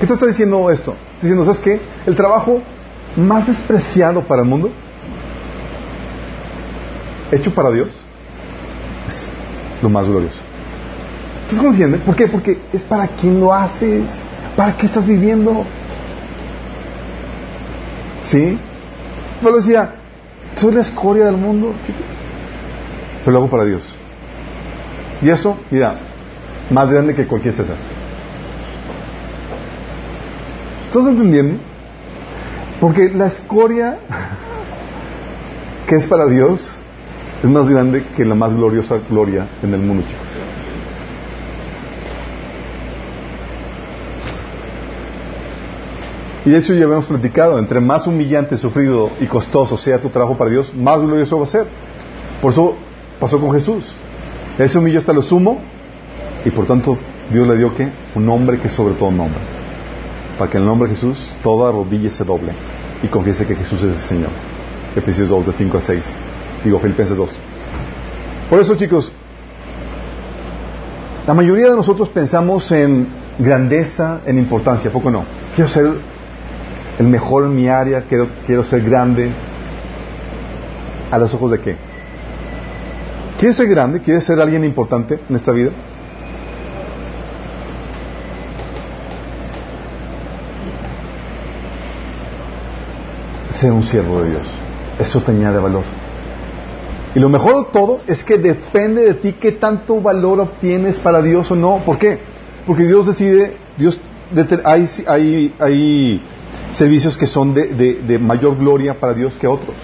¿Qué 0.00 0.06
te 0.06 0.12
está 0.12 0.26
diciendo 0.26 0.70
esto? 0.70 0.96
Diciendo, 1.20 1.44
¿sabes 1.44 1.60
qué? 1.60 1.80
El 2.06 2.16
trabajo 2.16 2.62
más 3.16 3.46
despreciado 3.46 4.22
para 4.22 4.42
el 4.42 4.48
mundo, 4.48 4.70
hecho 7.30 7.54
para 7.54 7.70
Dios, 7.70 7.88
es 9.06 9.30
lo 9.82 9.88
más 9.88 10.08
glorioso. 10.08 10.40
¿Estás 11.42 11.64
consciente? 11.64 11.98
¿Por 11.98 12.14
qué? 12.14 12.28
Porque 12.28 12.58
es 12.72 12.82
para 12.82 13.08
quien 13.08 13.40
lo 13.40 13.52
haces, 13.52 14.24
para 14.56 14.76
qué 14.76 14.86
estás 14.86 15.06
viviendo. 15.06 15.64
¿Sí? 18.20 18.58
Pero 19.42 19.56
decía, 19.56 19.94
soy 20.54 20.74
la 20.74 20.80
escoria 20.82 21.24
del 21.24 21.36
mundo, 21.36 21.74
pero 23.24 23.32
lo 23.32 23.38
hago 23.38 23.50
para 23.50 23.64
Dios. 23.64 23.96
Y 25.22 25.28
eso, 25.28 25.58
mira, 25.70 25.96
más 26.70 26.90
grande 26.90 27.14
que 27.14 27.26
cualquier 27.26 27.54
César. 27.54 27.76
¿Estás 30.86 31.06
entendiendo? 31.06 31.58
Porque 32.80 33.10
la 33.10 33.26
escoria 33.26 33.98
que 35.86 35.96
es 35.96 36.06
para 36.06 36.26
Dios 36.26 36.72
es 37.42 37.48
más 37.48 37.68
grande 37.68 38.04
que 38.16 38.24
la 38.24 38.34
más 38.34 38.54
gloriosa 38.54 38.98
gloria 39.08 39.48
en 39.62 39.72
el 39.72 39.80
mundo, 39.80 40.04
chicos. 40.06 40.50
Y 46.44 46.54
eso 46.54 46.72
ya 46.72 46.84
habíamos 46.84 47.06
platicado, 47.06 47.58
entre 47.58 47.80
más 47.80 48.06
humillante, 48.06 48.56
sufrido 48.56 49.10
y 49.20 49.26
costoso 49.26 49.76
sea 49.76 50.00
tu 50.00 50.08
trabajo 50.08 50.36
para 50.36 50.50
Dios, 50.50 50.72
más 50.74 51.02
glorioso 51.02 51.38
va 51.38 51.44
a 51.44 51.46
ser. 51.46 51.66
Por 52.40 52.52
eso 52.52 52.76
pasó 53.18 53.38
con 53.38 53.52
Jesús. 53.52 53.92
Él 54.58 54.68
se 54.68 54.78
humilló 54.78 54.98
hasta 54.98 55.12
lo 55.12 55.22
sumo 55.22 55.60
y 56.44 56.50
por 56.50 56.66
tanto 56.66 56.98
Dios 57.30 57.46
le 57.46 57.56
dio 57.56 57.74
que 57.74 57.88
un 58.14 58.26
nombre 58.26 58.58
que 58.58 58.68
sobre 58.68 58.94
todo 58.94 59.10
nombre. 59.10 59.40
Para 60.38 60.50
que 60.50 60.56
en 60.56 60.62
el 60.62 60.68
nombre 60.68 60.88
de 60.88 60.94
Jesús 60.94 61.36
toda 61.42 61.70
rodilla 61.72 62.10
se 62.10 62.24
doble 62.24 62.52
y 63.02 63.08
confiese 63.08 63.46
que 63.46 63.54
Jesús 63.54 63.82
es 63.82 63.88
el 63.88 63.94
Señor. 63.94 64.30
Efesios 64.96 65.28
2, 65.28 65.46
de 65.46 65.52
5 65.52 65.78
a 65.78 65.82
6. 65.82 66.18
Digo, 66.64 66.78
Filipenses 66.78 67.16
2. 67.16 67.40
Por 68.50 68.60
eso, 68.60 68.74
chicos, 68.74 69.12
la 71.26 71.34
mayoría 71.34 71.70
de 71.70 71.76
nosotros 71.76 72.08
pensamos 72.08 72.70
en 72.72 73.06
grandeza, 73.38 74.20
en 74.26 74.38
importancia, 74.38 74.90
poco 74.90 75.10
no? 75.10 75.24
Quiero 75.54 75.68
ser 75.68 75.86
el 76.98 77.06
mejor 77.06 77.44
en 77.44 77.54
mi 77.54 77.68
área, 77.68 78.02
quiero, 78.02 78.28
quiero 78.46 78.64
ser 78.64 78.82
grande. 78.82 79.30
¿A 81.10 81.18
los 81.18 81.32
ojos 81.34 81.52
de 81.52 81.60
qué? 81.60 81.76
¿Quieres 83.38 83.56
ser 83.56 83.68
grande? 83.68 84.00
¿Quieres 84.00 84.24
ser 84.24 84.40
alguien 84.40 84.64
importante 84.64 85.18
en 85.28 85.36
esta 85.36 85.52
vida? 85.52 85.70
Ser 93.50 93.72
un 93.72 93.82
siervo 93.82 94.22
de 94.22 94.30
Dios. 94.30 94.46
Eso 94.98 95.20
te 95.20 95.32
añade 95.32 95.58
valor. 95.58 95.99
Y 97.14 97.18
lo 97.18 97.28
mejor 97.28 97.66
de 97.66 97.72
todo 97.72 98.00
es 98.06 98.22
que 98.22 98.38
depende 98.38 99.02
de 99.02 99.14
ti 99.14 99.32
qué 99.32 99.52
tanto 99.52 100.00
valor 100.00 100.40
obtienes 100.40 100.98
para 101.00 101.20
Dios 101.20 101.50
o 101.50 101.56
no. 101.56 101.82
¿Por 101.84 101.98
qué? 101.98 102.20
Porque 102.66 102.84
Dios 102.84 103.06
decide, 103.06 103.56
Dios 103.76 104.00
hay, 104.64 104.86
hay, 105.08 105.54
hay 105.58 106.22
servicios 106.72 107.18
que 107.18 107.26
son 107.26 107.52
de, 107.54 108.18
mayor 108.20 108.56
gloria 108.56 108.98
para 109.00 109.14
Dios 109.14 109.36
que 109.36 109.48
otros. 109.48 109.76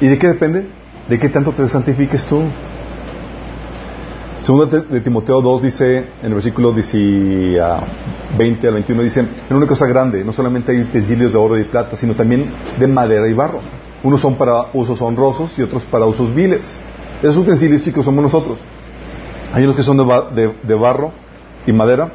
¿Y 0.00 0.06
de 0.06 0.18
qué 0.18 0.28
depende? 0.28 0.66
De 1.08 1.18
qué 1.18 1.28
tanto 1.28 1.52
te 1.52 1.68
santifiques 1.68 2.24
tú. 2.24 2.42
Segundo 4.40 4.66
de 4.66 5.00
Timoteo 5.00 5.40
2 5.40 5.62
dice, 5.62 5.98
en 5.98 6.26
el 6.26 6.34
versículo 6.34 6.72
20 6.72 7.58
al 7.58 8.74
21, 8.74 9.02
dice, 9.02 9.20
en 9.48 9.56
una 9.56 9.66
cosa 9.68 9.86
grande, 9.86 10.24
no 10.24 10.32
solamente 10.32 10.72
hay 10.72 10.80
utensilios 10.80 11.32
de 11.32 11.38
oro 11.38 11.56
y 11.58 11.64
plata, 11.64 11.96
sino 11.96 12.14
también 12.14 12.50
de 12.78 12.88
madera 12.88 13.28
y 13.28 13.34
barro. 13.34 13.60
Unos 14.02 14.20
son 14.20 14.34
para 14.34 14.66
usos 14.72 15.00
honrosos 15.00 15.58
y 15.58 15.62
otros 15.62 15.84
para 15.84 16.06
usos 16.06 16.34
viles. 16.34 16.78
Esos 17.20 17.36
utensilios, 17.36 17.82
chicos, 17.82 18.04
somos 18.04 18.22
nosotros. 18.22 18.58
Hay 19.52 19.62
unos 19.64 19.76
que 19.76 19.82
son 19.82 19.96
de 19.96 20.74
barro 20.74 21.12
y 21.66 21.72
madera 21.72 22.10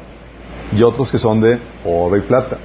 y 0.72 0.82
otros 0.82 1.10
que 1.10 1.18
son 1.18 1.40
de 1.40 1.60
oro 1.84 2.16
y 2.16 2.20
plata. 2.20 2.58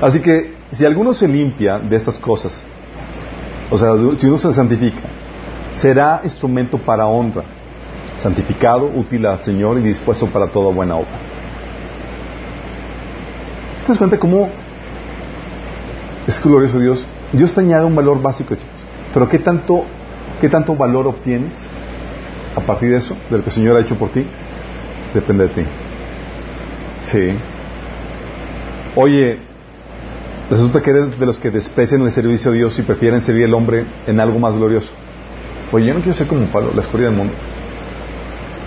Así 0.00 0.20
que 0.20 0.56
si 0.72 0.84
alguno 0.84 1.12
se 1.12 1.28
limpia 1.28 1.78
de 1.78 1.96
estas 1.96 2.18
cosas, 2.18 2.64
o 3.70 3.78
sea, 3.78 3.92
si 4.18 4.26
uno 4.26 4.38
se 4.38 4.52
santifica, 4.52 5.02
será 5.74 6.22
instrumento 6.24 6.78
para 6.78 7.06
honra, 7.06 7.44
santificado, 8.16 8.86
útil 8.86 9.26
al 9.26 9.42
Señor 9.44 9.78
y 9.78 9.82
dispuesto 9.82 10.26
para 10.26 10.48
toda 10.48 10.72
buena 10.72 10.96
obra. 10.96 11.30
¿Te 13.86 13.98
cuenta 13.98 14.18
cómo 14.20 14.48
es 16.24 16.40
glorioso 16.40 16.78
Dios? 16.78 17.04
Dios 17.32 17.54
te 17.54 17.60
añade 17.60 17.84
un 17.84 17.94
valor 17.94 18.20
básico, 18.20 18.54
chicos. 18.54 18.86
Pero 19.12 19.28
¿qué 19.28 19.38
tanto, 19.38 19.84
qué 20.40 20.48
tanto 20.48 20.76
valor 20.76 21.06
obtienes 21.06 21.52
a 22.56 22.60
partir 22.60 22.90
de 22.90 22.98
eso, 22.98 23.16
de 23.30 23.36
lo 23.36 23.42
que 23.42 23.50
el 23.50 23.54
Señor 23.54 23.76
ha 23.76 23.80
hecho 23.80 23.96
por 23.96 24.10
ti? 24.10 24.26
Depende 25.14 25.48
de 25.48 25.54
ti. 25.54 25.62
Sí. 27.02 27.36
Oye, 28.96 29.38
Resulta 30.50 30.82
que 30.82 30.90
eres 30.90 31.16
de 31.16 31.26
los 31.26 31.38
que 31.38 31.52
desprecian 31.52 32.02
el 32.02 32.12
servicio 32.12 32.50
a 32.50 32.54
Dios 32.54 32.76
y 32.80 32.82
prefieren 32.82 33.22
servir 33.22 33.44
al 33.44 33.54
hombre 33.54 33.86
en 34.08 34.18
algo 34.18 34.40
más 34.40 34.56
glorioso. 34.56 34.90
Oye, 35.70 35.86
yo 35.86 35.94
no 35.94 36.00
quiero 36.00 36.12
ser 36.12 36.26
como 36.26 36.46
Pablo, 36.46 36.72
la 36.74 36.82
escuela 36.82 37.06
del 37.06 37.16
mundo. 37.16 37.32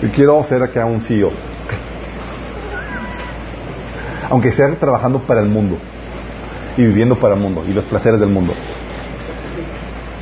Yo 0.00 0.10
quiero 0.10 0.42
ser 0.44 0.62
acá 0.62 0.86
un 0.86 1.02
CEO. 1.02 1.30
Aunque 4.30 4.50
sea 4.50 4.74
trabajando 4.76 5.26
para 5.26 5.42
el 5.42 5.48
mundo 5.48 5.76
y 6.76 6.82
viviendo 6.82 7.18
para 7.18 7.34
el 7.34 7.40
mundo 7.40 7.64
y 7.68 7.72
los 7.72 7.84
placeres 7.84 8.20
del 8.20 8.30
mundo. 8.30 8.54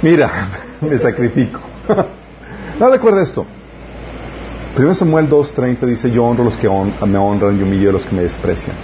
Mira, 0.03 0.31
me 0.81 0.99
sacrifico. 0.99 1.61
no 2.81 2.91
recuerda 2.91 3.23
esto. 3.23 3.47
Primero 4.75 4.95
Samuel 4.95 5.29
2.30 5.29 5.87
dice, 5.87 6.11
yo 6.11 6.25
honro 6.25 6.43
a 6.43 6.47
los 6.47 6.57
que 6.57 6.69
me 6.69 7.19
honran 7.19 7.59
y 7.59 7.63
humillo 7.63 7.91
a 7.91 7.93
los 7.93 8.07
que 8.07 8.15
me 8.15 8.23
desprecian. 8.23 8.75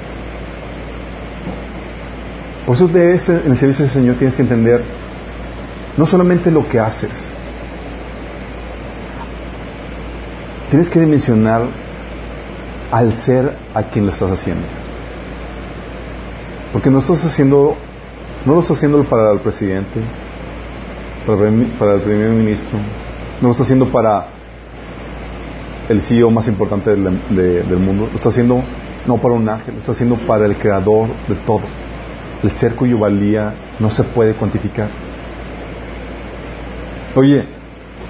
Por 2.66 2.76
eso 2.76 3.33
en 3.33 3.50
el 3.50 3.57
servicio 3.57 3.87
del 3.87 3.90
Señor 3.90 4.16
tienes 4.16 4.37
que 4.37 4.42
entender 4.42 4.85
no 5.96 6.04
solamente 6.04 6.50
lo 6.50 6.68
que 6.68 6.78
haces, 6.78 7.31
tienes 10.68 10.90
que 10.90 11.00
dimensionar 11.00 11.62
al 12.90 13.16
ser 13.16 13.57
a 13.72 13.85
quien 13.85 14.04
lo 14.04 14.12
estás 14.12 14.31
haciendo. 14.31 14.66
Porque 16.72 16.90
no 16.90 16.98
estás 16.98 17.24
haciendo, 17.24 17.76
no 18.44 18.54
lo 18.54 18.61
estás 18.61 18.76
haciendo 18.76 19.02
para 19.04 19.33
el 19.33 19.40
presidente, 19.40 20.00
para 21.26 21.94
el 21.94 22.00
primer 22.00 22.31
ministro, 22.31 22.78
no 23.40 23.48
lo 23.48 23.50
estás 23.50 23.66
haciendo 23.66 23.90
para 23.90 24.28
el 25.88 26.02
CEO 26.02 26.31
más 26.31 26.48
importante 26.48 26.90
del, 26.90 27.18
del 27.31 27.78
mundo, 27.78 28.07
lo 28.11 28.14
estás 28.16 28.33
haciendo 28.33 28.62
no 29.07 29.16
para 29.16 29.35
un 29.35 29.48
ángel, 29.48 29.74
lo 29.74 29.81
estás 29.81 29.96
haciendo 29.96 30.16
para 30.26 30.46
el 30.46 30.57
creador 30.57 31.09
de 31.28 31.34
todo 31.47 31.62
el 32.42 32.51
ser 32.51 32.74
cuyo 32.74 32.99
valía 32.99 33.55
no 33.78 33.90
se 33.90 34.05
puede 34.05 34.34
cuantificar. 34.34 34.88
Oye, 37.14 37.47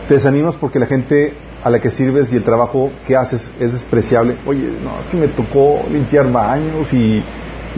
te 0.07 0.15
desanimas 0.15 0.57
porque 0.57 0.79
la 0.79 0.87
gente 0.87 1.35
a 1.63 1.71
la 1.71 1.81
que 1.81 1.91
sirves 1.91 2.33
y 2.33 2.37
el 2.37 2.45
trabajo 2.45 2.91
que 3.07 3.17
haces 3.17 3.51
es 3.59 3.73
despreciable. 3.73 4.37
Oye, 4.47 4.71
no, 4.83 5.01
es 5.01 5.07
que 5.07 5.17
me 5.17 5.29
tocó 5.29 5.83
limpiar 5.91 6.31
baños 6.31 6.93
y, 6.93 7.23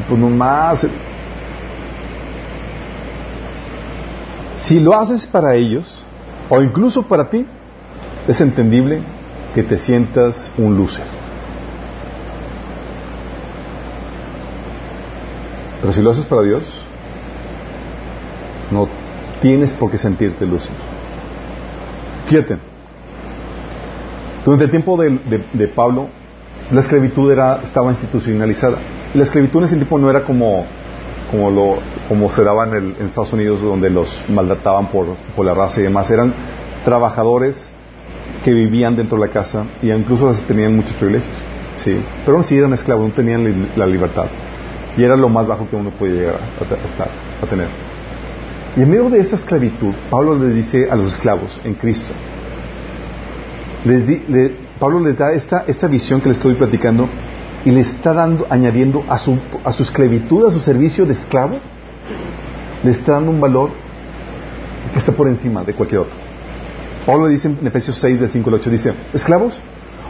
pues 0.08 0.20
no 0.20 0.28
más. 0.28 0.86
Si 4.56 4.78
lo 4.78 4.94
haces 4.94 5.26
para 5.26 5.54
ellos, 5.54 6.04
o 6.48 6.60
incluso 6.60 7.02
para 7.02 7.28
ti, 7.28 7.46
es 8.28 8.40
entendible 8.40 9.02
que 9.54 9.62
te 9.62 9.78
sientas 9.78 10.50
un 10.58 10.76
lucer. 10.76 11.04
Pero 15.80 15.92
si 15.92 16.02
lo 16.02 16.10
haces 16.10 16.24
para 16.26 16.42
Dios, 16.42 16.84
no 18.70 18.88
tienes 19.40 19.72
por 19.72 19.90
qué 19.90 19.98
sentirte 19.98 20.46
lúcido. 20.46 20.76
Fíjate, 22.26 22.58
durante 24.44 24.64
el 24.64 24.70
tiempo 24.70 24.96
de, 24.96 25.68
Pablo, 25.68 26.08
la 26.70 26.80
esclavitud 26.80 27.30
era, 27.32 27.60
estaba 27.62 27.90
institucionalizada. 27.90 28.78
La 29.14 29.22
esclavitud 29.22 29.58
en 29.60 29.64
ese 29.64 29.76
tiempo 29.76 29.98
no 29.98 30.08
era 30.10 30.22
como, 30.22 30.66
como, 31.30 31.50
lo, 31.50 31.78
como 32.08 32.30
se 32.30 32.44
daba 32.44 32.64
en, 32.64 32.74
el, 32.74 32.96
en 32.98 33.06
Estados 33.06 33.32
Unidos, 33.32 33.60
donde 33.60 33.90
los 33.90 34.24
maltrataban 34.28 34.88
por, 34.88 35.06
por 35.34 35.44
la 35.44 35.54
raza 35.54 35.80
y 35.80 35.84
demás. 35.84 36.10
Eran 36.10 36.32
trabajadores 36.84 37.70
que 38.44 38.54
vivían 38.54 38.96
dentro 38.96 39.18
de 39.18 39.26
la 39.26 39.32
casa 39.32 39.66
y 39.82 39.90
incluso 39.90 40.32
tenían 40.46 40.76
muchos 40.76 40.94
privilegios. 40.94 41.36
Sí, 41.74 42.00
pero 42.24 42.36
aún 42.36 42.44
sí 42.44 42.56
eran 42.56 42.72
esclavos, 42.72 43.08
no 43.08 43.14
tenían 43.14 43.68
la 43.76 43.86
libertad. 43.86 44.26
Y 44.96 45.02
era 45.02 45.16
lo 45.16 45.28
más 45.28 45.46
bajo 45.46 45.68
que 45.68 45.76
uno 45.76 45.90
podía 45.90 46.14
llegar 46.14 46.40
a, 46.60 46.88
estar, 46.88 47.08
a 47.42 47.46
tener. 47.46 47.68
Y 48.76 48.82
en 48.82 48.90
medio 48.90 49.08
de 49.10 49.20
esa 49.20 49.36
esclavitud, 49.36 49.94
Pablo 50.10 50.36
les 50.36 50.54
dice 50.54 50.88
a 50.90 50.96
los 50.96 51.14
esclavos 51.14 51.60
en 51.64 51.74
Cristo, 51.74 52.12
les 53.84 54.04
Pablo 54.78 55.00
les 55.00 55.16
da 55.16 55.32
esta, 55.32 55.64
esta 55.66 55.86
visión 55.86 56.20
que 56.20 56.28
les 56.28 56.38
estoy 56.38 56.54
platicando 56.54 57.08
y 57.64 57.70
le 57.70 57.80
está 57.80 58.12
dando, 58.12 58.46
añadiendo 58.48 59.04
a 59.08 59.18
su, 59.18 59.38
a 59.64 59.72
su 59.72 59.82
esclavitud, 59.82 60.46
a 60.46 60.50
su 60.50 60.60
servicio 60.60 61.06
de 61.06 61.12
esclavo, 61.12 61.58
le 62.82 62.90
está 62.90 63.12
dando 63.12 63.30
un 63.30 63.40
valor 63.40 63.70
que 64.92 64.98
está 64.98 65.12
por 65.12 65.28
encima 65.28 65.62
de 65.64 65.74
cualquier 65.74 66.02
otro. 66.02 66.16
Pablo 67.06 67.28
dice 67.28 67.48
en 67.48 67.66
Efesios 67.66 67.96
6, 67.96 68.20
del 68.20 68.30
5 68.30 68.48
al 68.48 68.54
8, 68.54 68.70
dice, 68.70 68.94
esclavos, 69.12 69.60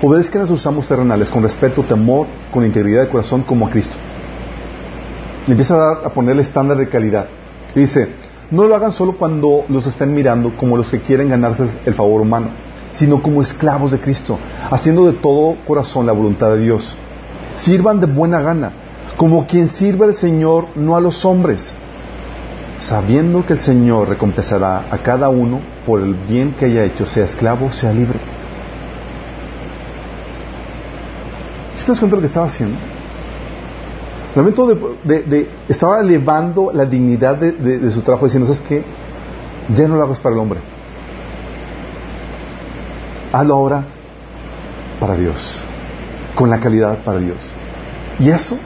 obedezcan 0.02 0.42
a 0.42 0.46
sus 0.46 0.66
amos 0.66 0.86
terrenales 0.86 1.30
con 1.30 1.42
respeto, 1.42 1.82
temor, 1.82 2.26
con 2.52 2.64
integridad 2.64 3.02
de 3.02 3.08
corazón 3.08 3.42
como 3.42 3.66
a 3.66 3.70
Cristo. 3.70 3.96
Le 5.46 5.52
empieza 5.52 5.74
a, 5.74 5.78
dar, 5.78 6.06
a 6.06 6.10
ponerle 6.10 6.42
estándar 6.42 6.76
de 6.76 6.88
calidad. 6.88 7.26
dice, 7.74 8.08
no 8.50 8.66
lo 8.66 8.74
hagan 8.74 8.92
solo 8.92 9.16
cuando 9.16 9.64
los 9.68 9.86
estén 9.86 10.12
mirando 10.12 10.56
como 10.56 10.76
los 10.76 10.90
que 10.90 11.00
quieren 11.00 11.28
ganarse 11.28 11.66
el 11.84 11.94
favor 11.94 12.20
humano, 12.20 12.48
sino 12.92 13.22
como 13.22 13.42
esclavos 13.42 13.92
de 13.92 14.00
Cristo, 14.00 14.38
haciendo 14.70 15.06
de 15.06 15.12
todo 15.12 15.56
corazón 15.66 16.06
la 16.06 16.12
voluntad 16.12 16.50
de 16.50 16.60
Dios. 16.60 16.96
Sirvan 17.56 18.00
de 18.00 18.06
buena 18.06 18.40
gana, 18.40 18.72
como 19.16 19.46
quien 19.46 19.68
sirve 19.68 20.06
al 20.06 20.14
Señor, 20.14 20.68
no 20.76 20.96
a 20.96 21.00
los 21.00 21.24
hombres, 21.24 21.74
sabiendo 22.78 23.44
que 23.44 23.52
el 23.52 23.60
Señor 23.60 24.08
recompensará 24.08 24.86
a 24.90 24.98
cada 24.98 25.28
uno 25.28 25.60
por 25.84 26.00
el 26.00 26.14
bien 26.14 26.54
que 26.58 26.66
haya 26.66 26.84
hecho, 26.84 27.06
sea 27.06 27.24
esclavo, 27.24 27.70
sea 27.70 27.92
libre. 27.92 28.18
¿Sí 31.74 31.84
te 31.84 31.92
das 31.92 31.98
cuenta 31.98 32.16
de 32.16 32.18
lo 32.18 32.22
que 32.22 32.26
estaba 32.26 32.46
haciendo? 32.46 32.78
Realmente 34.34 34.62
de, 35.04 35.50
estaba 35.68 36.00
elevando 36.00 36.70
la 36.72 36.84
dignidad 36.84 37.36
de, 37.36 37.90
su 37.90 38.02
trabajo 38.02 38.26
diciendo, 38.26 38.46
¿sabes 38.46 38.60
qué? 38.68 38.84
Ya 39.74 39.88
no 39.88 39.96
lo 39.96 40.02
hagas 40.04 40.20
para 40.20 40.34
el 40.34 40.40
hombre. 40.40 40.60
Hazlo 43.32 43.54
ahora 43.54 43.84
para 44.98 45.14
Dios, 45.14 45.62
con 46.34 46.50
la 46.50 46.60
calidad 46.60 46.98
para 46.98 47.18
Dios. 47.18 47.38
Y 48.18 48.30
eso 48.30 48.58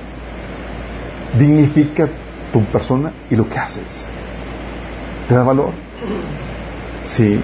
dignifica 1.39 2.09
tu 2.53 2.65
persona 2.67 3.13
y 3.31 3.37
lo 3.37 3.49
que 3.49 3.59
haces. 3.59 4.07
¿Te 5.29 5.35
da 5.35 5.43
valor? 5.43 5.73
Sí. 7.05 7.41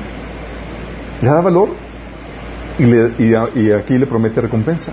Le 1.20 1.28
da 1.28 1.40
valor 1.40 1.70
y, 2.78 2.84
y 3.60 3.72
aquí 3.72 3.98
le 3.98 4.06
promete 4.06 4.40
recompensa. 4.40 4.92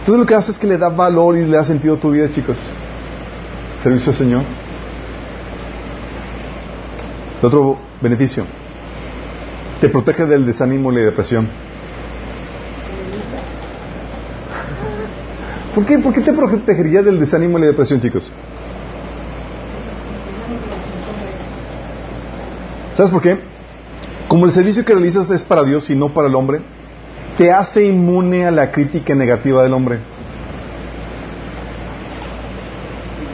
Entonces 0.00 0.18
lo 0.18 0.26
que 0.26 0.34
hace 0.34 0.52
es 0.52 0.58
que 0.58 0.66
le 0.66 0.78
da 0.78 0.88
valor 0.88 1.36
y 1.36 1.44
le 1.44 1.56
da 1.56 1.64
sentido 1.64 1.94
a 1.94 1.98
tu 1.98 2.10
vida, 2.10 2.30
chicos. 2.30 2.56
Servicio 3.82 4.12
al 4.12 4.18
Señor. 4.18 4.42
otro 7.46 7.78
beneficio. 8.00 8.44
Te 9.80 9.88
protege 9.88 10.26
del 10.26 10.46
desánimo 10.46 10.92
y 10.92 10.96
la 10.96 11.00
depresión. 11.02 11.48
¿Por 15.74 15.86
qué, 15.86 15.98
¿Por 15.98 16.12
qué 16.12 16.20
te 16.20 16.32
protegería 16.32 17.02
del 17.02 17.18
desánimo 17.18 17.58
y 17.58 17.62
la 17.62 17.66
depresión, 17.68 18.00
chicos? 18.00 18.30
¿Sabes 22.94 23.10
por 23.10 23.22
qué? 23.22 23.38
Como 24.28 24.44
el 24.44 24.52
servicio 24.52 24.84
que 24.84 24.92
realizas 24.92 25.30
es 25.30 25.44
para 25.44 25.64
Dios 25.64 25.88
y 25.88 25.96
no 25.96 26.10
para 26.10 26.28
el 26.28 26.34
hombre, 26.34 26.60
te 27.38 27.50
hace 27.50 27.86
inmune 27.86 28.44
a 28.44 28.50
la 28.50 28.70
crítica 28.70 29.14
negativa 29.14 29.62
del 29.62 29.72
hombre. 29.72 29.98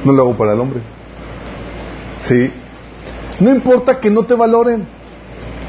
No 0.05 0.12
lo 0.12 0.22
hago 0.22 0.36
para 0.36 0.53
el 0.53 0.61
hombre. 0.61 0.80
Sí. 2.20 2.53
No 3.41 3.51
importa 3.51 3.99
que 3.99 4.11
no 4.11 4.22
te 4.24 4.34
valoren. 4.34 4.86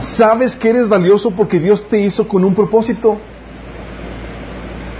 Sabes 0.01 0.55
que 0.55 0.70
eres 0.70 0.88
valioso 0.88 1.32
porque 1.32 1.59
Dios 1.59 1.88
te 1.89 1.99
hizo 1.99 2.28
con 2.28 2.45
un 2.45 2.53
propósito. 2.53 3.17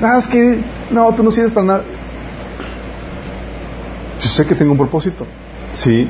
Ah, 0.02 0.18
es 0.18 0.28
que 0.28 0.64
no, 0.92 1.14
tú 1.16 1.24
no 1.24 1.32
sirves 1.32 1.52
para 1.52 1.66
nada. 1.66 1.84
Yo 4.20 4.28
sé 4.28 4.46
que 4.46 4.56
tengo 4.56 4.72
un 4.72 4.78
propósito. 4.78 5.26
Sí. 5.72 6.10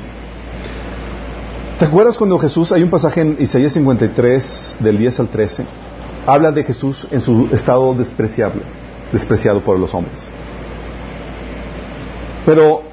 ¿Te 1.78 1.86
acuerdas 1.86 2.18
cuando 2.18 2.38
Jesús, 2.40 2.72
hay 2.72 2.84
un 2.84 2.90
pasaje 2.90 3.22
en 3.22 3.38
Isaías 3.40 3.74
53, 3.74 4.78
del 4.80 4.98
10 4.98 5.20
al 5.20 5.28
13? 5.30 5.66
habla 6.26 6.52
de 6.52 6.64
Jesús 6.64 7.08
en 7.12 7.22
su 7.22 7.50
estado 7.52 7.94
despreciable, 7.94 8.62
despreciado 9.12 9.62
por 9.62 9.80
los 9.80 9.94
hombres. 9.94 10.30
Pero 12.46 12.84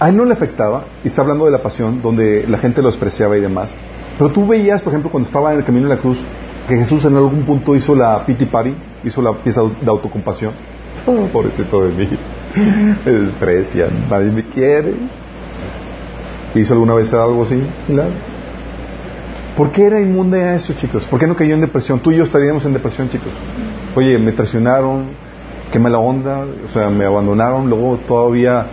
a 0.00 0.08
él 0.08 0.16
no 0.16 0.24
le 0.24 0.32
afectaba, 0.32 0.84
y 1.04 1.08
está 1.08 1.22
hablando 1.22 1.44
de 1.44 1.50
la 1.50 1.62
pasión, 1.62 2.02
donde 2.02 2.44
la 2.48 2.58
gente 2.58 2.82
lo 2.82 2.88
despreciaba 2.88 3.36
y 3.36 3.40
demás. 3.40 3.74
Pero 4.18 4.30
tú 4.30 4.46
veías, 4.46 4.82
por 4.82 4.92
ejemplo, 4.92 5.10
cuando 5.10 5.28
estaba 5.28 5.52
en 5.52 5.58
el 5.58 5.64
camino 5.64 5.88
de 5.88 5.94
la 5.94 6.00
cruz, 6.00 6.22
que 6.68 6.76
Jesús 6.76 7.04
en 7.04 7.16
algún 7.16 7.42
punto 7.42 7.74
hizo 7.74 7.94
la 7.94 8.24
piti 8.24 8.46
party, 8.46 8.74
hizo 9.04 9.22
la 9.22 9.32
pieza 9.34 9.62
de 9.62 9.90
autocompasión. 9.90 10.54
Oh, 11.06 11.26
pobrecito 11.32 11.82
de 11.84 11.92
mí, 11.92 12.08
me 13.04 13.12
desprecian, 13.12 14.08
nadie 14.08 14.30
me 14.30 14.44
quiere. 14.44 14.94
¿Hizo 16.54 16.74
alguna 16.74 16.94
vez 16.94 17.12
algo 17.12 17.42
así? 17.42 17.60
¿Por 19.56 19.70
qué 19.70 19.86
era 19.86 20.00
inmune 20.00 20.42
a 20.42 20.54
eso, 20.54 20.74
chicos? 20.74 21.04
¿Por 21.06 21.18
qué 21.18 21.26
no 21.26 21.34
cayó 21.34 21.54
en 21.54 21.60
depresión? 21.60 21.98
Tú 22.00 22.12
y 22.12 22.16
yo 22.16 22.24
estaríamos 22.24 22.64
en 22.64 22.72
depresión, 22.72 23.10
chicos. 23.10 23.32
Oye, 23.96 24.16
me 24.18 24.32
traicionaron, 24.32 25.06
qué 25.72 25.78
la 25.78 25.98
onda, 25.98 26.46
o 26.64 26.68
sea, 26.68 26.88
me 26.88 27.04
abandonaron, 27.04 27.68
luego 27.68 27.98
todavía 28.06 28.66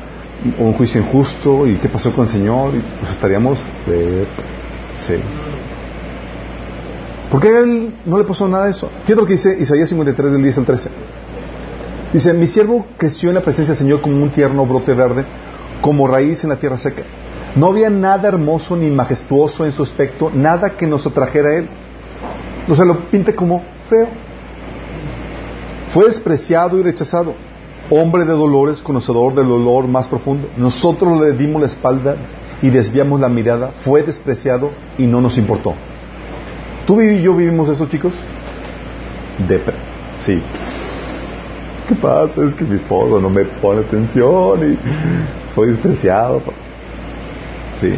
un 0.57 0.73
juicio 0.73 1.01
injusto, 1.01 1.65
¿y 1.67 1.75
qué 1.75 1.89
pasó 1.89 2.13
con 2.13 2.25
el 2.25 2.29
Señor? 2.29 2.75
Y 2.75 2.83
pues 2.99 3.11
estaríamos. 3.11 3.57
Sí. 4.99 5.15
¿Por 7.31 7.39
qué 7.41 7.47
a 7.49 7.59
él 7.59 7.93
no 8.05 8.17
le 8.17 8.23
pasó 8.23 8.47
nada 8.47 8.65
de 8.65 8.71
eso? 8.71 8.89
Fíjate 9.03 9.21
lo 9.21 9.25
que 9.25 9.33
dice 9.33 9.57
Isaías 9.59 9.89
53 9.89 10.31
del 10.31 10.43
10 10.43 10.57
al 10.59 10.65
13. 10.65 10.89
Dice, 12.13 12.33
mi 12.33 12.47
siervo 12.47 12.85
creció 12.97 13.29
en 13.29 13.35
la 13.35 13.41
presencia 13.41 13.73
del 13.73 13.77
Señor 13.77 14.01
como 14.01 14.21
un 14.21 14.31
tierno 14.31 14.65
brote 14.65 14.93
verde, 14.93 15.25
como 15.81 16.07
raíz 16.07 16.43
en 16.43 16.49
la 16.49 16.55
tierra 16.55 16.77
seca. 16.77 17.03
No 17.55 17.67
había 17.67 17.89
nada 17.89 18.27
hermoso 18.27 18.75
ni 18.75 18.89
majestuoso 18.89 19.65
en 19.65 19.71
su 19.71 19.83
aspecto, 19.83 20.31
nada 20.33 20.71
que 20.71 20.87
nos 20.87 21.05
atrajera 21.05 21.49
a 21.49 21.55
él. 21.57 21.69
O 22.67 22.75
sea, 22.75 22.85
lo 22.85 23.09
pinte 23.09 23.35
como 23.35 23.63
feo. 23.89 24.07
Fue 25.91 26.05
despreciado 26.05 26.79
y 26.79 26.83
rechazado, 26.83 27.33
hombre 27.89 28.25
de 28.25 28.33
dolores, 28.33 28.81
conocedor 28.81 29.33
del 29.33 29.47
dolor 29.47 29.87
más 29.87 30.07
profundo. 30.07 30.47
Nosotros 30.57 31.19
le 31.21 31.33
dimos 31.33 31.61
la 31.61 31.67
espalda 31.67 32.15
y 32.61 32.69
desviamos 32.69 33.19
la 33.19 33.29
mirada. 33.29 33.71
Fue 33.83 34.03
despreciado 34.03 34.71
y 34.97 35.05
no 35.05 35.21
nos 35.21 35.37
importó. 35.37 35.73
¿Tú 36.85 37.01
y 37.01 37.21
yo 37.21 37.35
vivimos 37.35 37.69
eso, 37.69 37.87
chicos? 37.87 38.13
Depre. 39.47 39.75
Sí. 40.21 40.41
¿Qué 41.89 41.95
pasa? 41.95 42.45
Es 42.45 42.53
que 42.53 42.63
mi 42.65 42.75
esposo 42.75 43.19
no 43.19 43.31
me 43.31 43.45
pone 43.45 43.79
atención 43.79 44.73
y 44.73 44.77
soy 45.55 45.69
despreciado. 45.69 46.39
¿Sí? 47.77 47.95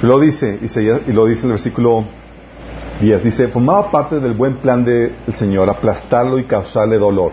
Lo 0.00 0.18
dice, 0.18 0.58
y 1.06 1.12
lo 1.12 1.26
dice 1.26 1.44
el 1.44 1.52
versículo 1.52 2.04
10, 3.02 3.24
dice, 3.24 3.48
formaba 3.48 3.90
parte 3.90 4.20
del 4.20 4.32
buen 4.32 4.54
plan 4.54 4.86
del 4.86 5.12
Señor 5.34 5.68
aplastarlo 5.68 6.38
y 6.38 6.44
causarle 6.44 6.96
dolor. 6.96 7.32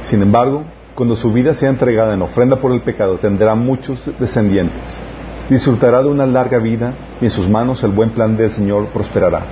Sin 0.00 0.20
embargo, 0.20 0.64
cuando 0.96 1.14
su 1.14 1.32
vida 1.32 1.54
sea 1.54 1.70
entregada 1.70 2.12
en 2.12 2.22
ofrenda 2.22 2.56
por 2.56 2.72
el 2.72 2.80
pecado, 2.80 3.18
tendrá 3.18 3.54
muchos 3.54 4.10
descendientes. 4.18 5.00
Disfrutará 5.48 6.02
de 6.02 6.08
una 6.08 6.26
larga 6.26 6.58
vida 6.58 6.92
y 7.20 7.26
en 7.26 7.30
sus 7.30 7.48
manos 7.48 7.84
el 7.84 7.92
buen 7.92 8.10
plan 8.10 8.36
del 8.36 8.50
Señor 8.50 8.86
prosperará. 8.86 9.42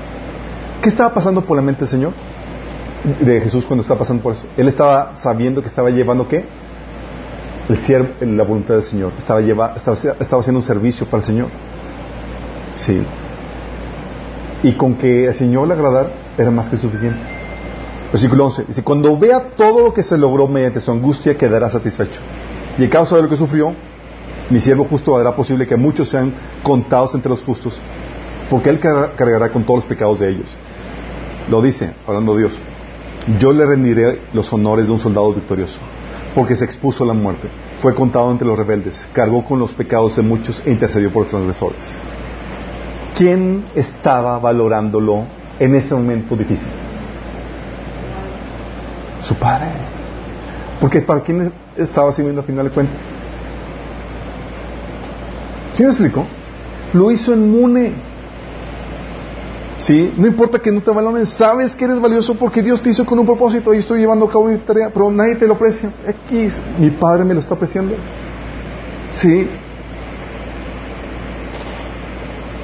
¿Qué 0.83 0.89
estaba 0.89 1.15
pasando 1.15 1.43
por 1.43 1.57
la 1.57 1.63
mente 1.63 1.83
del 1.83 1.89
Señor? 1.89 2.15
De 3.21 3.41
Jesús 3.41 3.65
cuando 3.65 3.83
estaba 3.83 4.01
pasando 4.01 4.23
por 4.23 4.33
eso. 4.33 4.47
Él 4.57 4.69
estaba 4.69 5.17
sabiendo 5.17 5.63
que 5.63 5.69
estaba 5.69 5.91
llevando 5.91 6.27
qué? 6.27 6.45
el 7.69 7.79
siervo, 7.79 8.09
la 8.21 8.45
voluntad 8.45 8.75
del 8.75 8.85
Señor. 8.85 9.13
Estaba, 9.19 9.41
lleva, 9.41 9.75
estaba, 9.77 9.97
estaba 9.97 10.41
haciendo 10.41 10.61
un 10.61 10.65
servicio 10.65 11.07
para 11.07 11.19
el 11.19 11.25
Señor. 11.25 11.49
Sí. 12.75 13.03
Y 14.63 14.73
con 14.73 14.95
que 14.95 15.29
al 15.29 15.35
Señor 15.35 15.69
le 15.69 15.75
agradara 15.75 16.11
era 16.37 16.51
más 16.51 16.69
que 16.69 16.77
suficiente. 16.77 17.19
Versículo 18.11 18.47
11. 18.47 18.65
Dice, 18.69 18.83
cuando 18.83 19.17
vea 19.19 19.51
todo 19.55 19.81
lo 19.85 19.93
que 19.93 20.03
se 20.03 20.17
logró 20.17 20.49
mediante 20.49 20.81
su 20.81 20.91
angustia, 20.91 21.37
quedará 21.37 21.69
satisfecho. 21.69 22.21
Y 22.79 22.85
a 22.85 22.91
causa 22.91 23.17
de 23.17 23.23
lo 23.23 23.29
que 23.29 23.37
sufrió, 23.37 23.75
mi 24.51 24.61
siervo 24.61 24.85
justo 24.85 25.17
hará 25.17 25.35
posible 25.35 25.67
que 25.67 25.77
muchos 25.77 26.09
sean 26.09 26.33
contados 26.63 27.15
entre 27.15 27.29
los 27.29 27.45
justos, 27.45 27.81
porque 28.49 28.71
él 28.71 28.81
cargará 28.81 29.51
con 29.51 29.65
todos 29.65 29.81
los 29.81 29.87
pecados 29.87 30.21
de 30.21 30.31
ellos. 30.31 30.57
Lo 31.51 31.61
dice, 31.61 31.93
hablando 32.07 32.37
Dios. 32.37 32.59
Yo 33.39 33.53
le 33.53 33.67
rendiré 33.67 34.21
los 34.33 34.53
honores 34.53 34.87
de 34.87 34.93
un 34.93 34.99
soldado 34.99 35.33
victorioso, 35.35 35.81
porque 36.35 36.57
se 36.57 36.65
expuso 36.65 37.05
a 37.05 37.09
la 37.09 37.13
muerte, 37.13 37.49
fue 37.81 37.95
contado 37.95 38.31
entre 38.31 38.47
los 38.47 38.57
rebeldes, 38.57 39.09
cargó 39.13 39.45
con 39.45 39.59
los 39.59 39.75
pecados 39.75 40.17
de 40.17 40.23
muchos 40.23 40.63
e 40.65 40.71
intercedió 40.71 41.13
por 41.13 41.23
los 41.23 41.31
transgresores. 41.31 41.99
¿Quién 43.17 43.65
estaba 43.75 44.39
valorándolo 44.39 45.25
en 45.59 45.75
ese 45.75 45.95
momento 45.95 46.37
difícil? 46.37 46.71
Su 49.21 49.35
padre. 49.35 49.67
Porque 50.81 51.01
¿para 51.01 51.21
quién 51.21 51.53
estaba 51.77 52.13
sirviendo 52.13 52.41
a 52.41 52.45
final 52.45 52.67
de 52.67 52.71
cuentas? 52.71 53.01
¿Sí 55.73 55.83
me 55.83 55.91
explico? 55.91 56.25
Lo 56.93 57.11
hizo 57.11 57.35
inmune. 57.35 57.93
¿Sí? 59.79 60.13
No 60.17 60.27
importa 60.27 60.59
que 60.59 60.73
no 60.73 60.83
te 60.83 60.91
valoren, 60.91 61.25
sabes 61.25 61.75
que 61.77 61.85
eres 61.85 62.01
valioso 62.01 62.35
porque 62.35 62.63
Dios 62.63 62.83
te 62.83 62.91
hizo 62.91 63.07
con 63.07 63.19
un 63.19 63.25
propósito 63.25 63.73
y 63.73 63.79
estoy 63.79 64.01
llevando 64.01 64.27
a 64.27 64.29
cabo 64.29 64.47
mi 64.47 64.59
tarea, 64.59 64.91
pero 64.93 65.11
nadie 65.11 65.37
te 65.37 65.47
lo 65.47 65.55
aprecia. 65.55 65.93
X, 66.29 66.61
mi 66.79 66.91
padre 66.91 67.25
me 67.25 67.33
lo 67.33 67.41
está 67.41 67.55
apreciando. 67.55 67.95
¿Sí? 69.13 69.49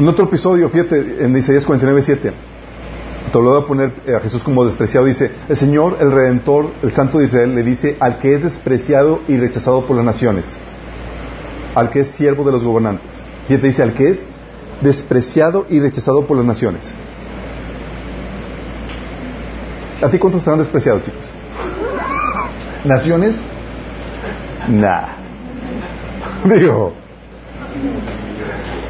En 0.01 0.09
otro 0.09 0.25
episodio, 0.25 0.69
fíjate, 0.69 1.25
en 1.25 1.37
Isaías 1.37 1.65
49, 1.65 2.03
7, 2.03 2.33
te 3.33 3.39
lo 3.39 3.51
voy 3.51 3.62
a 3.62 3.67
poner 3.67 3.93
a 4.17 4.19
Jesús 4.19 4.43
como 4.43 4.65
despreciado, 4.65 5.07
dice, 5.07 5.31
el 5.49 5.57
Señor, 5.57 5.99
el 6.01 6.11
Redentor, 6.11 6.73
el 6.83 6.91
Santo 6.91 7.19
de 7.19 7.27
Israel, 7.27 7.55
le 7.55 7.62
dice 7.62 7.97
al 8.01 8.19
que 8.19 8.35
es 8.35 8.43
despreciado 8.43 9.21
y 9.29 9.37
rechazado 9.37 9.87
por 9.87 9.95
las 9.95 10.05
naciones, 10.05 10.59
al 11.77 11.91
que 11.91 12.01
es 12.01 12.09
siervo 12.09 12.43
de 12.43 12.51
los 12.51 12.65
gobernantes. 12.65 13.25
Y 13.49 13.57
te 13.57 13.69
dice, 13.69 13.85
al 13.85 13.95
que 13.95 14.11
es 14.11 14.27
despreciado 14.81 15.66
y 15.68 15.81
rechazado 15.81 16.27
por 16.27 16.37
las 16.37 16.47
naciones. 16.47 16.93
¿A 20.03 20.09
ti 20.09 20.18
cuántos 20.18 20.41
están 20.41 20.59
despreciados, 20.59 21.03
chicos? 21.03 21.25
¿Naciones? 22.85 23.35
Nah. 24.68 25.07
Digo, 26.45 26.93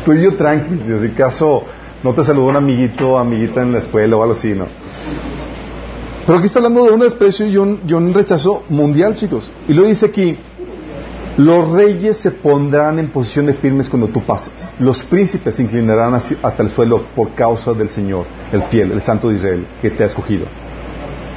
tú 0.04 0.12
y 0.12 0.22
yo 0.22 0.34
tranquilo, 0.34 1.00
si 1.00 1.10
caso 1.10 1.64
no 2.02 2.12
te 2.12 2.24
saludó 2.24 2.46
un 2.46 2.56
amiguito, 2.56 3.16
amiguita 3.16 3.62
en 3.62 3.72
la 3.72 3.78
escuela 3.78 4.16
o 4.16 4.22
algo 4.22 4.34
así, 4.34 4.52
¿no? 4.52 4.66
Pero 6.26 6.38
aquí 6.38 6.46
está 6.46 6.58
hablando 6.58 6.84
de 6.84 6.90
un 6.90 7.00
desprecio 7.00 7.46
y 7.46 7.56
un, 7.56 7.80
y 7.86 7.92
un 7.92 8.12
rechazo 8.12 8.64
mundial, 8.70 9.14
chicos. 9.14 9.52
Y 9.68 9.74
lo 9.74 9.84
dice 9.84 10.06
aquí, 10.06 10.36
los 11.36 11.72
reyes 11.72 12.18
se 12.18 12.30
pondrán 12.30 12.98
en 13.00 13.08
posición 13.08 13.46
de 13.46 13.54
firmes 13.54 13.88
cuando 13.88 14.08
tú 14.08 14.22
pases. 14.24 14.72
Los 14.78 15.02
príncipes 15.02 15.56
se 15.56 15.64
inclinarán 15.64 16.14
hasta 16.14 16.62
el 16.62 16.70
suelo 16.70 17.06
por 17.14 17.34
causa 17.34 17.72
del 17.72 17.88
Señor, 17.88 18.26
el 18.52 18.62
fiel, 18.62 18.92
el 18.92 19.02
Santo 19.02 19.28
de 19.28 19.36
Israel, 19.36 19.66
que 19.82 19.90
te 19.90 20.04
ha 20.04 20.06
escogido. 20.06 20.46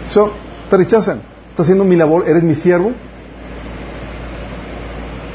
So, 0.08 0.32
te 0.70 0.78
rechazan. 0.78 1.22
Estás 1.50 1.66
haciendo 1.66 1.84
mi 1.84 1.95
labor, 1.95 2.26
eres 2.28 2.43
mi 2.43 2.54
siervo. 2.54 2.91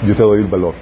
Yo 0.06 0.14
te 0.14 0.22
doy 0.22 0.42
el 0.42 0.46
valor. 0.46 0.74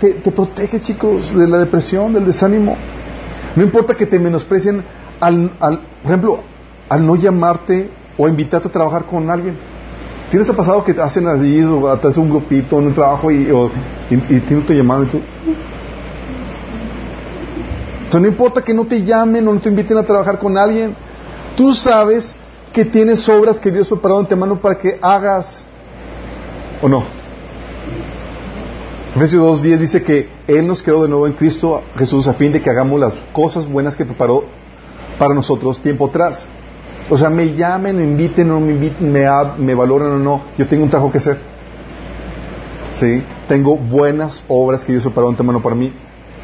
Te, 0.00 0.30
protege, 0.30 0.80
chicos, 0.80 1.36
de 1.36 1.48
la 1.48 1.58
depresión, 1.58 2.12
del 2.12 2.24
desánimo. 2.24 2.76
No 3.56 3.64
importa 3.64 3.94
que 3.94 4.06
te 4.06 4.20
menosprecien, 4.20 4.84
al, 5.18 5.56
al, 5.58 5.80
por 6.02 6.12
ejemplo, 6.12 6.40
al 6.88 7.04
no 7.04 7.16
llamarte 7.16 7.90
o 8.16 8.28
invitarte 8.28 8.68
a 8.68 8.70
trabajar 8.70 9.06
con 9.06 9.28
alguien. 9.28 9.56
¿Sí 10.30 10.36
les 10.36 10.48
ha 10.48 10.52
pasado 10.52 10.84
que 10.84 10.92
hacen 10.92 11.26
así, 11.26 11.62
o 11.62 11.88
hacen 11.88 12.22
un 12.24 12.30
grupito 12.30 12.78
en 12.78 12.88
un 12.88 12.94
trabajo 12.94 13.30
y, 13.30 13.48
y, 14.10 14.40
tú 14.40 14.60
te 14.62 14.74
llaman 14.74 15.04
y 15.04 15.06
tú... 15.06 15.20
no 18.20 18.28
importa 18.28 18.62
que 18.62 18.74
no 18.74 18.84
te 18.84 19.02
llamen 19.02 19.48
o 19.48 19.54
no 19.54 19.60
te 19.60 19.70
inviten 19.70 19.96
a 19.96 20.02
trabajar 20.02 20.38
con 20.38 20.58
alguien. 20.58 20.94
Tú 21.56 21.72
sabes 21.72 22.34
que 22.72 22.84
tienes 22.84 23.26
obras 23.28 23.58
que 23.58 23.70
Dios 23.70 23.88
preparado 23.88 24.26
mano 24.36 24.60
para 24.60 24.76
que 24.76 24.98
hagas. 25.00 25.64
¿O 26.82 26.88
no? 26.88 27.02
Efesios 29.16 29.62
2.10 29.62 29.78
dice 29.78 30.02
que 30.02 30.28
Él 30.46 30.66
nos 30.66 30.82
creó 30.82 31.02
de 31.02 31.08
nuevo 31.08 31.26
en 31.26 31.32
Cristo 31.32 31.82
Jesús 31.96 32.28
a 32.28 32.34
fin 32.34 32.52
de 32.52 32.60
que 32.60 32.68
hagamos 32.68 33.00
las 33.00 33.14
cosas 33.32 33.66
buenas 33.66 33.96
que 33.96 34.04
preparó 34.04 34.44
para 35.18 35.34
nosotros 35.34 35.80
tiempo 35.80 36.06
atrás. 36.06 36.46
O 37.10 37.16
sea, 37.16 37.30
me 37.30 37.54
llamen, 37.54 37.96
me 37.96 38.04
inviten 38.04 38.50
o 38.50 38.60
me 38.60 38.72
inviten, 38.72 39.10
me, 39.10 39.26
me 39.58 39.74
valoren 39.74 40.08
o 40.08 40.18
no, 40.18 40.42
yo 40.58 40.66
tengo 40.66 40.84
un 40.84 40.90
trabajo 40.90 41.10
que 41.10 41.18
hacer. 41.18 41.38
¿Sí? 42.96 43.22
Tengo 43.46 43.76
buenas 43.76 44.44
obras 44.48 44.84
que 44.84 44.92
Dios 44.92 45.04
preparó 45.04 45.28
antemano 45.28 45.62
para 45.62 45.74
mí. 45.74 45.92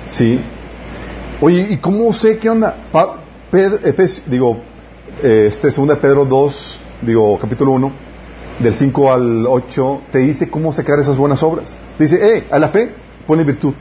¿Sí? 0.07 0.41
Oye, 1.41 1.67
¿y 1.71 1.77
cómo 1.79 2.13
sé 2.13 2.39
qué 2.39 2.49
onda? 2.49 2.77
Pedro, 3.51 3.79
digo, 4.27 4.63
eh, 5.23 5.47
este 5.49 5.71
segunda 5.71 5.97
de 5.97 6.01
Pedro 6.01 6.25
2, 6.25 6.81
digo, 7.03 7.39
capítulo 7.39 7.73
1, 7.73 7.93
del 8.61 8.75
5 8.75 9.13
al 9.13 9.47
8, 9.47 10.03
te 10.13 10.19
dice 10.19 10.49
cómo 10.49 10.73
sacar 10.73 10.99
esas 10.99 11.17
buenas 11.17 11.43
obras. 11.43 11.77
Dice, 11.99 12.37
eh, 12.37 12.47
a 12.51 12.59
la 12.59 12.69
fe 12.69 12.95
pone 13.27 13.45
virtud, 13.45 13.75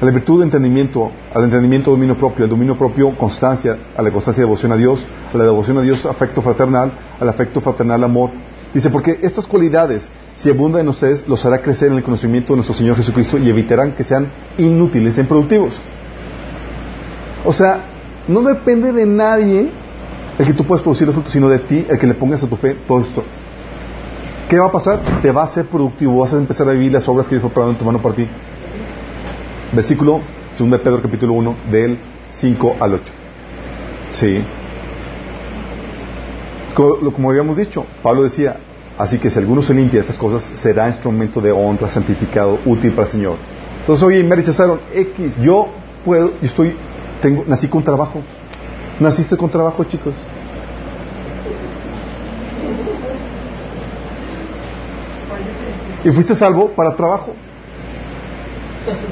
a 0.00 0.04
la 0.04 0.10
virtud 0.12 0.38
de 0.38 0.44
entendimiento, 0.44 1.10
al 1.34 1.44
entendimiento 1.44 1.90
dominio 1.90 2.16
propio, 2.16 2.44
al 2.44 2.50
dominio 2.50 2.76
propio 2.76 3.16
constancia, 3.16 3.76
a 3.96 4.02
la 4.02 4.10
constancia 4.10 4.42
devoción 4.42 4.72
a 4.72 4.76
Dios, 4.76 5.04
a 5.32 5.36
la 5.36 5.44
devoción 5.44 5.78
a 5.78 5.82
Dios 5.82 6.06
afecto 6.06 6.40
fraternal, 6.40 6.92
al 7.18 7.28
afecto 7.28 7.60
fraternal 7.60 8.04
amor. 8.04 8.30
Dice, 8.72 8.90
porque 8.90 9.18
estas 9.22 9.46
cualidades, 9.46 10.12
si 10.36 10.50
abundan 10.50 10.82
en 10.82 10.88
ustedes, 10.90 11.26
los 11.26 11.44
hará 11.46 11.60
crecer 11.62 11.90
en 11.90 11.96
el 11.96 12.02
conocimiento 12.02 12.52
de 12.52 12.58
nuestro 12.58 12.74
Señor 12.74 12.96
Jesucristo 12.96 13.38
y 13.38 13.48
evitarán 13.48 13.92
que 13.92 14.04
sean 14.04 14.30
inútiles 14.58 15.18
e 15.18 15.22
improductivos. 15.22 15.80
O 17.44 17.52
sea, 17.52 17.80
no 18.28 18.42
depende 18.42 18.92
de 18.92 19.06
nadie 19.06 19.70
el 20.38 20.46
que 20.46 20.52
tú 20.52 20.64
puedas 20.64 20.82
producir 20.82 21.06
los 21.06 21.14
frutos, 21.14 21.32
sino 21.32 21.48
de 21.48 21.58
ti, 21.58 21.86
el 21.88 21.98
que 21.98 22.06
le 22.06 22.14
pongas 22.14 22.44
a 22.44 22.46
tu 22.46 22.56
fe 22.56 22.76
todo 22.86 23.00
esto. 23.00 23.24
¿Qué 24.48 24.58
va 24.58 24.66
a 24.66 24.72
pasar? 24.72 25.00
Te 25.20 25.32
va 25.32 25.42
a 25.42 25.46
ser 25.46 25.66
productivo, 25.66 26.20
vas 26.20 26.32
a 26.32 26.38
empezar 26.38 26.68
a 26.68 26.72
vivir 26.72 26.92
las 26.92 27.08
obras 27.08 27.26
que 27.26 27.34
Dios 27.34 27.44
preparado 27.44 27.72
en 27.72 27.78
tu 27.78 27.84
mano 27.84 28.00
para 28.00 28.14
ti. 28.14 28.28
Versículo 29.72 30.20
2 30.58 30.70
de 30.70 30.78
Pedro 30.78 31.02
capítulo 31.02 31.34
1 31.34 31.56
del 31.70 31.98
5 32.30 32.76
al 32.80 32.94
8. 32.94 33.12
Sí. 34.10 34.42
Como, 36.74 37.30
habíamos 37.30 37.58
dicho, 37.58 37.84
Pablo 38.02 38.22
decía, 38.22 38.60
así 38.96 39.18
que 39.18 39.28
si 39.28 39.38
alguno 39.38 39.60
se 39.60 39.74
limpia 39.74 39.98
de 39.98 40.02
estas 40.02 40.16
cosas, 40.16 40.50
será 40.54 40.86
instrumento 40.86 41.40
de 41.40 41.52
honra, 41.52 41.90
santificado, 41.90 42.58
útil 42.64 42.92
para 42.92 43.02
el 43.02 43.08
Señor. 43.08 43.36
Entonces, 43.80 44.02
oye, 44.04 44.22
me 44.22 44.36
rechazaron 44.36 44.80
X, 44.94 45.36
yo 45.42 45.68
puedo, 46.04 46.28
yo 46.40 46.46
estoy, 46.46 46.74
tengo, 47.20 47.44
nací 47.46 47.68
con 47.68 47.82
trabajo. 47.82 48.22
¿Naciste 49.00 49.36
con 49.36 49.50
trabajo, 49.50 49.84
chicos? 49.84 50.14
Y 56.04 56.10
fuiste 56.10 56.34
salvo 56.34 56.70
para 56.70 56.96
trabajo. 56.96 57.34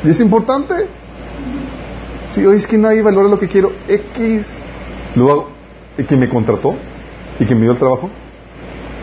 Y 0.05 0.11
es 0.11 0.20
importante. 0.20 0.89
Si 2.29 2.45
hoy 2.45 2.57
es 2.57 2.66
que 2.66 2.77
nadie 2.77 3.03
valora 3.03 3.29
lo 3.29 3.39
que 3.39 3.49
quiero, 3.49 3.72
X 3.89 4.49
lo 5.14 5.31
hago. 5.31 5.51
Y 5.99 6.05
que 6.05 6.16
me 6.16 6.29
contrató 6.29 6.74
y 7.39 7.47
que 7.47 7.55
me 7.55 7.62
dio 7.62 7.72
el 7.72 7.79
trabajo, 7.79 8.11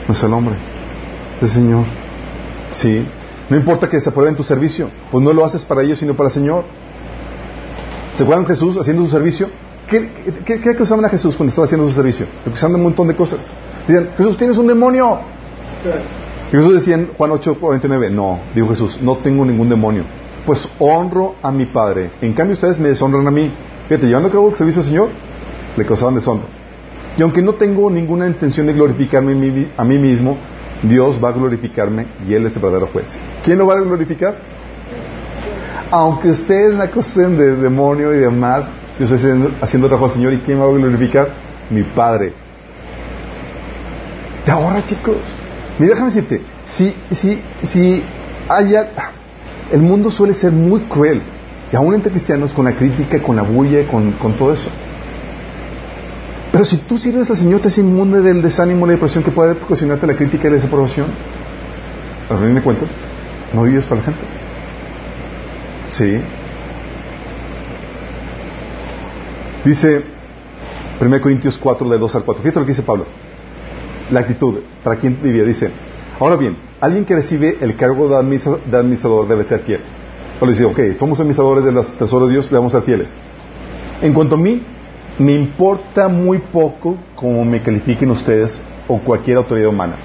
no 0.07 0.13
es 0.13 0.24
el 0.24 0.34
hombre, 0.34 0.55
es 1.38 1.43
el 1.43 1.49
Señor. 1.49 1.86
Sí. 2.69 3.05
No 3.49 3.57
importa 3.57 3.89
que 3.89 3.99
se 3.99 4.09
aprueben 4.09 4.36
tu 4.36 4.43
servicio, 4.43 4.89
pues 5.11 5.24
no 5.24 5.34
lo 5.34 5.43
haces 5.43 5.65
para 5.65 5.82
ellos, 5.82 5.99
sino 5.99 6.15
para 6.15 6.30
el 6.30 6.34
Señor. 6.34 6.65
¿Se 8.15 8.24
acuerdan 8.24 8.45
Jesús 8.45 8.78
haciendo 8.78 9.03
su 9.03 9.09
servicio? 9.09 9.49
¿Qué, 9.88 10.09
qué, 10.45 10.59
qué 10.59 10.69
acusaban 10.69 11.03
a 11.05 11.09
Jesús 11.09 11.36
cuando 11.36 11.49
estaba 11.49 11.65
haciendo 11.65 11.88
su 11.88 11.93
servicio? 11.93 12.28
Acusaban 12.45 12.76
un 12.76 12.84
montón 12.84 13.07
de 13.07 13.15
cosas. 13.15 13.47
Dicen, 13.88 14.09
Jesús, 14.15 14.38
tienes 14.38 14.57
un 14.57 14.67
demonio. 14.67 15.19
Y 16.51 16.55
Jesús 16.55 16.76
decía 16.76 16.95
en 16.95 17.13
Juan 17.17 17.32
8, 17.32 17.57
49, 17.59 18.11
no, 18.11 18.39
dijo 18.53 18.69
Jesús, 18.69 18.99
no 19.01 19.17
tengo 19.17 19.43
ningún 19.43 19.67
demonio 19.69 20.03
pues 20.45 20.67
honro 20.79 21.35
a 21.41 21.51
mi 21.51 21.65
Padre. 21.65 22.11
En 22.21 22.33
cambio 22.33 22.53
ustedes 22.53 22.79
me 22.79 22.89
deshonran 22.89 23.27
a 23.27 23.31
mí. 23.31 23.51
Fíjate, 23.87 24.07
llevando 24.07 24.29
a 24.29 24.31
cabo 24.31 24.49
el 24.49 24.55
servicio 24.55 24.81
al 24.81 24.87
Señor, 24.87 25.09
le 25.75 25.85
causaban 25.85 26.15
deshonra. 26.15 26.45
Y 27.17 27.21
aunque 27.21 27.41
no 27.41 27.53
tengo 27.53 27.89
ninguna 27.89 28.27
intención 28.27 28.65
de 28.65 28.73
glorificarme 28.73 29.67
a 29.77 29.83
mí 29.83 29.97
mismo, 29.97 30.37
Dios 30.83 31.19
va 31.23 31.29
a 31.29 31.31
glorificarme 31.31 32.07
y 32.27 32.33
Él 32.33 32.45
es 32.45 32.55
el 32.55 32.61
verdadero 32.61 32.87
juez. 32.87 33.17
¿Quién 33.43 33.57
lo 33.57 33.67
va 33.67 33.75
a 33.75 33.81
glorificar? 33.81 34.35
Aunque 35.91 36.29
ustedes 36.29 36.73
me 36.73 36.83
acusen 36.83 37.37
de 37.37 37.55
demonio 37.55 38.13
y 38.13 38.17
demás, 38.17 38.65
yo 38.99 39.05
estoy 39.05 39.53
haciendo, 39.61 39.87
trabajo 39.87 40.05
al 40.05 40.11
Señor 40.11 40.33
y 40.33 40.39
¿quién 40.39 40.59
va 40.59 40.65
a 40.65 40.67
glorificar? 40.67 41.29
Mi 41.69 41.83
Padre. 41.83 42.33
Te 44.43 44.51
ahorra, 44.51 44.83
chicos. 44.85 45.17
Mira, 45.79 45.93
déjame 45.93 46.09
decirte, 46.09 46.41
si, 46.65 46.95
si, 47.11 47.41
si 47.61 48.03
haya, 48.49 48.91
el 49.72 49.82
mundo 49.82 50.11
suele 50.11 50.34
ser 50.34 50.51
muy 50.51 50.82
cruel, 50.82 51.22
y 51.72 51.76
aún 51.76 51.93
entre 51.93 52.11
cristianos, 52.11 52.53
con 52.53 52.66
la 52.66 52.74
crítica, 52.74 53.22
con 53.22 53.36
la 53.36 53.43
bulla, 53.43 53.88
con, 53.88 54.11
con 54.14 54.34
todo 54.34 54.53
eso. 54.53 54.70
Pero 56.51 56.66
si 56.66 56.78
tú 56.78 56.99
sirves 56.99 57.30
al 57.32 57.38
Señor, 57.38 57.61
te 57.61 57.70
hace 57.70 57.82
inmune 57.82 58.20
del 58.20 58.43
desánimo, 58.43 58.86
la 58.86 58.93
depresión 58.93 59.24
que 59.24 59.32
puede 59.32 59.53
ocasionarte 59.53 60.05
la 60.05 60.16
crítica 60.16 60.47
y 60.47 60.51
la 60.51 60.57
desaprobación. 60.57 61.07
¿A 62.30 62.38
fin 62.38 62.53
de 62.53 62.61
cuentas? 62.61 62.89
No 63.53 63.64
vives 63.64 63.86
para 63.86 64.01
la 64.01 64.05
gente. 64.05 64.22
Sí. 65.89 66.20
Dice 69.66 70.03
1 71.01 71.22
Corintios 71.22 71.57
4, 71.57 71.89
de 71.89 71.97
2 71.97 72.16
al 72.16 72.24
4. 72.24 72.43
Fíjate 72.43 72.59
lo 72.59 72.66
que 72.66 72.72
dice 72.72 72.84
Pablo. 72.84 73.05
La 74.11 74.20
actitud, 74.20 74.59
¿para 74.84 74.97
quién 74.97 75.20
vivía? 75.24 75.43
Dice, 75.43 75.72
ahora 76.20 76.36
bien, 76.36 76.55
alguien 76.84 77.05
que 77.05 77.15
recibe 77.15 77.57
el 77.61 77.77
cargo 77.77 78.09
de, 78.09 78.17
administrador 78.17 79.25
debe 79.25 79.45
ser 79.45 79.61
fiel. 79.61 79.79
O 80.41 80.45
le 80.45 80.51
dice, 80.51 80.65
ok, 80.65 80.79
somos 80.99 81.17
administradores 81.17 81.63
de 81.63 81.71
los 81.71 81.95
tesoros 81.95 82.27
de 82.27 82.34
Dios, 82.34 82.49
debemos 82.49 82.73
ser 82.73 82.81
fieles. 82.81 83.13
En 84.01 84.13
cuanto 84.13 84.36
a 84.36 84.38
mí, 84.38 84.61
me 85.17 85.31
importa 85.31 86.09
muy 86.09 86.39
poco 86.39 86.97
cómo 87.15 87.45
me 87.45 87.61
califiquen 87.61 88.11
ustedes 88.11 88.59
o 88.89 88.97
cualquier 88.97 89.38
autoridad 89.38 89.69
humana. 89.69 89.95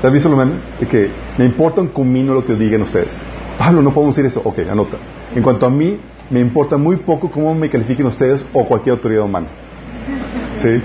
¿Te 0.00 0.08
has 0.08 0.12
visto 0.12 0.28
los 0.28 0.36
memes? 0.36 0.62
De 0.80 0.88
que 0.88 1.10
me 1.38 1.44
importa 1.44 1.80
un 1.80 1.88
comino 1.88 2.34
lo 2.34 2.44
que 2.44 2.54
digan 2.54 2.82
ustedes. 2.82 3.22
Pablo, 3.56 3.82
no 3.82 3.94
podemos 3.94 4.16
decir 4.16 4.26
eso. 4.26 4.40
Ok, 4.42 4.58
anota. 4.68 4.96
En 5.32 5.44
cuanto 5.44 5.64
a 5.64 5.70
mí, 5.70 5.96
me 6.28 6.40
importa 6.40 6.76
muy 6.76 6.96
poco 6.96 7.30
cómo 7.30 7.54
me 7.54 7.68
califiquen 7.68 8.06
ustedes 8.06 8.44
o 8.52 8.64
cualquier 8.64 8.96
autoridad 8.96 9.22
humana. 9.22 9.46
¿Sí? 10.56 10.82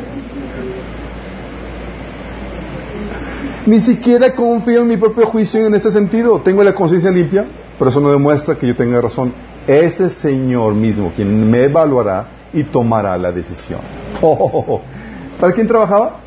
Ni 3.65 3.81
siquiera 3.81 4.35
confío 4.35 4.81
en 4.81 4.87
mi 4.87 4.97
propio 4.97 5.25
juicio 5.25 5.65
en 5.65 5.73
ese 5.73 5.91
sentido. 5.91 6.39
Tengo 6.41 6.63
la 6.63 6.73
conciencia 6.73 7.09
limpia, 7.09 7.45
pero 7.79 7.89
eso 7.89 7.99
no 7.99 8.11
demuestra 8.11 8.55
que 8.55 8.67
yo 8.67 8.75
tenga 8.75 9.01
razón. 9.01 9.33
Es 9.65 9.99
el 9.99 10.11
Señor 10.11 10.75
mismo 10.75 11.11
quien 11.15 11.49
me 11.49 11.63
evaluará 11.63 12.49
y 12.53 12.63
tomará 12.63 13.17
la 13.17 13.31
decisión. 13.31 13.81
¿Para 15.39 15.51
quién 15.53 15.67
trabajaba? 15.67 16.19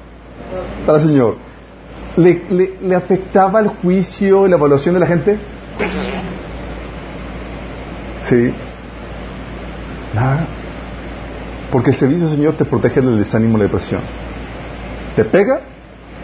Para 0.84 0.98
el 0.98 1.04
Señor. 1.04 1.36
¿Le, 2.16 2.42
le 2.82 2.94
afectaba 2.96 3.60
el 3.60 3.68
juicio 3.68 4.46
y 4.46 4.50
la 4.50 4.56
evaluación 4.56 4.94
de 4.94 5.00
la 5.00 5.06
gente? 5.06 5.38
Sí. 8.20 8.52
Nada. 10.12 10.46
Porque 11.70 11.90
el 11.90 11.96
servicio 11.96 12.26
Señor 12.26 12.54
te 12.54 12.64
protege 12.64 13.00
del 13.00 13.18
desánimo 13.18 13.56
y 13.56 13.58
la 13.58 13.64
depresión. 13.64 14.00
Te 15.14 15.24
pega 15.24 15.60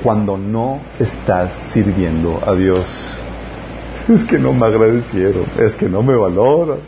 cuando 0.05 0.37
no 0.37 0.81
estás 1.01 1.55
sirviendo 1.69 2.39
a 2.47 2.55
Dios. 2.55 3.23
Es 4.07 4.23
que 4.23 4.39
no 4.39 4.53
me 4.53 4.67
agradecieron, 4.67 5.47
es 5.59 5.75
que 5.75 5.89
no 5.89 6.03
me 6.03 6.15
valoran, 6.15 6.81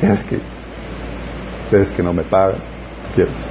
es 0.00 0.24
que 0.24 0.40
es 1.70 1.92
que 1.92 2.02
no 2.02 2.14
me 2.14 2.22
pagan. 2.22 2.56
¿Qué 3.08 3.14
quieres? 3.16 3.44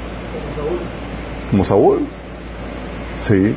Como 1.52 1.64
Saúl. 1.64 2.00
Sí. 3.22 3.56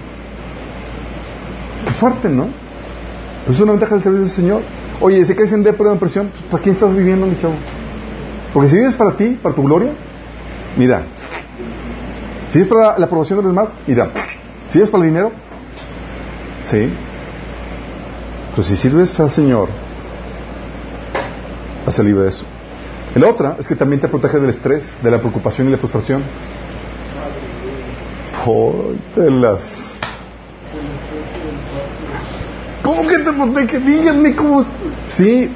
Qué 1.86 1.92
fuerte, 1.92 2.28
¿no? 2.28 2.48
Es 3.48 3.58
una 3.58 3.72
ventaja 3.72 3.94
del 3.94 4.04
servicio 4.04 4.24
del 4.26 4.34
Señor. 4.34 4.62
Oye, 5.00 5.24
si 5.24 5.34
caes 5.34 5.52
en 5.52 5.62
depresión, 5.62 6.28
pues, 6.28 6.42
¿para 6.50 6.62
quién 6.62 6.74
estás 6.74 6.94
viviendo, 6.94 7.24
mi 7.24 7.38
chavo? 7.38 7.54
Porque 8.52 8.68
si 8.68 8.76
vives 8.76 8.94
para 8.94 9.16
ti, 9.16 9.38
para 9.42 9.54
tu 9.54 9.62
gloria, 9.62 9.92
mira. 10.76 11.06
Si 12.50 12.60
es 12.60 12.66
para 12.66 12.98
la 12.98 13.06
aprobación 13.06 13.38
de 13.38 13.44
los 13.44 13.52
demás, 13.54 13.70
mira. 13.86 14.10
Si 14.68 14.80
es 14.80 14.90
para 14.90 15.04
el 15.04 15.10
dinero, 15.10 15.32
sí. 16.64 16.92
Pues 18.54 18.66
si 18.66 18.76
sirves 18.76 19.18
al 19.20 19.30
Señor, 19.30 19.68
hace 21.86 22.04
libre 22.04 22.24
de 22.24 22.28
eso. 22.30 22.44
La 23.14 23.28
otra 23.28 23.56
es 23.58 23.66
que 23.66 23.74
también 23.74 24.00
te 24.00 24.08
protege 24.08 24.38
del 24.38 24.50
estrés, 24.50 24.98
de 25.02 25.10
la 25.10 25.18
preocupación 25.18 25.68
y 25.68 25.70
la 25.70 25.78
frustración. 25.78 26.22
Póntelas. 28.44 29.98
¿Cómo 32.82 33.08
que 33.08 33.18
te 33.18 33.32
protege? 33.32 33.80
Díganme 33.80 34.36
cómo. 34.36 34.64
Sí. 35.08 35.50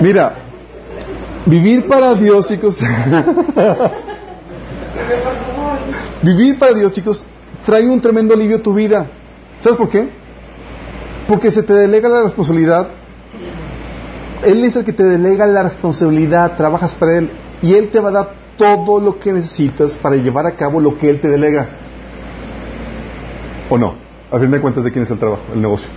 Mira, 0.00 0.34
vivir 1.44 1.88
para 1.88 2.14
Dios, 2.14 2.46
chicos. 2.46 2.80
vivir 6.22 6.58
para 6.58 6.74
Dios, 6.74 6.92
chicos, 6.92 7.24
trae 7.64 7.88
un 7.88 8.00
tremendo 8.00 8.34
alivio 8.34 8.56
a 8.56 8.62
tu 8.62 8.74
vida. 8.74 9.10
¿Sabes 9.58 9.78
por 9.78 9.88
qué? 9.88 10.08
Porque 11.28 11.50
se 11.50 11.62
te 11.62 11.72
delega 11.72 12.08
la 12.08 12.22
responsabilidad 12.22 12.88
él 14.42 14.64
es 14.64 14.76
el 14.76 14.84
que 14.84 14.92
te 14.92 15.04
delega 15.04 15.46
la 15.46 15.62
responsabilidad, 15.62 16.56
trabajas 16.56 16.94
para 16.94 17.18
Él 17.18 17.30
y 17.62 17.74
Él 17.74 17.88
te 17.88 18.00
va 18.00 18.10
a 18.10 18.12
dar 18.12 18.34
todo 18.56 19.00
lo 19.00 19.18
que 19.18 19.32
necesitas 19.32 19.96
para 19.96 20.16
llevar 20.16 20.46
a 20.46 20.56
cabo 20.56 20.80
lo 20.80 20.98
que 20.98 21.10
Él 21.10 21.20
te 21.20 21.28
delega. 21.28 21.68
¿O 23.68 23.78
no? 23.78 23.94
A 24.30 24.38
fin 24.38 24.50
de 24.50 24.60
cuentas, 24.60 24.84
¿de 24.84 24.92
quién 24.92 25.04
es 25.04 25.10
el 25.10 25.18
trabajo, 25.18 25.42
el 25.52 25.60
negocio? 25.60 25.88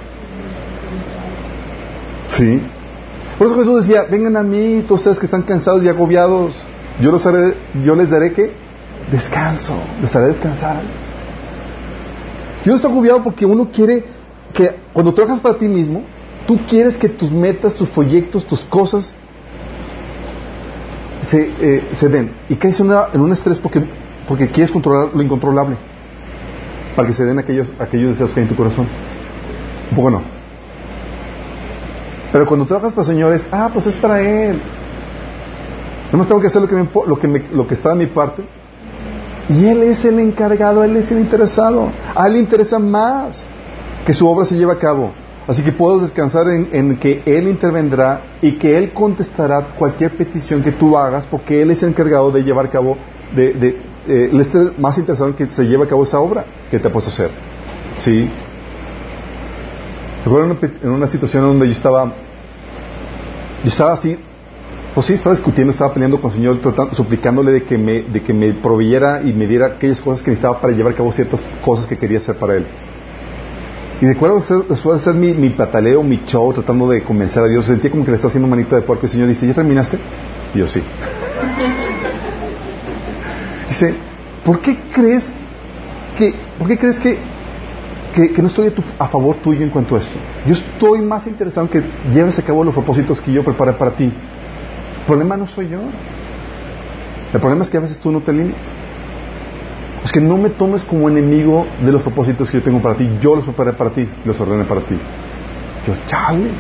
Sí. 2.28 2.62
Por 3.38 3.48
eso 3.48 3.58
Jesús 3.58 3.88
decía, 3.88 4.06
vengan 4.10 4.38
a 4.38 4.44
mí, 4.44 4.84
todos 4.86 5.02
ustedes 5.02 5.20
que 5.20 5.26
están 5.26 5.44
cansados 5.44 5.84
y 5.84 5.88
agobiados, 5.88 6.66
yo, 7.00 7.12
los 7.12 7.26
haré, 7.26 7.56
yo 7.84 7.96
les 7.96 8.10
daré 8.10 8.34
que 8.34 8.52
descanso, 9.12 9.76
les 10.02 10.16
haré 10.16 10.28
descansar. 10.28 10.82
No 12.66 12.76
estoy 12.76 12.92
agobiado 12.92 13.24
porque 13.24 13.46
uno 13.46 13.70
quiere 13.72 14.04
que 14.54 14.76
cuando 14.94 15.14
trabajas 15.14 15.40
para 15.40 15.58
ti 15.58 15.68
mismo, 15.68 16.04
Tú 16.50 16.58
quieres 16.68 16.98
que 16.98 17.10
tus 17.10 17.32
metas, 17.32 17.76
tus 17.76 17.90
proyectos, 17.90 18.44
tus 18.44 18.66
cosas 18.66 19.14
se, 21.22 21.52
eh, 21.62 21.88
se 21.92 22.10
den. 22.10 22.34
Y 22.50 22.56
caes 22.56 22.80
en, 22.80 22.92
en 23.14 23.22
un 23.22 23.32
estrés 23.32 23.60
porque, 23.60 23.88
porque 24.28 24.50
quieres 24.50 24.72
controlar 24.72 25.12
lo 25.14 25.22
incontrolable. 25.22 25.76
Para 26.96 27.08
que 27.08 27.14
se 27.14 27.24
den 27.24 27.38
aquellos, 27.38 27.68
aquellos 27.78 28.14
deseos 28.14 28.32
que 28.32 28.40
hay 28.40 28.46
en 28.46 28.50
tu 28.50 28.56
corazón. 28.56 28.88
Un 29.92 29.96
poco 29.96 30.10
no. 30.10 30.24
Pero 32.32 32.48
cuando 32.48 32.66
trabajas 32.66 32.96
para 32.96 33.06
señores, 33.06 33.48
ah, 33.52 33.70
pues 33.72 33.86
es 33.86 33.96
para 33.98 34.20
Él. 34.20 34.60
No 36.12 36.18
más 36.18 36.28
tengo 36.28 36.42
que 36.42 36.48
hacer 36.48 36.64
lo 36.64 36.68
que, 36.68 36.74
me, 36.74 36.90
lo, 37.06 37.20
que 37.20 37.28
me, 37.28 37.44
lo 37.54 37.68
que 37.68 37.76
está 37.76 37.90
de 37.90 37.96
mi 37.96 38.08
parte. 38.08 38.44
Y 39.50 39.66
Él 39.66 39.82
es 39.84 40.06
el 40.06 40.20
encargado, 40.20 40.84
Él 40.84 40.96
es 40.96 41.12
el 41.12 41.20
interesado. 41.20 41.92
A 42.16 42.28
Él 42.28 42.34
le 42.34 42.40
interesa 42.40 42.78
más 42.78 43.44
que 44.06 44.14
su 44.14 44.28
obra 44.28 44.46
se 44.46 44.56
lleve 44.56 44.72
a 44.74 44.78
cabo. 44.78 45.12
Así 45.48 45.64
que 45.64 45.72
puedes 45.72 46.04
descansar 46.04 46.48
en, 46.48 46.98
que 46.98 47.24
Él 47.26 47.48
intervendrá 47.48 48.22
y 48.40 48.60
que 48.60 48.78
Él 48.78 48.94
contestará 48.94 49.70
cualquier 49.76 50.16
petición 50.16 50.62
que 50.62 50.72
tú 50.72 50.96
hagas 50.96 51.26
porque 51.26 51.64
Él 51.64 51.72
es 51.72 51.82
el 51.82 51.90
encargado 51.90 52.32
de 52.32 52.44
llevar 52.44 52.68
a 52.68 52.70
cabo, 52.70 52.98
de, 53.36 53.54
de 53.54 53.68
eh, 54.08 54.30
Él 54.32 54.40
está 54.40 54.72
más 54.78 55.00
interesado 55.00 55.30
en 55.30 55.36
que 55.36 55.48
se 55.48 55.64
lleve 55.64 55.86
a 55.86 55.88
cabo 55.88 56.04
esa 56.04 56.20
obra 56.20 56.46
que 56.70 56.78
te 56.78 56.88
ha 56.88 56.92
puesto 56.92 57.10
a 57.10 57.14
hacer. 57.14 57.32
¿Sí? 57.98 58.30
Recuerdo 60.24 60.58
en 60.84 60.90
una 60.92 61.08
situación 61.08 61.44
donde 61.44 61.66
yo 61.66 61.72
estaba, 61.72 62.06
yo 63.64 63.68
estaba 63.68 63.94
así, 63.94 64.18
pues 64.94 65.06
sí, 65.06 65.14
estaba 65.14 65.36
discutiendo, 65.36 65.72
estaba 65.72 65.94
peleando 65.94 66.20
con 66.20 66.32
el 66.32 66.38
Señor, 66.38 66.60
suplicándole 66.94 67.52
de 67.52 67.64
que, 67.64 67.78
me, 67.78 68.02
de 68.02 68.22
que 68.22 68.34
me 68.34 68.54
proveyera 68.54 69.22
y 69.22 69.34
me 69.34 69.46
diera 69.46 69.68
aquellas 69.68 70.02
cosas 70.02 70.24
que 70.24 70.32
necesitaba 70.32 70.60
para 70.60 70.74
llevar 70.74 70.94
a 70.94 70.96
cabo 70.96 71.12
ciertas 71.12 71.42
cosas 71.64 71.86
que 71.86 71.98
quería 71.98 72.18
hacer 72.18 72.38
para 72.38 72.56
Él. 72.56 72.66
Y 74.02 74.06
recuerdo 74.06 74.40
después 74.40 74.84
de 74.84 75.02
hacer 75.02 75.14
mi, 75.14 75.34
mi, 75.34 75.50
pataleo, 75.50 76.02
mi 76.04 76.22
show, 76.26 76.54
tratando 76.54 76.90
de 76.90 77.04
convencer 77.04 77.44
a 77.44 77.48
Dios, 77.48 77.66
sentía 77.66 77.92
como 77.92 78.06
que 78.06 78.12
le 78.12 78.16
estaba 78.16 78.30
haciendo 78.30 78.48
manita 78.48 78.78
de 78.78 78.82
puerco. 78.82 79.06
Y 79.06 79.08
el 79.08 79.12
Señor 79.12 79.28
dice, 79.28 79.46
¿ya 79.46 79.54
terminaste? 79.54 80.00
Y 80.56 80.60
yo 80.60 80.68
sí. 80.68 80.82
dice, 83.68 83.94
¿por 84.44 84.62
qué 84.62 84.80
crees 84.92 85.34
que, 86.18 86.34
¿por 86.58 86.68
qué 86.68 86.78
crees 86.78 87.00
que, 87.00 87.20
que, 88.14 88.42
no 88.42 88.48
estoy 88.48 88.68
a, 88.68 89.04
a, 89.04 89.08
favor 89.10 89.36
tuyo 89.36 89.64
en 89.64 89.70
cuanto 89.70 89.98
a 89.98 90.00
esto? 90.00 90.18
Yo 90.48 90.54
estoy 90.54 91.02
más 91.02 91.28
interesado 91.28 91.68
en 91.68 91.72
que 91.72 91.84
lleves 92.14 92.40
a 92.40 92.42
cabo 92.42 92.64
los 92.64 92.74
propósitos 92.74 93.22
que 93.22 93.34
yo 93.34 93.44
preparé 93.44 93.74
para 93.74 93.92
ti. 93.92 94.12
Problema 95.10 95.36
no 95.36 95.48
soy 95.48 95.70
yo. 95.70 95.80
El 97.34 97.40
problema 97.40 97.64
es 97.64 97.72
que 97.72 97.78
a 97.78 97.80
veces 97.80 97.98
tú 97.98 98.12
no 98.12 98.22
te 98.22 98.30
alineas. 98.30 98.62
Es 100.04 100.12
que 100.12 100.22
no 100.22 100.38
me 100.38 100.52
tomes 100.52 100.84
como 100.84 101.10
enemigo 101.10 101.66
de 101.84 101.92
los 101.92 102.04
propósitos 102.04 102.52
que 102.52 102.58
yo 102.60 102.64
tengo 102.64 102.80
para 102.80 102.94
ti. 102.94 103.10
Yo 103.20 103.36
los 103.36 103.44
preparé 103.44 103.74
para 103.74 103.90
ti, 103.90 104.08
los 104.24 104.40
ordené 104.40 104.66
para 104.66 104.82
ti. 104.82 104.96
Yo, 105.88 105.94
chale. 106.06 106.52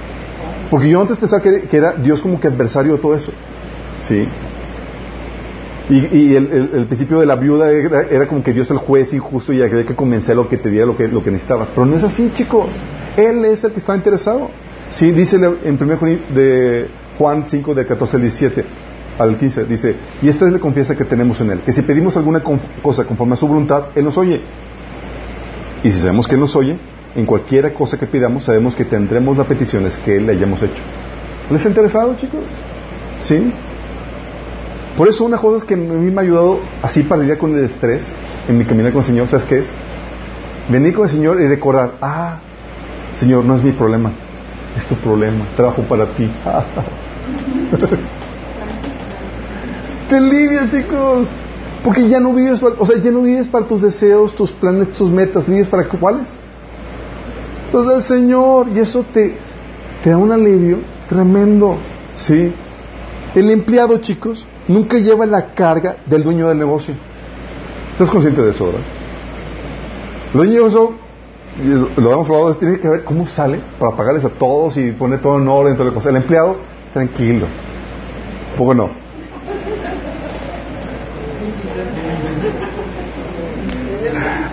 Porque 0.72 0.90
yo 0.90 1.00
antes 1.00 1.20
pensaba 1.20 1.44
que, 1.44 1.68
era 1.72 1.92
Dios 1.94 2.24
como 2.24 2.40
que 2.40 2.48
adversario 2.48 2.94
de 2.94 2.98
todo 2.98 3.14
eso. 3.14 3.32
¿Sí? 4.02 4.28
Y, 5.92 6.34
el, 6.34 6.88
principio 6.88 7.20
de 7.20 7.28
la 7.28 7.36
viuda 7.36 7.70
era, 7.70 8.28
como 8.28 8.42
que 8.42 8.52
Dios 8.52 8.72
el 8.72 8.78
juez 8.78 9.14
injusto 9.14 9.54
y 9.54 9.62
había 9.62 9.86
que 9.86 9.94
convencer 9.94 10.36
lo 10.36 10.50
que 10.50 10.58
te 10.58 10.72
diera 10.72 10.88
lo 10.88 10.98
que, 10.98 11.08
lo 11.08 11.24
que 11.24 11.30
necesitabas. 11.30 11.70
Pero 11.70 11.86
no 11.86 11.98
es 11.98 12.04
así, 12.04 12.32
chicos. 12.34 12.66
Él 13.16 13.46
es 13.46 13.64
el 13.64 13.74
que 13.74 13.78
está 13.80 13.96
interesado. 13.96 14.50
Sí, 14.90 15.12
dice 15.12 15.36
en 15.36 15.78
1 15.80 15.98
de 16.34 16.99
Juan 17.20 17.44
5, 17.48 17.76
de 17.76 17.86
14 17.86 18.16
al 18.16 18.22
17 18.22 18.66
al 19.20 19.38
15, 19.38 19.66
dice, 19.66 19.96
y 20.22 20.30
esta 20.30 20.46
es 20.46 20.54
la 20.54 20.60
confianza 20.60 20.96
que 20.96 21.04
tenemos 21.04 21.42
en 21.42 21.52
Él, 21.52 21.60
que 21.60 21.74
si 21.74 21.82
pedimos 21.82 22.16
alguna 22.16 22.42
cosa 22.82 23.04
conforme 23.04 23.34
a 23.34 23.36
su 23.36 23.48
voluntad, 23.48 23.88
Él 23.94 24.06
nos 24.06 24.18
oye. 24.18 24.42
Y 25.84 25.92
si 25.92 26.00
sabemos 26.00 26.26
que 26.26 26.36
Él 26.36 26.42
nos 26.42 26.56
oye, 26.56 26.80
en 27.16 27.26
cualquier 27.26 27.74
cosa 27.74 28.00
que 28.00 28.08
pidamos, 28.08 28.46
sabemos 28.46 28.78
que 28.78 28.86
tendremos 28.86 29.38
las 29.38 29.46
peticiones 29.46 29.98
que 29.98 30.16
Él 30.16 30.26
le 30.26 30.32
hayamos 30.32 30.64
hecho. 30.64 30.82
¿Les 31.52 31.66
ha 31.66 31.68
interesado, 31.68 32.16
chicos? 32.16 32.40
¿Sí? 33.20 33.52
Por 34.98 35.10
eso 35.10 35.26
una 35.26 35.38
cosa 35.38 35.68
que 35.68 35.74
a 35.74 35.78
mí 35.78 36.12
me 36.12 36.18
ha 36.18 36.24
ayudado 36.24 36.60
así 36.82 37.04
para 37.04 37.22
lidiar 37.22 37.38
con 37.38 37.58
el 37.58 37.66
estrés 37.66 38.14
en 38.48 38.58
mi 38.58 38.64
caminar 38.64 38.94
con 38.94 39.02
el 39.02 39.08
Señor, 39.08 39.28
¿sabes 39.28 39.46
qué 39.46 39.60
es? 39.60 39.72
Venir 40.70 40.94
con 40.94 41.04
el 41.04 41.10
Señor 41.10 41.42
y 41.42 41.48
recordar, 41.48 41.96
ah, 42.02 42.40
Señor, 43.16 43.44
no 43.44 43.56
es 43.56 43.64
mi 43.64 43.74
problema, 43.74 44.14
es 44.78 44.86
tu 44.86 44.96
problema, 44.96 45.46
trabajo 45.58 45.82
para 45.82 46.06
ti. 46.16 46.32
¡Qué 50.10 50.16
alivio, 50.16 50.62
chicos! 50.72 51.28
Porque 51.84 52.10
ya 52.10 52.20
no 52.20 52.34
vives 52.34 52.60
para, 52.60 52.76
o 52.78 52.86
sea, 52.86 52.98
ya 52.98 53.12
no 53.12 53.22
vives 53.22 53.48
para 53.48 53.66
tus 53.66 53.82
deseos, 53.82 54.36
tus 54.36 54.52
planes, 54.52 54.92
tus 54.92 55.10
metas, 55.10 55.48
vives 55.50 55.68
para 55.68 55.86
cuáles. 55.86 56.28
Los 57.72 57.88
del 57.88 58.02
Señor, 58.02 58.68
y 58.70 58.80
eso 58.80 59.04
te, 59.04 59.38
te 60.04 60.10
da 60.10 60.18
un 60.18 60.32
alivio 60.32 60.80
tremendo, 61.08 61.78
¿sí? 62.16 62.54
El 63.36 63.50
empleado, 63.50 63.98
chicos, 64.00 64.48
nunca 64.68 64.98
lleva 64.98 65.26
la 65.26 65.54
carga 65.54 65.98
del 66.06 66.24
dueño 66.24 66.50
del 66.50 66.58
negocio. 66.58 66.96
¿Estás 67.94 68.10
consciente 68.10 68.42
de 68.42 68.52
eso, 68.52 68.66
verdad? 68.66 68.82
El 70.34 70.38
dueño 70.38 70.52
del 70.54 70.64
negocio, 70.64 70.96
lo 71.98 72.12
hemos 72.14 72.28
probado, 72.28 72.54
tiene 72.56 72.80
que 72.80 72.90
ver 72.90 73.04
cómo 73.04 73.28
sale 73.28 73.60
para 73.80 73.96
pagarles 73.96 74.26
a 74.26 74.30
todos 74.30 74.76
y 74.78 74.92
poner 74.92 75.22
todo 75.22 75.38
en 75.38 75.48
orden, 75.48 75.74
toda 75.76 75.90
la 75.90 75.96
cosa. 75.96 76.10
El 76.10 76.18
empleado, 76.18 76.58
tranquilo. 76.94 77.48
Poco 78.58 78.74
no. 78.74 78.90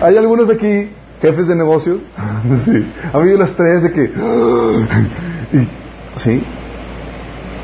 Hay 0.01 0.15
algunos 0.15 0.49
aquí, 0.49 0.89
jefes 1.21 1.47
de 1.47 1.55
negocios, 1.55 1.99
sí, 2.63 2.85
han 3.13 3.21
vivido 3.21 3.39
las 3.39 3.51
tres 3.55 3.83
de 3.83 3.91
que, 3.91 4.11
sí. 6.15 6.43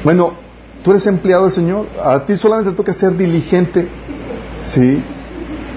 Bueno, 0.04 0.34
tú 0.84 0.92
eres 0.92 1.06
empleado 1.06 1.44
del 1.44 1.54
Señor, 1.54 1.88
a 2.04 2.26
ti 2.26 2.36
solamente 2.38 2.72
te 2.72 2.78
toca 2.78 2.94
ser 2.94 3.16
diligente, 3.16 3.88
sí. 4.64 5.02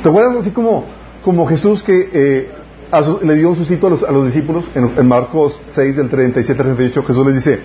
¿Te 0.03 0.09
acuerdas 0.09 0.36
así 0.36 0.51
como, 0.51 0.86
como 1.22 1.47
Jesús 1.47 1.82
que 1.82 2.11
eh, 2.12 2.51
le 3.22 3.34
dio 3.34 3.51
un 3.51 3.57
suscito 3.57 3.88
a 3.88 3.90
los, 3.90 4.03
a 4.03 4.11
los 4.11 4.26
discípulos 4.26 4.64
en, 4.74 5.07
Marcos 5.07 5.61
6 5.70 5.97
del 5.97 6.09
37 6.09 6.61
al 6.61 6.76
38? 6.76 7.03
Jesús 7.03 7.26
les 7.26 7.34
dice 7.34 7.61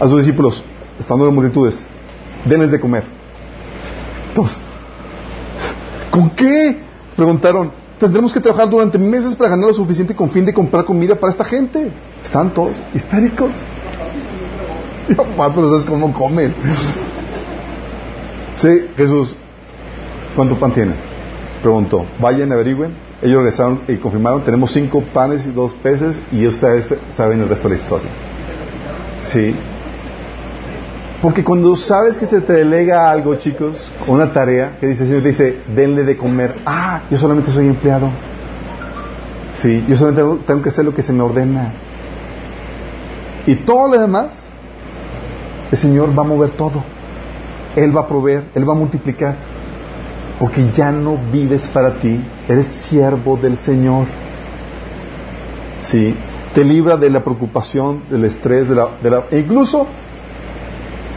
a 0.00 0.08
sus 0.08 0.18
discípulos, 0.18 0.64
estando 0.98 1.28
en 1.28 1.34
multitudes, 1.34 1.84
denles 2.44 2.70
de 2.70 2.80
comer. 2.80 3.04
¿con 6.10 6.30
qué? 6.30 6.76
Preguntaron, 7.16 7.72
tendremos 7.98 8.32
que 8.32 8.40
trabajar 8.40 8.68
durante 8.68 8.98
meses 8.98 9.34
para 9.34 9.50
ganar 9.50 9.68
lo 9.68 9.74
suficiente 9.74 10.14
con 10.14 10.30
fin 10.30 10.44
de 10.44 10.52
comprar 10.52 10.84
comida 10.84 11.14
para 11.14 11.32
esta 11.32 11.44
gente. 11.44 11.92
Están 12.22 12.52
todos 12.52 12.76
histéricos. 12.92 13.50
Y 15.08 15.12
aparte 15.12 15.60
no 15.60 15.70
sabes 15.70 15.84
cómo 15.84 16.12
comen. 16.12 16.54
Sí, 18.56 18.68
Jesús, 18.96 19.36
¿cuánto 20.34 20.58
pan 20.58 20.72
tienen? 20.72 20.94
Preguntó. 21.62 22.06
Vayan, 22.20 22.52
averigüen. 22.52 22.94
Ellos 23.22 23.38
regresaron 23.38 23.80
y 23.88 23.96
confirmaron, 23.96 24.44
tenemos 24.44 24.70
cinco 24.72 25.02
panes 25.12 25.46
y 25.46 25.50
dos 25.50 25.74
peces 25.76 26.20
y 26.30 26.46
ustedes 26.46 26.94
saben 27.16 27.40
el 27.40 27.48
resto 27.48 27.68
de 27.68 27.74
la 27.76 27.80
historia. 27.80 28.10
Sí. 29.22 29.54
Porque 31.24 31.42
cuando 31.42 31.74
sabes 31.74 32.18
que 32.18 32.26
se 32.26 32.42
te 32.42 32.52
delega 32.52 33.10
algo, 33.10 33.36
chicos, 33.36 33.90
una 34.06 34.30
tarea, 34.30 34.76
que 34.78 34.88
dice 34.88 35.04
el 35.04 35.08
Señor, 35.08 35.22
dice, 35.22 35.62
denle 35.74 36.04
de 36.04 36.18
comer. 36.18 36.56
Ah, 36.66 37.04
yo 37.10 37.16
solamente 37.16 37.50
soy 37.50 37.66
empleado. 37.66 38.10
Sí, 39.54 39.82
yo 39.88 39.96
solamente 39.96 40.44
tengo 40.46 40.60
que 40.60 40.68
hacer 40.68 40.84
lo 40.84 40.94
que 40.94 41.02
se 41.02 41.14
me 41.14 41.22
ordena. 41.22 41.72
Y 43.46 43.54
todo 43.54 43.88
lo 43.88 43.98
demás, 43.98 44.50
el 45.70 45.78
Señor 45.78 46.10
va 46.10 46.24
a 46.24 46.26
mover 46.26 46.50
todo. 46.50 46.84
Él 47.74 47.96
va 47.96 48.02
a 48.02 48.06
proveer, 48.06 48.50
Él 48.54 48.68
va 48.68 48.74
a 48.74 48.76
multiplicar. 48.76 49.34
Porque 50.38 50.72
ya 50.72 50.92
no 50.92 51.16
vives 51.32 51.66
para 51.68 51.94
ti, 52.00 52.22
eres 52.46 52.66
siervo 52.66 53.38
del 53.38 53.56
Señor. 53.56 54.08
Sí, 55.80 56.14
te 56.52 56.62
libra 56.64 56.98
de 56.98 57.08
la 57.08 57.24
preocupación, 57.24 58.02
del 58.10 58.26
estrés, 58.26 58.68
de 58.68 58.74
la, 58.74 58.88
de 59.02 59.08
la 59.08 59.24
incluso 59.30 59.86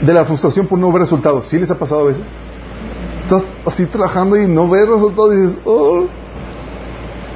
de 0.02 0.14
la 0.14 0.26
frustración 0.26 0.68
por 0.68 0.80
no 0.80 0.92
ver 0.92 1.02
resultados. 1.02 1.48
¿Sí 1.48 1.58
les 1.58 1.70
ha 1.72 1.76
pasado 1.76 2.02
a 2.02 2.04
veces? 2.06 2.24
Estás 3.20 3.44
así 3.66 3.86
trabajando 3.86 4.38
y 4.38 4.48
no 4.48 4.70
ves 4.70 4.88
resultados 4.88 5.34
y 5.34 5.38
dices, 5.38 5.60
oh. 5.66 6.06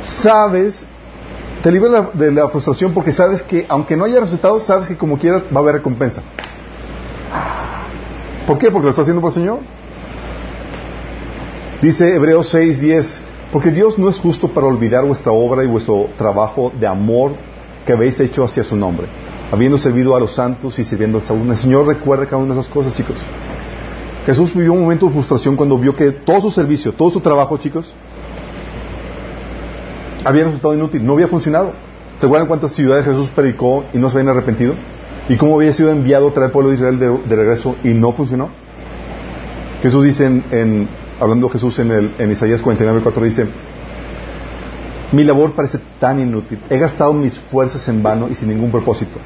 Sabes, 0.03 0.85
te 1.61 1.71
libra 1.71 2.09
de 2.13 2.31
la 2.31 2.49
frustración 2.49 2.93
porque 2.93 3.11
sabes 3.11 3.41
que 3.41 3.65
aunque 3.69 3.95
no 3.95 4.05
haya 4.05 4.19
resultados, 4.19 4.63
sabes 4.63 4.87
que 4.87 4.97
como 4.97 5.17
quieras 5.17 5.43
va 5.53 5.57
a 5.57 5.59
haber 5.59 5.75
recompensa. 5.75 6.21
¿Por 8.47 8.57
qué? 8.57 8.71
Porque 8.71 8.85
lo 8.85 8.89
está 8.89 9.03
haciendo 9.03 9.21
por 9.21 9.29
el 9.29 9.35
Señor. 9.35 9.59
Dice 11.81 12.15
Hebreos 12.15 12.49
6, 12.49 12.81
10, 12.81 13.21
porque 13.51 13.71
Dios 13.71 13.97
no 13.97 14.09
es 14.09 14.19
justo 14.19 14.47
para 14.49 14.67
olvidar 14.67 15.03
vuestra 15.05 15.31
obra 15.31 15.63
y 15.63 15.67
vuestro 15.67 16.09
trabajo 16.17 16.71
de 16.79 16.87
amor 16.87 17.33
que 17.85 17.93
habéis 17.93 18.19
hecho 18.19 18.43
hacia 18.43 18.63
su 18.63 18.75
nombre 18.75 19.07
habiendo 19.51 19.77
servido 19.77 20.15
a 20.15 20.19
los 20.19 20.31
santos 20.31 20.79
y 20.79 20.83
sirviendo 20.83 21.17
al 21.17 21.23
Saúl. 21.25 21.49
El 21.49 21.57
Señor 21.57 21.85
recuerda 21.85 22.25
cada 22.25 22.37
una 22.37 22.53
de 22.53 22.61
esas 22.61 22.71
cosas, 22.71 22.93
chicos. 22.93 23.17
Jesús 24.25 24.53
vivió 24.55 24.73
un 24.73 24.81
momento 24.81 25.07
de 25.07 25.13
frustración 25.13 25.55
cuando 25.55 25.77
vio 25.77 25.95
que 25.95 26.11
todo 26.11 26.41
su 26.41 26.51
servicio, 26.51 26.93
todo 26.93 27.09
su 27.09 27.19
trabajo, 27.19 27.57
chicos, 27.57 27.93
había 30.23 30.45
resultado 30.45 30.73
inútil, 30.73 31.05
no 31.05 31.13
había 31.13 31.27
funcionado. 31.27 31.73
¿Se 32.19 32.27
acuerdan 32.27 32.47
cuántas 32.47 32.71
ciudades 32.73 33.05
Jesús 33.05 33.31
predicó 33.31 33.83
y 33.93 33.97
no 33.97 34.09
se 34.09 34.17
habían 34.17 34.29
arrepentido? 34.29 34.75
¿Y 35.27 35.35
cómo 35.35 35.55
había 35.55 35.73
sido 35.73 35.89
enviado 35.89 36.29
a 36.29 36.31
traer 36.31 36.45
al 36.47 36.51
pueblo 36.51 36.69
de 36.69 36.75
Israel 36.75 36.99
de, 36.99 37.35
regreso 37.35 37.75
y 37.83 37.89
no 37.89 38.11
funcionó? 38.11 38.49
Jesús 39.81 40.05
dice, 40.05 40.27
en, 40.27 40.87
hablando 41.19 41.49
Jesús 41.49 41.79
en, 41.79 42.13
en 42.17 42.31
Isaías 42.31 42.61
49, 42.61 43.01
4, 43.03 43.23
dice, 43.23 43.47
mi 45.11 45.23
labor 45.23 45.53
parece 45.53 45.79
tan 45.99 46.19
inútil, 46.19 46.59
he 46.69 46.77
gastado 46.77 47.11
mis 47.11 47.39
fuerzas 47.39 47.87
en 47.89 48.01
vano 48.03 48.29
y 48.29 48.35
sin 48.35 48.49
ningún 48.49 48.71
propósito. 48.71 49.19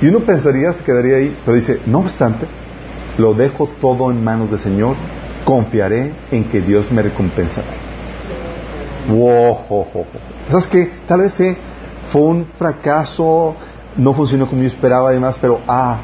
Y 0.00 0.08
uno 0.08 0.20
pensaría, 0.20 0.72
se 0.72 0.82
quedaría 0.82 1.16
ahí, 1.16 1.36
pero 1.44 1.56
dice, 1.56 1.80
no 1.86 1.98
obstante, 1.98 2.46
lo 3.18 3.34
dejo 3.34 3.68
todo 3.80 4.10
en 4.10 4.24
manos 4.24 4.50
del 4.50 4.60
Señor, 4.60 4.96
confiaré 5.44 6.14
en 6.30 6.44
que 6.44 6.60
Dios 6.60 6.90
me 6.90 7.02
recompensará. 7.02 7.68
Wow, 9.08 9.84
¿Sabes 10.48 10.66
qué? 10.68 10.90
Tal 11.06 11.20
vez 11.20 11.38
fue 12.10 12.22
un 12.22 12.46
fracaso, 12.58 13.56
no 13.96 14.14
funcionó 14.14 14.48
como 14.48 14.62
yo 14.62 14.68
esperaba 14.68 15.10
además, 15.10 15.38
pero 15.40 15.60
ah, 15.66 15.98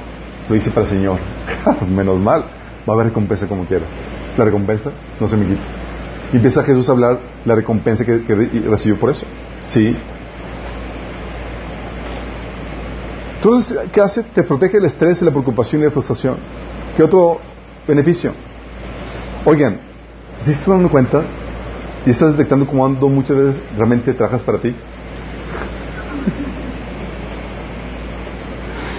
lo 0.49 0.57
hice 0.57 0.71
para 0.71 0.83
el 0.87 0.93
Señor. 0.93 1.19
Menos 1.89 2.19
mal, 2.19 2.43
va 2.89 2.93
a 2.93 2.93
haber 2.93 3.07
recompensa 3.07 3.47
como 3.47 3.65
quiera. 3.65 3.87
La 4.37 4.45
recompensa 4.45 4.91
no 5.19 5.29
se 5.29 5.37
me 5.37 5.47
quita. 5.47 5.63
Y 6.33 6.37
empieza 6.37 6.63
Jesús 6.65 6.89
a 6.89 6.93
hablar 6.93 7.21
la 7.45 7.55
recompensa 7.55 8.05
que, 8.05 8.25
que 8.25 8.35
recibió 8.35 8.99
por 8.99 9.11
eso. 9.11 9.27
Sí, 9.65 9.97
Entonces, 13.37 13.78
¿qué 13.93 14.01
hace? 14.01 14.22
Te 14.22 14.43
protege 14.43 14.78
del 14.78 14.87
estrés, 14.87 15.22
la 15.22 15.30
preocupación 15.30 15.82
y 15.82 15.84
la 15.84 15.91
frustración. 15.91 16.37
¿Qué 16.97 17.03
otro 17.03 17.39
beneficio? 17.87 18.32
Oigan, 19.45 19.80
si 20.43 20.51
estás 20.51 20.66
dando 20.66 20.91
cuenta 20.91 21.22
y 22.05 22.11
estás 22.11 22.32
detectando 22.32 22.66
cómo 22.66 22.84
ando 22.84 23.09
muchas 23.09 23.37
veces 23.37 23.61
realmente 23.76 24.12
trabajas 24.14 24.43
para 24.43 24.59
ti. 24.59 24.74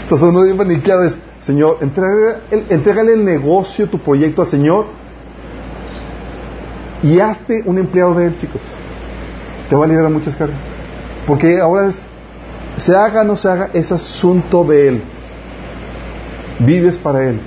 Entonces 0.03 0.29
uno 0.29 0.63
ni 0.63 0.79
qué 0.79 0.91
haces, 0.93 1.19
Señor, 1.39 1.79
entrégale, 1.81 3.13
el 3.13 3.25
negocio, 3.25 3.89
tu 3.89 3.99
proyecto 3.99 4.41
al 4.41 4.47
Señor 4.47 4.85
y 7.03 7.19
hazte 7.19 7.63
un 7.65 7.77
empleado 7.77 8.15
de 8.15 8.27
él, 8.27 8.37
chicos. 8.39 8.61
Te 9.69 9.75
va 9.75 9.83
a 9.83 9.87
liberar 9.87 10.09
muchas 10.09 10.35
cargas. 10.35 10.57
Porque 11.25 11.59
ahora 11.59 11.87
es 11.87 12.07
se 12.77 12.95
haga 12.95 13.21
o 13.21 13.23
no 13.23 13.35
se 13.35 13.49
haga, 13.49 13.69
es 13.73 13.91
asunto 13.91 14.63
de 14.63 14.87
Él. 14.87 15.03
Vives 16.59 16.97
para 16.97 17.27
Él. 17.27 17.41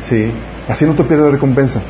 ¿Sí? 0.00 0.30
Así 0.68 0.84
no 0.84 0.94
te 0.94 1.04
pierdes 1.04 1.26
la 1.26 1.32
recompensa. 1.32 1.80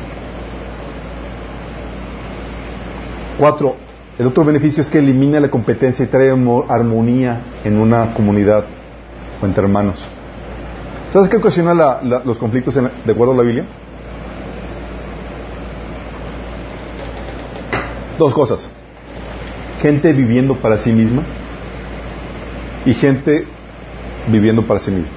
Cuatro, 3.37 3.75
el 4.17 4.27
otro 4.27 4.43
beneficio 4.43 4.81
es 4.81 4.89
que 4.89 4.99
elimina 4.99 5.39
la 5.39 5.49
competencia 5.49 6.05
y 6.05 6.07
trae 6.07 6.31
armonía 6.31 7.41
en 7.63 7.79
una 7.79 8.13
comunidad 8.13 8.65
o 9.41 9.45
entre 9.45 9.63
hermanos. 9.63 10.07
¿Sabes 11.09 11.29
qué 11.29 11.37
ocasiona 11.37 12.01
los 12.23 12.37
conflictos 12.37 12.75
de 12.75 13.11
acuerdo 13.11 13.33
a 13.33 13.37
la 13.37 13.43
Biblia? 13.43 13.65
Dos 18.17 18.33
cosas. 18.33 18.69
Gente 19.81 20.11
viviendo 20.13 20.55
para 20.55 20.79
sí 20.79 20.91
misma 20.91 21.23
y 22.87 22.93
gente 22.93 23.45
viviendo 24.27 24.65
para 24.65 24.79
sí 24.79 24.89
misma. 24.91 25.13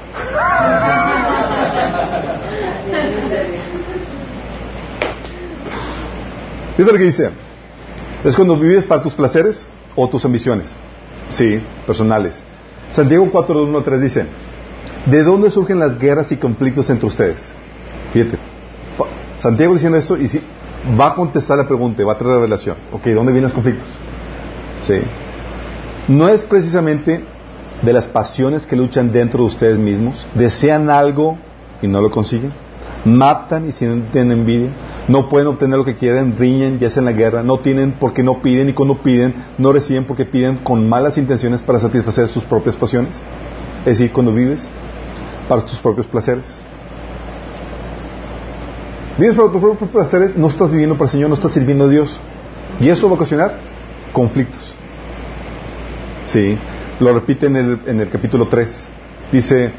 Fíjate 6.77 6.93
lo 6.93 6.99
que 6.99 7.05
dice. 7.05 7.31
Es 8.25 8.35
cuando 8.35 8.59
vives 8.59 8.85
para 8.85 9.03
tus 9.03 9.15
placeres 9.15 9.69
o 9.95 10.09
tus 10.09 10.25
ambiciones. 10.25 10.75
Sí, 11.29 11.63
personales. 11.87 12.43
Santiago 12.91 13.29
4, 13.31 13.65
1 13.65 13.83
3 13.83 14.01
dice, 14.01 14.27
¿de 15.07 15.23
dónde 15.23 15.49
surgen 15.51 15.79
las 15.79 15.97
guerras 15.97 16.33
y 16.33 16.39
conflictos 16.39 16.91
entre 16.91 17.07
ustedes? 17.07 17.53
Fíjate. 18.13 18.37
Santiago 19.39 19.75
diciendo 19.75 19.97
esto 19.97 20.17
y 20.17 20.27
si 20.27 20.43
va 21.01 21.11
a 21.11 21.15
contestar 21.15 21.57
la 21.57 21.69
pregunta, 21.69 22.05
va 22.05 22.15
a 22.15 22.19
traer 22.19 22.33
la 22.33 22.37
revelación. 22.41 22.77
Ok, 22.91 23.07
¿dónde 23.07 23.31
vienen 23.31 23.45
los 23.45 23.53
conflictos? 23.53 23.87
Sí. 24.83 25.01
No 26.09 26.29
es 26.29 26.45
precisamente 26.45 27.25
de 27.83 27.93
las 27.93 28.07
pasiones 28.07 28.67
que 28.67 28.77
luchan 28.77 29.13
dentro 29.13 29.41
de 29.41 29.47
ustedes 29.47 29.79
mismos, 29.79 30.27
desean 30.35 30.91
algo 30.91 31.39
y 31.83 31.87
no 31.87 32.01
lo 32.01 32.11
consiguen, 32.11 32.53
matan 33.05 33.69
y 33.69 33.73
sienten 33.73 34.33
envidia, 34.33 34.71
No 35.09 35.29
pueden 35.29 35.49
obtener 35.49 35.79
lo 35.79 35.85
que 35.85 35.97
quieren, 35.97 36.37
riñen, 36.37 36.79
ya 36.79 36.91
sea 36.91 37.01
en 37.01 37.07
la 37.07 37.13
guerra, 37.13 37.43
no 37.43 37.59
tienen 37.59 37.93
porque 37.99 38.23
no 38.23 38.41
piden 38.41 38.69
y 38.69 38.73
cuando 38.75 39.03
piden, 39.03 39.35
no 39.59 39.73
reciben 39.73 40.05
porque 40.05 40.25
piden 40.25 40.59
con 40.59 40.89
malas 40.89 41.19
intenciones 41.19 41.63
para 41.63 41.81
satisfacer 41.81 42.29
sus 42.29 42.45
propias 42.45 42.77
pasiones. 42.77 43.23
Es 43.81 43.99
decir, 43.99 44.13
cuando 44.13 44.33
vives 44.33 44.69
para 45.49 45.63
tus 45.63 45.79
propios 45.81 46.07
placeres. 46.07 46.61
Vives 49.19 49.35
para 49.35 49.51
tus 49.51 49.61
propios 49.61 49.91
placeres, 49.91 50.37
no 50.37 50.47
estás 50.47 50.71
viviendo 50.71 50.95
para 50.97 51.07
el 51.07 51.11
Señor, 51.11 51.29
no 51.29 51.35
estás 51.35 51.53
sirviendo 51.53 51.85
a 51.85 51.89
Dios. 51.89 52.21
Y 52.79 52.89
eso 52.89 53.07
va 53.09 53.13
a 53.13 53.17
ocasionar 53.17 53.59
conflictos. 54.13 54.77
Sí, 56.27 56.57
lo 57.01 57.13
repite 57.13 57.47
en 57.47 57.57
el, 57.57 57.81
en 57.87 58.01
el 58.01 58.11
capítulo 58.11 58.49
3. 58.49 58.89
Dice, 59.33 59.73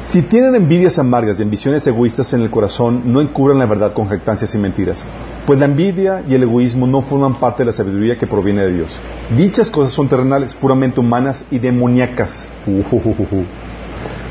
si 0.00 0.22
tienen 0.22 0.54
envidias 0.54 0.98
amargas 0.98 1.38
y 1.38 1.42
ambiciones 1.42 1.86
egoístas 1.86 2.32
en 2.32 2.40
el 2.40 2.50
corazón, 2.50 3.02
no 3.06 3.20
encubran 3.20 3.58
la 3.58 3.66
verdad 3.66 3.92
con 3.92 4.08
jactancias 4.08 4.54
y 4.54 4.58
mentiras. 4.58 5.04
Pues 5.46 5.58
la 5.58 5.66
envidia 5.66 6.22
y 6.28 6.34
el 6.34 6.42
egoísmo 6.42 6.86
no 6.86 7.02
forman 7.02 7.40
parte 7.40 7.62
de 7.62 7.66
la 7.66 7.72
sabiduría 7.72 8.18
que 8.18 8.26
proviene 8.26 8.62
de 8.62 8.72
Dios. 8.74 9.00
Dichas 9.36 9.70
cosas 9.70 9.92
son 9.92 10.08
terrenales, 10.08 10.54
puramente 10.54 11.00
humanas 11.00 11.44
y 11.50 11.58
demoníacas. 11.58 12.48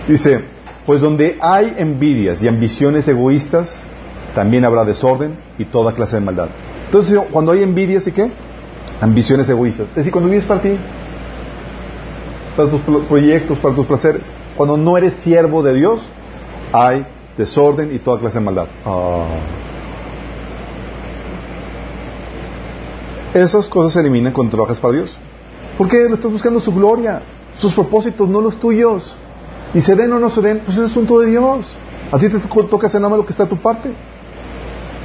Dice, 0.08 0.42
pues 0.86 1.02
donde 1.02 1.38
hay 1.42 1.74
envidias 1.78 2.42
y 2.44 2.48
ambiciones 2.48 3.08
egoístas, 3.08 3.84
también 4.36 4.66
habrá 4.66 4.86
desorden 4.86 5.38
y 5.58 5.66
toda 5.66 5.94
clase 5.94 6.18
de 6.18 6.22
maldad. 6.22 6.50
Entonces, 6.86 7.20
cuando 7.32 7.54
hay 7.54 7.64
envidias 7.64 8.06
y 8.08 8.12
qué? 8.12 8.30
Ambiciones 9.00 9.50
egoístas. 9.50 9.88
Es 9.90 9.96
decir, 9.96 10.12
cuando 10.12 10.30
vives 10.30 10.46
para 10.46 10.62
ti, 10.62 10.78
para 12.56 12.70
tus 12.70 12.82
proyectos, 12.82 13.60
para 13.60 13.76
tus 13.76 13.86
placeres. 13.86 14.24
Cuando 14.56 14.78
no 14.78 14.98
eres 14.98 15.14
siervo 15.16 15.64
de 15.64 15.74
Dios, 15.74 16.08
hay 16.74 17.06
desorden 17.38 17.94
y 17.94 18.00
toda 18.00 18.20
clase 18.20 18.40
de 18.40 18.46
maldad. 18.46 18.68
Ah. 18.86 19.26
Esas 23.34 23.70
cosas 23.70 23.94
se 23.94 24.00
eliminan 24.02 24.34
cuando 24.34 24.52
trabajas 24.52 24.80
para 24.80 24.96
Dios. 24.96 25.18
Porque 25.78 25.98
le 25.98 26.14
estás 26.14 26.32
buscando 26.32 26.60
su 26.60 26.74
gloria, 26.74 27.22
sus 27.58 27.74
propósitos, 27.74 28.28
no 28.28 28.42
los 28.42 28.58
tuyos. 28.58 29.16
Y 29.74 29.80
se 29.80 29.96
den 29.96 30.12
o 30.12 30.20
no 30.20 30.30
se 30.30 30.42
den, 30.42 30.60
pues 30.60 30.78
es 30.78 30.92
asunto 30.92 31.20
de 31.20 31.28
Dios. 31.28 31.78
A 32.12 32.20
ti 32.20 32.28
te 32.28 32.40
toca 32.40 32.88
hacer 32.88 33.00
nada 33.00 33.10
más 33.10 33.20
lo 33.20 33.26
que 33.26 33.32
está 33.32 33.44
a 33.44 33.50
tu 33.50 33.58
parte. 33.58 33.94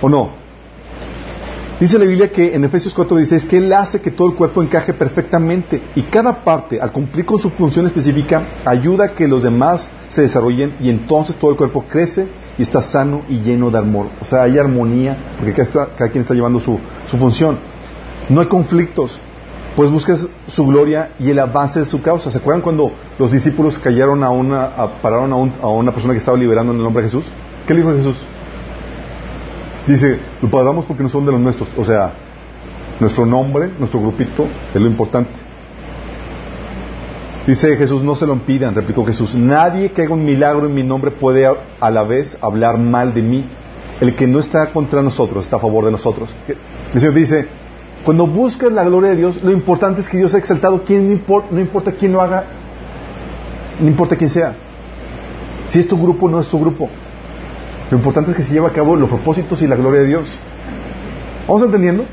¿O 0.03 0.09
no? 0.09 0.46
Dice 1.79 1.99
la 1.99 2.07
Biblia 2.07 2.33
que 2.33 2.55
en 2.55 2.65
Efesios 2.65 2.95
4 2.95 3.19
dice 3.19 3.37
es 3.37 3.45
que 3.45 3.59
Él 3.59 3.71
hace 3.71 4.01
que 4.01 4.11
todo 4.11 4.29
el 4.29 4.35
cuerpo 4.35 4.63
encaje 4.63 4.95
perfectamente 4.95 5.83
y 5.95 6.05
cada 6.05 6.43
parte, 6.43 6.81
al 6.81 6.91
cumplir 6.91 7.27
con 7.27 7.39
su 7.39 7.51
función 7.51 7.85
específica, 7.85 8.47
ayuda 8.65 9.05
a 9.05 9.09
que 9.09 9.29
los 9.29 9.43
demás 9.43 9.91
se 10.09 10.23
desarrollen 10.23 10.77
y 10.81 10.89
entonces 10.89 11.37
todo 11.37 11.51
el 11.51 11.59
cuerpo 11.59 11.85
crece 11.87 12.29
y 12.57 12.63
está 12.63 12.81
sano 12.81 13.25
y 13.29 13.41
lleno 13.41 13.71
de 13.71 13.77
amor. 13.77 14.07
O 14.23 14.25
sea, 14.25 14.45
hay 14.45 14.57
armonía 14.57 15.19
porque 15.39 15.53
cada, 15.53 16.09
quien 16.09 16.23
está 16.23 16.33
llevando 16.33 16.61
su, 16.61 16.79
función. 17.19 17.59
No 18.31 18.41
hay 18.41 18.47
conflictos, 18.47 19.21
pues 19.77 19.91
buscas 19.91 20.27
su 20.47 20.67
gloria 20.67 21.11
y 21.19 21.29
el 21.29 21.39
avance 21.39 21.81
de 21.81 21.85
su 21.85 22.01
causa. 22.01 22.31
¿Se 22.31 22.39
acuerdan 22.39 22.63
cuando 22.63 22.91
los 23.19 23.33
discípulos 23.33 23.79
cayeron 23.79 24.25
a 24.25 24.31
una, 24.31 25.03
pararon 25.03 25.31
a, 25.31 25.37
a 25.63 25.69
una 25.69 25.93
persona 25.93 26.15
que 26.15 26.21
estaba 26.21 26.39
liberando 26.39 26.73
en 26.73 26.79
el 26.79 26.85
nombre 26.85 27.03
de 27.03 27.11
Jesús? 27.11 27.27
¿Qué 27.67 27.75
le 27.75 27.81
dijo 27.81 27.95
Jesús? 27.95 28.17
Dice, 29.87 30.19
lo 30.43 30.51
pagamos 30.51 30.85
porque 30.85 31.03
no 31.03 31.09
son 31.09 31.25
de 31.27 31.33
los 31.33 31.41
nuestros. 31.41 31.69
O 31.77 31.85
sea, 31.85 32.13
nuestro 32.99 33.25
nombre, 33.27 33.71
nuestro 33.79 34.01
grupito, 34.01 34.47
es 34.75 34.81
lo 34.81 34.87
importante. 34.87 35.31
Dice 37.47 37.77
Jesús, 37.77 38.03
no 38.03 38.17
se 38.17 38.27
lo 38.27 38.33
impidan, 38.33 38.75
replicó 38.75 39.07
Jesús. 39.07 39.37
Nadie 39.37 39.93
que 39.93 40.03
haga 40.03 40.15
un 40.15 40.25
milagro 40.25 40.67
en 40.67 40.75
mi 40.75 40.83
nombre 40.83 41.13
puede 41.13 41.47
a 41.47 41.91
la 41.91 42.03
vez 42.03 42.37
hablar 42.41 42.79
mal 42.79 43.15
de 43.15 43.23
mí. 43.23 43.45
El 44.01 44.17
que 44.17 44.27
no 44.27 44.41
está 44.41 44.73
contra 44.73 45.01
nosotros 45.01 45.45
está 45.45 45.57
a 45.57 45.61
favor 45.61 45.85
de 45.85 45.93
nosotros. 45.93 46.35
El 46.93 47.15
dice, 47.15 47.47
cuando 48.05 48.27
buscas 48.27 48.73
la 48.73 48.85
gloria 48.85 49.11
de 49.11 49.17
Dios, 49.17 49.43
lo 49.43 49.53
importante 49.53 50.01
es 50.01 50.09
que 50.09 50.19
Dios 50.19 50.33
sea 50.33 50.41
exaltado. 50.41 50.83
¿Quién 50.85 51.07
no, 51.07 51.13
importa, 51.13 51.49
no 51.53 51.61
importa 51.61 51.93
quién 51.93 52.13
lo 52.13 52.21
haga, 52.21 52.45
no 53.81 53.87
importa 53.87 54.17
quién 54.17 54.29
sea. 54.29 54.57
Si 55.69 55.79
es 55.79 55.89
tu 55.89 55.97
grupo, 55.97 56.29
no 56.29 56.41
es 56.41 56.49
tu 56.49 56.59
grupo. 56.59 56.91
Lo 57.91 57.99
importante 57.99 58.33
es 58.33 58.37
que 58.37 58.43
se 58.43 58.53
lleve 58.53 58.67
a 58.67 58.73
cabo 58.73 58.97
los 58.97 59.09
propósitos 59.09 59.63
y 59.63 59.67
la 59.67 59.77
gloria 59.77 60.01
de 60.01 60.07
Dios. 60.07 60.39
¿Vamos 61.47 61.63
entendiendo? 61.63 62.05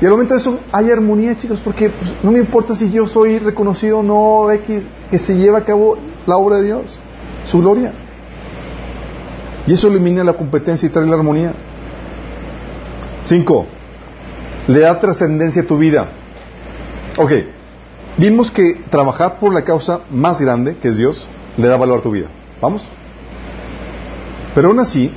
Y 0.00 0.04
al 0.04 0.10
momento 0.10 0.34
de 0.34 0.40
eso 0.40 0.58
hay 0.72 0.90
armonía, 0.90 1.36
chicos, 1.36 1.60
porque 1.60 1.90
pues, 1.90 2.14
no 2.22 2.32
me 2.32 2.38
importa 2.38 2.74
si 2.74 2.90
yo 2.90 3.06
soy 3.06 3.38
reconocido 3.38 3.98
o 3.98 4.02
no, 4.02 4.50
X, 4.50 4.88
que 5.10 5.18
se 5.18 5.36
lleve 5.36 5.58
a 5.58 5.64
cabo 5.64 5.96
la 6.26 6.36
obra 6.36 6.56
de 6.56 6.64
Dios, 6.64 6.98
su 7.44 7.60
gloria. 7.60 7.92
Y 9.66 9.74
eso 9.74 9.88
elimina 9.88 10.24
la 10.24 10.32
competencia 10.32 10.88
y 10.88 10.90
trae 10.90 11.06
la 11.06 11.14
armonía. 11.14 11.54
Cinco, 13.22 13.66
le 14.66 14.80
da 14.80 14.98
trascendencia 14.98 15.62
a 15.62 15.66
tu 15.66 15.78
vida. 15.78 16.08
Ok, 17.18 17.32
vimos 18.16 18.50
que 18.50 18.82
trabajar 18.90 19.38
por 19.38 19.52
la 19.52 19.62
causa 19.62 20.00
más 20.10 20.40
grande, 20.40 20.78
que 20.78 20.88
es 20.88 20.96
Dios, 20.96 21.28
le 21.56 21.68
da 21.68 21.76
valor 21.76 22.00
a 22.00 22.02
tu 22.02 22.10
vida. 22.10 22.28
¿Vamos? 22.60 22.90
Pero 24.54 24.68
aún 24.68 24.80
así, 24.80 25.10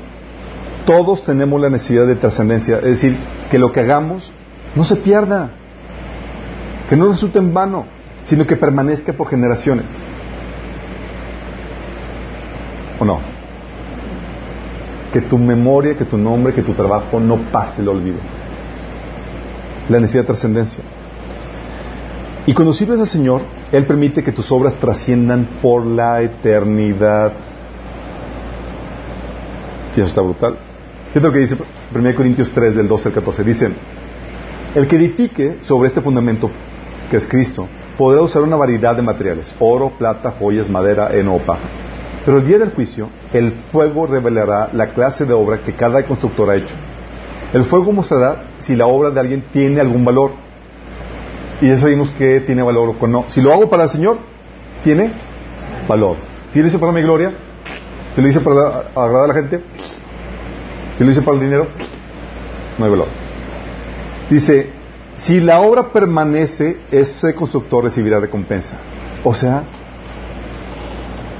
todos 0.85 1.23
tenemos 1.23 1.59
la 1.59 1.69
necesidad 1.69 2.07
de 2.07 2.15
trascendencia, 2.15 2.77
es 2.77 3.01
decir, 3.01 3.17
que 3.49 3.59
lo 3.59 3.71
que 3.71 3.81
hagamos 3.81 4.31
no 4.75 4.83
se 4.83 4.95
pierda, 4.97 5.51
que 6.89 6.95
no 6.95 7.07
resulte 7.07 7.39
en 7.39 7.53
vano, 7.53 7.85
sino 8.23 8.45
que 8.45 8.55
permanezca 8.55 9.13
por 9.13 9.27
generaciones. 9.27 9.85
¿O 12.99 13.05
no? 13.05 13.19
Que 15.11 15.21
tu 15.21 15.37
memoria, 15.37 15.95
que 15.95 16.05
tu 16.05 16.17
nombre, 16.17 16.53
que 16.53 16.61
tu 16.61 16.73
trabajo 16.73 17.19
no 17.19 17.37
pase 17.51 17.81
el 17.81 17.89
olvido. 17.89 18.17
La 19.89 19.99
necesidad 19.99 20.23
de 20.23 20.27
trascendencia. 20.27 20.83
Y 22.47 22.53
cuando 22.53 22.73
sirves 22.73 22.99
al 22.99 23.07
Señor, 23.07 23.41
Él 23.71 23.85
permite 23.85 24.23
que 24.23 24.31
tus 24.31 24.51
obras 24.51 24.75
trasciendan 24.75 25.47
por 25.61 25.85
la 25.85 26.21
eternidad. 26.21 27.33
Y 29.95 30.01
eso 30.01 30.09
está 30.09 30.21
brutal. 30.21 30.57
es 31.13 31.21
lo 31.21 31.31
que 31.31 31.39
dice 31.39 31.57
1 31.93 32.15
Corintios 32.15 32.51
3, 32.51 32.75
del 32.75 32.87
12 32.87 33.09
al 33.09 33.13
14. 33.13 33.43
Dice, 33.43 33.69
el 34.75 34.87
que 34.87 34.97
edifique 34.97 35.59
sobre 35.61 35.87
este 35.87 36.01
fundamento, 36.01 36.51
que 37.09 37.17
es 37.17 37.27
Cristo, 37.27 37.67
podrá 37.97 38.21
usar 38.21 38.41
una 38.41 38.57
variedad 38.57 38.95
de 38.95 39.01
materiales, 39.01 39.55
oro, 39.59 39.91
plata, 39.97 40.31
joyas, 40.31 40.69
madera, 40.69 41.09
heno 41.13 41.35
o 41.35 41.39
paja. 41.39 41.63
Pero 42.25 42.39
el 42.39 42.47
día 42.47 42.57
del 42.57 42.71
juicio, 42.71 43.09
el 43.31 43.53
fuego 43.71 44.07
revelará 44.07 44.69
la 44.73 44.89
clase 44.91 45.25
de 45.25 45.33
obra 45.33 45.61
que 45.61 45.75
cada 45.75 46.03
constructor 46.05 46.49
ha 46.49 46.55
hecho. 46.55 46.75
El 47.53 47.63
fuego 47.63 47.91
mostrará 47.93 48.47
si 48.57 48.75
la 48.75 48.87
obra 48.87 49.11
de 49.11 49.19
alguien 49.19 49.45
tiene 49.51 49.79
algún 49.79 50.03
valor. 50.03 50.31
Y 51.61 51.69
ya 51.69 51.77
sabemos 51.77 52.09
que 52.17 52.41
tiene 52.41 52.63
valor 52.63 52.95
o 52.99 53.07
no. 53.07 53.25
Si 53.27 53.39
lo 53.41 53.53
hago 53.53 53.69
para 53.69 53.83
el 53.83 53.89
Señor, 53.89 54.17
tiene 54.83 55.13
valor. 55.87 56.17
Si 56.51 56.61
lo 56.61 56.67
hice 56.67 56.79
para 56.79 56.91
mi 56.91 57.01
gloria, 57.01 57.31
si 58.15 58.21
lo 58.21 58.29
hice 58.29 58.39
para 58.39 58.91
agradar 58.95 59.25
a 59.25 59.27
la 59.27 59.33
gente, 59.33 59.61
si 60.97 61.03
lo 61.03 61.11
hice 61.11 61.21
para 61.21 61.35
el 61.35 61.43
dinero, 61.43 61.67
no 62.77 62.85
hay 62.85 62.91
valor. 62.91 63.07
Dice, 64.29 64.69
si 65.17 65.41
la 65.41 65.59
obra 65.59 65.91
permanece, 65.91 66.77
ese 66.91 67.35
constructor 67.35 67.83
recibirá 67.83 68.21
recompensa. 68.21 68.77
O 69.23 69.33
sea, 69.33 69.63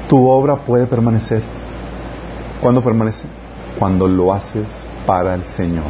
tu 0.10 0.28
obra 0.28 0.58
puede 0.58 0.86
permanecer. 0.86 1.42
¿Cuándo 2.62 2.84
permanece? 2.84 3.26
Cuando 3.80 4.08
lo 4.08 4.34
haces 4.34 4.86
para 5.06 5.34
el 5.34 5.46
Señor. 5.46 5.86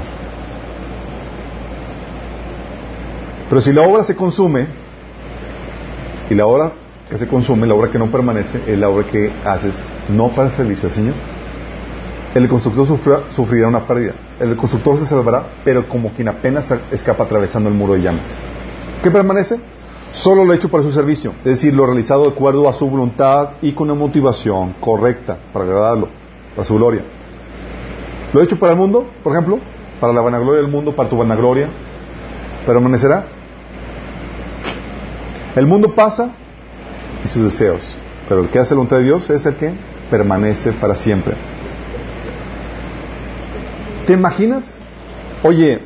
Pero 3.50 3.62
si 3.62 3.74
la 3.74 3.82
obra 3.82 4.04
se 4.04 4.16
consume, 4.16 4.68
y 6.30 6.36
la 6.36 6.46
obra 6.46 6.74
que 7.10 7.18
se 7.18 7.28
consume, 7.28 7.66
la 7.66 7.74
obra 7.74 7.92
que 7.92 8.00
no 8.00 8.08
permanece, 8.08 8.62
es 8.68 8.78
la 8.78 8.90
obra 8.90 9.06
que 9.08 9.32
haces 9.46 9.76
no 10.10 10.30
para 10.30 10.50
el 10.50 10.54
servicio 10.54 10.88
al 10.90 10.94
Señor. 10.94 11.16
El 12.34 12.48
constructor 12.50 12.86
sufrirá 13.30 13.68
una 13.68 13.88
pérdida. 13.88 14.14
El 14.40 14.58
constructor 14.58 15.00
se 15.00 15.06
salvará, 15.06 15.48
pero 15.64 15.88
como 15.88 16.12
quien 16.12 16.28
apenas 16.28 16.74
escapa 16.92 17.24
atravesando 17.24 17.70
el 17.70 17.76
muro 17.76 17.94
de 17.94 18.02
llamas. 18.02 18.36
¿Qué 19.02 19.10
permanece? 19.10 19.60
Solo 20.12 20.46
lo 20.46 20.54
hecho 20.54 20.70
para 20.70 20.84
su 20.84 20.92
servicio, 20.92 21.34
es 21.40 21.52
decir, 21.52 21.74
lo 21.74 21.86
realizado 21.86 22.24
de 22.24 22.30
acuerdo 22.30 22.70
a 22.70 22.74
su 22.74 22.90
voluntad 22.90 23.52
y 23.62 23.74
con 23.74 23.90
una 23.90 24.00
motivación 24.00 24.76
correcta 24.80 25.38
para 25.52 25.66
agradarlo, 25.66 26.10
para 26.56 26.66
su 26.66 26.76
gloria. 26.76 27.04
Lo 28.34 28.42
hecho 28.42 28.58
para 28.58 28.74
el 28.74 28.78
mundo, 28.78 29.06
por 29.24 29.34
ejemplo, 29.34 29.60
para 30.00 30.14
la 30.14 30.22
vanagloria 30.22 30.62
del 30.62 30.72
mundo, 30.72 30.96
para 30.96 31.10
tu 31.10 31.18
vanagloria, 31.18 31.70
permanecerá. 32.66 33.26
El 35.56 35.68
mundo 35.68 35.94
pasa 35.96 36.32
y 37.24 37.28
sus 37.28 37.44
deseos. 37.44 37.98
Pero 38.28 38.42
el 38.42 38.50
que 38.50 38.60
hace 38.60 38.74
la 38.74 38.78
voluntad 38.78 38.98
de 38.98 39.04
Dios 39.04 39.30
es 39.30 39.46
el 39.46 39.56
que 39.56 39.74
permanece 40.10 40.72
para 40.74 40.96
siempre. 40.96 41.36
¿Te 44.06 44.14
imaginas? 44.14 44.78
Oye, 45.44 45.82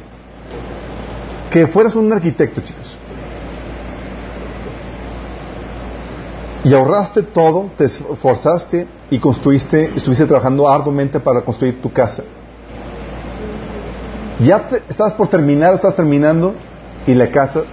que 1.50 1.68
fueras 1.68 1.96
un 1.96 2.12
arquitecto, 2.12 2.62
chicos. 2.62 2.98
Y 6.64 6.74
ahorraste 6.74 7.24
todo, 7.24 7.72
te 7.78 7.86
esforzaste 7.86 8.86
y 9.10 9.20
construiste, 9.20 9.92
estuviste 9.96 10.26
trabajando 10.26 10.68
arduamente 10.68 11.20
para 11.20 11.42
construir 11.42 11.82
tu 11.82 11.92
casa. 11.92 12.24
Ya 14.42 14.70
estabas 14.88 15.14
por 15.14 15.28
terminar, 15.30 15.74
estabas 15.74 15.96
terminando 15.96 16.54
y 17.08 17.14
la 17.14 17.30
casa 17.32 17.64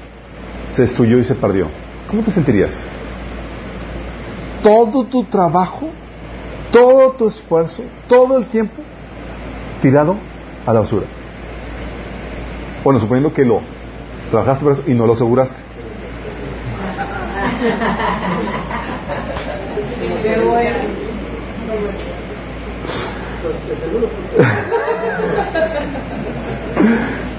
se 0.72 0.82
destruyó 0.82 1.18
y 1.18 1.24
se 1.24 1.34
perdió. 1.34 1.68
¿Cómo 2.09 2.22
te 2.22 2.30
sentirías? 2.30 2.74
Todo 4.62 5.05
tu 5.05 5.24
trabajo, 5.24 5.88
todo 6.70 7.12
tu 7.12 7.28
esfuerzo, 7.28 7.82
todo 8.08 8.38
el 8.38 8.46
tiempo 8.46 8.82
tirado 9.80 10.16
a 10.66 10.72
la 10.72 10.80
basura. 10.80 11.06
Bueno, 12.84 13.00
suponiendo 13.00 13.32
que 13.32 13.44
lo 13.44 13.60
trabajaste 14.30 14.90
y 14.90 14.94
no 14.94 15.06
lo 15.06 15.14
aseguraste. 15.14 15.56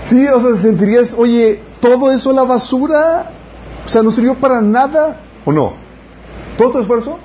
Sí, 0.08 0.26
o 0.26 0.40
sea, 0.40 0.56
sentirías, 0.56 1.14
oye, 1.18 1.60
todo 1.82 2.10
eso 2.14 2.30
a 2.30 2.34
la 2.34 2.46
basura, 2.46 3.30
o 3.86 3.90
sea, 3.90 4.02
no 4.04 4.10
sirvió 4.10 4.36
para 4.36 4.62
nada, 4.62 5.20
¿o 5.44 5.52
no? 5.52 5.74
¿Todo 6.58 6.72
tu 6.72 6.80
esfuerzo? 6.80 7.20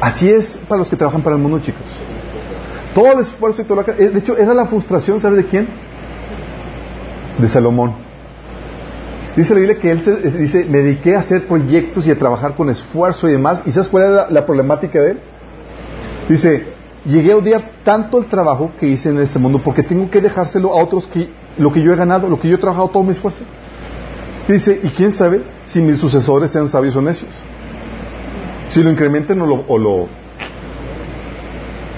Así 0.00 0.30
es 0.30 0.58
para 0.68 0.78
los 0.78 0.88
que 0.88 0.96
trabajan 0.96 1.22
para 1.22 1.36
el 1.36 1.42
mundo, 1.42 1.58
chicos. 1.58 1.84
Todo 2.94 3.12
el 3.12 3.20
esfuerzo 3.20 3.62
y 3.62 3.64
todo 3.64 3.76
lo 3.76 3.84
que... 3.84 3.92
De 3.92 4.18
hecho, 4.18 4.36
era 4.36 4.54
la 4.54 4.66
frustración, 4.66 5.20
¿sabes 5.20 5.36
de 5.36 5.44
quién? 5.44 5.68
De 7.38 7.48
Salomón. 7.48 7.94
Dice 9.36 9.54
la 9.54 9.60
Biblia 9.60 9.78
que 9.78 9.90
él 9.90 10.02
se, 10.02 10.16
dice, 10.38 10.66
me 10.68 10.78
dediqué 10.78 11.14
a 11.14 11.20
hacer 11.20 11.46
proyectos 11.46 12.06
y 12.06 12.10
a 12.10 12.18
trabajar 12.18 12.54
con 12.56 12.68
esfuerzo 12.68 13.28
y 13.28 13.32
demás. 13.32 13.62
¿Y 13.64 13.70
sabes 13.70 13.88
cuál 13.88 14.04
era 14.04 14.12
la, 14.12 14.30
la 14.30 14.46
problemática 14.46 15.00
de 15.00 15.12
él? 15.12 15.20
Dice, 16.28 16.66
llegué 17.04 17.32
a 17.32 17.36
odiar 17.36 17.70
tanto 17.84 18.18
el 18.18 18.26
trabajo 18.26 18.72
que 18.78 18.86
hice 18.86 19.10
en 19.10 19.18
este 19.18 19.38
mundo 19.38 19.60
porque 19.62 19.82
tengo 19.82 20.10
que 20.10 20.20
dejárselo 20.20 20.72
a 20.72 20.82
otros 20.82 21.06
que 21.06 21.28
lo 21.58 21.72
que 21.72 21.82
yo 21.82 21.92
he 21.92 21.96
ganado, 21.96 22.28
lo 22.28 22.38
que 22.40 22.48
yo 22.48 22.56
he 22.56 22.58
trabajado 22.58 22.88
todo 22.88 23.02
mi 23.02 23.12
esfuerzo. 23.12 23.40
Dice, 24.48 24.80
y 24.82 24.88
quién 24.88 25.12
sabe 25.12 25.42
si 25.66 25.80
mis 25.80 25.98
sucesores 25.98 26.50
sean 26.50 26.68
sabios 26.68 26.96
o 26.96 27.02
necios. 27.02 27.30
Si 28.70 28.84
lo 28.84 28.90
incrementen 28.90 29.40
o 29.42 29.46
lo... 29.46 29.64
O 29.66 29.78
lo... 29.78 30.08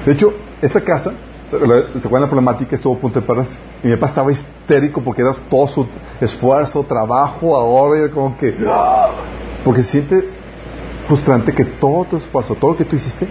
De 0.07 0.13
hecho, 0.13 0.33
esta 0.63 0.81
casa, 0.81 1.13
¿se 1.51 1.57
acuerdan 1.57 2.23
la 2.23 2.27
problemática? 2.29 2.75
Estuvo 2.75 2.95
a 2.95 2.99
punto 2.99 3.21
de 3.21 3.27
perderse. 3.27 3.59
Y 3.85 3.89
mi 3.89 3.95
papá 3.95 4.07
estaba 4.07 4.33
histérico 4.33 5.03
porque 5.03 5.21
era 5.21 5.35
todo 5.51 5.69
su 5.69 5.87
esfuerzo, 6.19 6.83
trabajo, 6.85 7.55
ahora, 7.55 8.11
como 8.11 8.39
que... 8.39 8.57
Porque 9.63 9.83
se 9.83 9.91
siente 9.91 10.31
frustrante 11.07 11.53
que 11.53 11.67
todo 11.67 12.07
tu 12.07 12.17
esfuerzo, 12.17 12.55
todo 12.55 12.71
lo 12.71 12.77
que 12.79 12.87
tú 12.87 12.97
hiciste, 12.97 13.29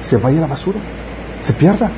se 0.00 0.18
vaya 0.18 0.36
a 0.38 0.40
la 0.42 0.46
basura, 0.48 0.78
se 1.40 1.54
pierda. 1.54 1.90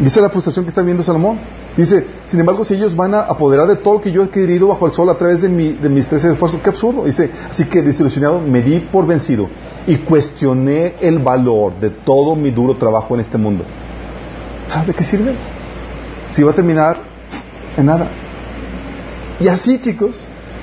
Y 0.00 0.06
esa 0.06 0.20
es 0.20 0.22
la 0.22 0.30
frustración 0.30 0.64
que 0.64 0.70
está 0.70 0.80
viendo 0.80 1.02
Salomón. 1.02 1.38
Dice, 1.76 2.06
sin 2.24 2.40
embargo, 2.40 2.64
si 2.64 2.74
ellos 2.74 2.96
van 2.96 3.14
a 3.14 3.20
apoderar 3.20 3.66
de 3.66 3.76
todo 3.76 3.94
lo 3.94 4.00
que 4.00 4.10
yo 4.10 4.22
he 4.22 4.30
querido 4.30 4.68
bajo 4.68 4.86
el 4.86 4.92
sol 4.92 5.10
a 5.10 5.14
través 5.14 5.42
de, 5.42 5.48
mi, 5.48 5.72
de 5.72 5.88
mis 5.88 6.06
tres 6.06 6.24
esfuerzos, 6.24 6.60
qué 6.62 6.70
absurdo. 6.70 7.04
Dice, 7.04 7.30
así 7.50 7.66
que 7.66 7.82
desilusionado 7.82 8.40
me 8.40 8.62
di 8.62 8.80
por 8.80 9.06
vencido 9.06 9.48
y 9.86 9.96
cuestioné 9.98 10.94
el 11.00 11.18
valor 11.18 11.78
de 11.78 11.90
todo 11.90 12.34
mi 12.34 12.50
duro 12.50 12.76
trabajo 12.76 13.14
en 13.14 13.20
este 13.20 13.36
mundo. 13.36 13.64
¿Sabes 14.68 14.88
de 14.88 14.94
qué 14.94 15.04
sirve? 15.04 15.34
Si 16.30 16.42
va 16.42 16.52
a 16.52 16.54
terminar 16.54 16.96
en 17.76 17.86
nada. 17.86 18.08
Y 19.38 19.48
así, 19.48 19.78
chicos, 19.78 20.16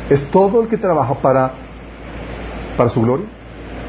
es 0.10 0.22
todo 0.32 0.62
el 0.62 0.68
que 0.68 0.78
trabaja 0.78 1.14
para, 1.14 1.54
para 2.76 2.90
su 2.90 3.02
gloria, 3.02 3.28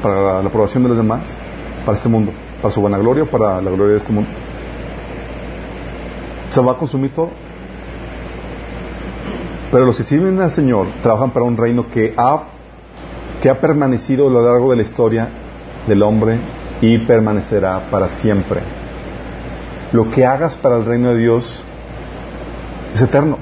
para 0.01 0.41
la 0.41 0.47
aprobación 0.47 0.83
de 0.83 0.89
los 0.89 0.97
demás, 0.97 1.35
para 1.83 1.97
este 1.97 2.07
mundo 2.07 2.31
para 2.65 2.73
su 2.73 2.81
vanagloria 2.81 3.25
para 3.25 3.61
la 3.61 3.69
gloria 3.69 3.93
de 3.93 3.99
este 3.99 4.11
mundo. 4.11 4.27
Se 6.49 6.61
va 6.61 6.73
a 6.73 6.77
consumir 6.77 7.11
todo. 7.13 7.31
Pero 9.71 9.85
los 9.85 9.97
que 9.97 10.03
sirven 10.03 10.39
al 10.41 10.51
Señor 10.51 10.87
trabajan 11.01 11.31
para 11.31 11.45
un 11.45 11.57
reino 11.57 11.89
que 11.89 12.13
ha, 12.17 12.43
que 13.41 13.49
ha 13.49 13.59
permanecido 13.59 14.27
a 14.27 14.31
lo 14.31 14.41
largo 14.41 14.71
de 14.71 14.77
la 14.77 14.81
historia 14.83 15.29
del 15.87 16.01
hombre 16.03 16.39
y 16.81 16.99
permanecerá 16.99 17.89
para 17.89 18.09
siempre. 18.09 18.61
Lo 19.91 20.09
que 20.11 20.25
hagas 20.25 20.55
para 20.57 20.77
el 20.77 20.85
reino 20.85 21.09
de 21.09 21.17
Dios 21.17 21.63
es 22.93 23.01
eterno. 23.01 23.37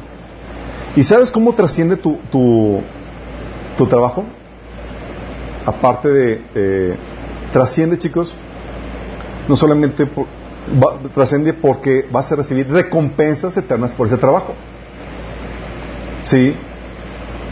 ¿Y 0.95 1.03
sabes 1.03 1.31
cómo 1.31 1.53
trasciende 1.53 1.97
tu, 1.97 2.17
tu, 2.31 2.81
tu 3.77 3.85
trabajo? 3.87 4.23
Aparte 5.65 6.09
de... 6.09 6.41
Eh, 6.55 6.97
trasciende, 7.53 7.97
chicos, 7.97 8.35
no 9.47 9.55
solamente 9.55 10.09
trasciende 11.13 11.53
porque 11.53 12.07
vas 12.11 12.31
a 12.31 12.35
recibir 12.35 12.69
recompensas 12.69 13.55
eternas 13.57 13.93
por 13.93 14.07
ese 14.07 14.17
trabajo. 14.17 14.53
¿Sí? 16.23 16.55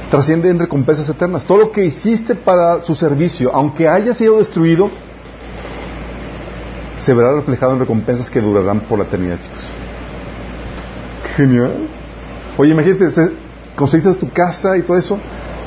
Trasciende 0.10 0.50
en 0.50 0.60
recompensas 0.60 1.10
eternas. 1.10 1.46
Todo 1.46 1.58
lo 1.58 1.72
que 1.72 1.86
hiciste 1.86 2.36
para 2.36 2.82
su 2.84 2.96
servicio, 2.96 3.52
aunque 3.54 3.88
haya 3.88 4.14
sido 4.14 4.38
destruido, 4.38 4.90
se 7.00 7.14
verá 7.14 7.34
reflejado 7.34 7.74
en 7.74 7.80
recompensas 7.80 8.30
que 8.30 8.42
durarán 8.42 8.82
por 8.82 9.00
la 9.00 9.06
eternidad, 9.06 9.40
chicos. 9.42 9.72
Genial. 11.36 11.88
Oye, 12.58 12.72
imagínate, 12.72 13.08
construiste 13.76 14.14
tu 14.16 14.30
casa 14.32 14.78
y 14.78 14.84
todo 14.84 14.98
eso, 14.98 15.18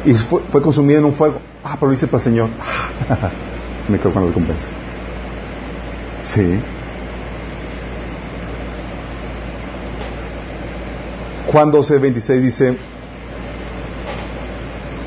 y 0.05 0.14
fue, 0.14 0.42
fue 0.51 0.62
consumido 0.62 1.01
en 1.01 1.07
un 1.07 1.14
fuego. 1.14 1.40
Ah, 1.62 1.76
pero 1.80 1.88
lo 1.88 1.95
hice 1.95 2.07
para 2.07 2.18
el 2.18 2.24
Señor. 2.24 2.51
Me 3.88 3.99
quedo 3.99 4.12
con 4.12 4.22
la 4.22 4.28
recompensa. 4.28 4.68
Sí. 6.22 6.61
Juan 11.51 11.70
12, 11.70 11.99
26 11.99 12.42
dice, 12.42 12.76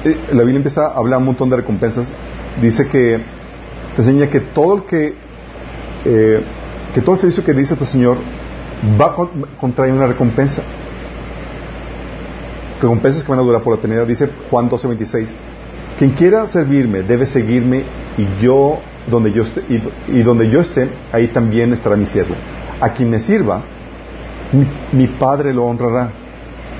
eh, 0.03 0.17
la 0.31 0.39
Biblia 0.39 0.57
empieza 0.57 0.87
a 0.87 0.97
hablar 0.97 1.19
un 1.19 1.25
montón 1.25 1.49
de 1.49 1.57
recompensas, 1.57 2.11
dice 2.61 2.87
que 2.87 3.19
te 3.95 4.01
enseña 4.01 4.27
que 4.29 4.39
todo 4.39 4.75
el 4.75 4.83
que, 4.83 5.15
eh, 6.05 6.43
que 6.93 7.01
todo 7.01 7.15
el 7.15 7.21
servicio 7.21 7.43
que 7.43 7.53
dice 7.53 7.73
este 7.73 7.85
Señor 7.85 8.17
va 8.99 9.07
a 9.07 9.57
contraer 9.59 9.93
una 9.93 10.07
recompensa. 10.07 10.63
Recompensas 12.79 13.23
que 13.23 13.29
van 13.29 13.39
a 13.39 13.43
durar 13.43 13.61
por 13.63 13.73
la 13.73 13.79
eternidad, 13.79 14.05
dice 14.05 14.29
Juan 14.49 14.69
12, 14.69 14.87
26. 14.87 15.35
Quien 15.97 16.11
quiera 16.11 16.47
servirme 16.47 17.01
debe 17.01 17.25
seguirme 17.25 17.83
y 18.17 18.27
yo 18.39 18.79
donde 19.09 19.31
yo 19.31 19.43
esté, 19.43 19.63
y, 20.07 20.21
donde 20.21 20.49
yo 20.49 20.61
esté, 20.61 20.89
ahí 21.11 21.27
también 21.29 21.73
estará 21.73 21.95
mi 21.95 22.05
siervo. 22.05 22.35
A 22.79 22.89
quien 22.89 23.09
me 23.09 23.19
sirva, 23.19 23.63
mi, 24.91 25.07
Padre 25.07 25.53
lo 25.53 25.65
honrará. 25.65 26.11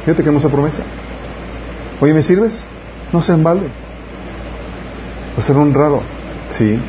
Fíjate 0.08 0.24
que 0.24 0.30
hermosa 0.30 0.47
promesa. 0.47 0.84
Oye, 1.99 2.14
¿me 2.14 2.22
sirves? 2.22 2.66
No 3.12 3.22
se 3.22 3.36
vale. 3.36 3.64
Va 3.64 5.38
a 5.38 5.41
ser 5.41 5.58
honrado. 5.58 6.01
Sí. 6.47 6.80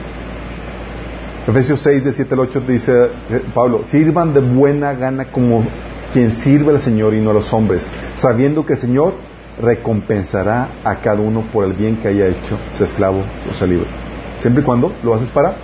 Efesios 1.49 1.81
6, 1.81 2.05
del 2.05 2.15
7 2.15 2.35
al 2.35 2.39
8 2.39 2.61
dice 2.61 2.93
eh, 3.29 3.43
Pablo, 3.53 3.83
sirvan 3.83 4.35
de 4.35 4.41
buena 4.41 4.93
gana 4.93 5.33
como 5.33 5.67
quien 6.13 6.31
sirve 6.31 6.73
al 6.73 6.81
Señor 6.81 7.13
y 7.13 7.21
no 7.21 7.31
a 7.31 7.33
los 7.33 7.53
hombres, 7.53 7.91
sabiendo 8.15 8.65
que 8.65 8.75
el 8.75 8.79
Señor 8.79 9.15
recompensará 9.61 10.69
a 10.85 11.01
cada 11.01 11.21
uno 11.21 11.43
por 11.53 11.65
el 11.65 11.73
bien 11.73 11.97
que 11.97 12.07
haya 12.07 12.29
hecho, 12.29 12.57
sea 12.73 12.87
esclavo 12.87 13.25
o 13.51 13.53
sea 13.53 13.67
libre. 13.67 13.89
Siempre 14.37 14.63
y 14.63 14.65
cuando 14.65 14.93
lo 15.03 15.13
haces 15.13 15.31
para 15.31 15.57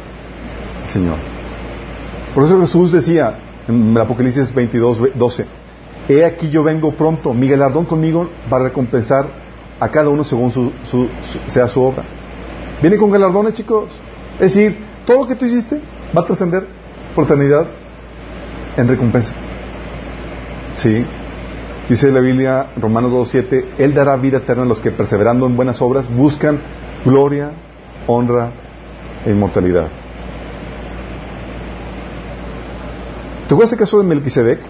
el 0.82 0.88
Señor. 0.88 1.18
Por 2.34 2.42
eso 2.42 2.60
Jesús 2.60 2.90
decía 2.90 3.38
en 3.68 3.92
el 3.92 4.00
Apocalipsis 4.00 4.52
22, 4.52 5.14
12, 5.14 5.46
He 6.08 6.24
aquí 6.24 6.50
yo 6.50 6.62
vengo 6.62 6.92
pronto, 6.92 7.32
mi 7.32 7.48
galardón 7.48 7.86
conmigo 7.86 8.28
para 8.50 8.64
recompensar 8.64 9.26
a 9.80 9.88
cada 9.88 10.10
uno 10.10 10.24
según 10.24 10.52
su, 10.52 10.72
sea 11.46 11.66
su 11.66 11.82
obra. 11.82 12.04
Viene 12.80 12.96
con 12.96 13.10
galardones, 13.10 13.54
chicos. 13.54 13.90
Es 14.34 14.54
decir, 14.54 14.78
todo 15.06 15.22
lo 15.22 15.28
que 15.28 15.34
tú 15.34 15.46
hiciste 15.46 15.80
va 16.16 16.22
a 16.22 16.26
trascender 16.26 16.66
por 17.14 17.24
eternidad 17.24 17.66
en 18.76 18.88
recompensa. 18.88 19.34
Sí. 20.74 21.04
Dice 21.88 22.10
la 22.10 22.20
Biblia, 22.20 22.70
Romanos 22.76 23.12
2.7, 23.12 23.64
Él 23.78 23.94
dará 23.94 24.16
vida 24.16 24.38
eterna 24.38 24.62
a 24.62 24.66
los 24.66 24.80
que 24.80 24.90
perseverando 24.90 25.46
en 25.46 25.54
buenas 25.54 25.82
obras 25.82 26.08
buscan 26.14 26.60
gloria, 27.04 27.52
honra 28.06 28.50
e 29.26 29.30
inmortalidad. 29.30 29.88
¿Te 33.46 33.52
acuerdas 33.52 33.72
el 33.72 33.78
caso 33.78 33.98
de 33.98 34.04
Melquisedec? 34.04 34.60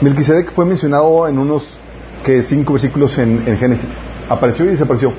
Melquisedec 0.00 0.50
fue 0.52 0.64
mencionado 0.64 1.28
en 1.28 1.38
unos 1.38 1.78
que 2.24 2.42
cinco 2.42 2.74
versículos 2.74 3.18
en, 3.18 3.44
Génesis. 3.58 3.88
Apareció 4.28 4.64
y 4.64 4.68
desapareció. 4.68 5.12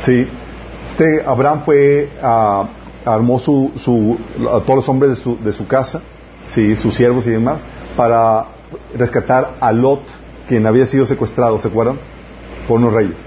Sí. 0.00 0.26
Este 0.86 1.22
Abraham 1.24 1.62
fue 1.64 2.10
a, 2.22 2.68
armó 3.04 3.38
su, 3.38 3.72
su, 3.76 4.18
a 4.48 4.60
todos 4.60 4.76
los 4.76 4.88
hombres 4.88 5.10
de 5.10 5.16
su, 5.16 5.38
de 5.38 5.52
su 5.52 5.66
casa, 5.66 6.02
sí, 6.46 6.74
sus 6.76 6.94
siervos 6.94 7.26
y 7.26 7.30
demás, 7.30 7.60
para 7.96 8.46
rescatar 8.96 9.56
a 9.60 9.72
Lot, 9.72 10.00
quien 10.48 10.66
había 10.66 10.86
sido 10.86 11.04
secuestrado, 11.06 11.60
¿se 11.60 11.68
acuerdan? 11.68 11.98
Por 12.66 12.78
unos 12.78 12.92
reyes. 12.92 13.18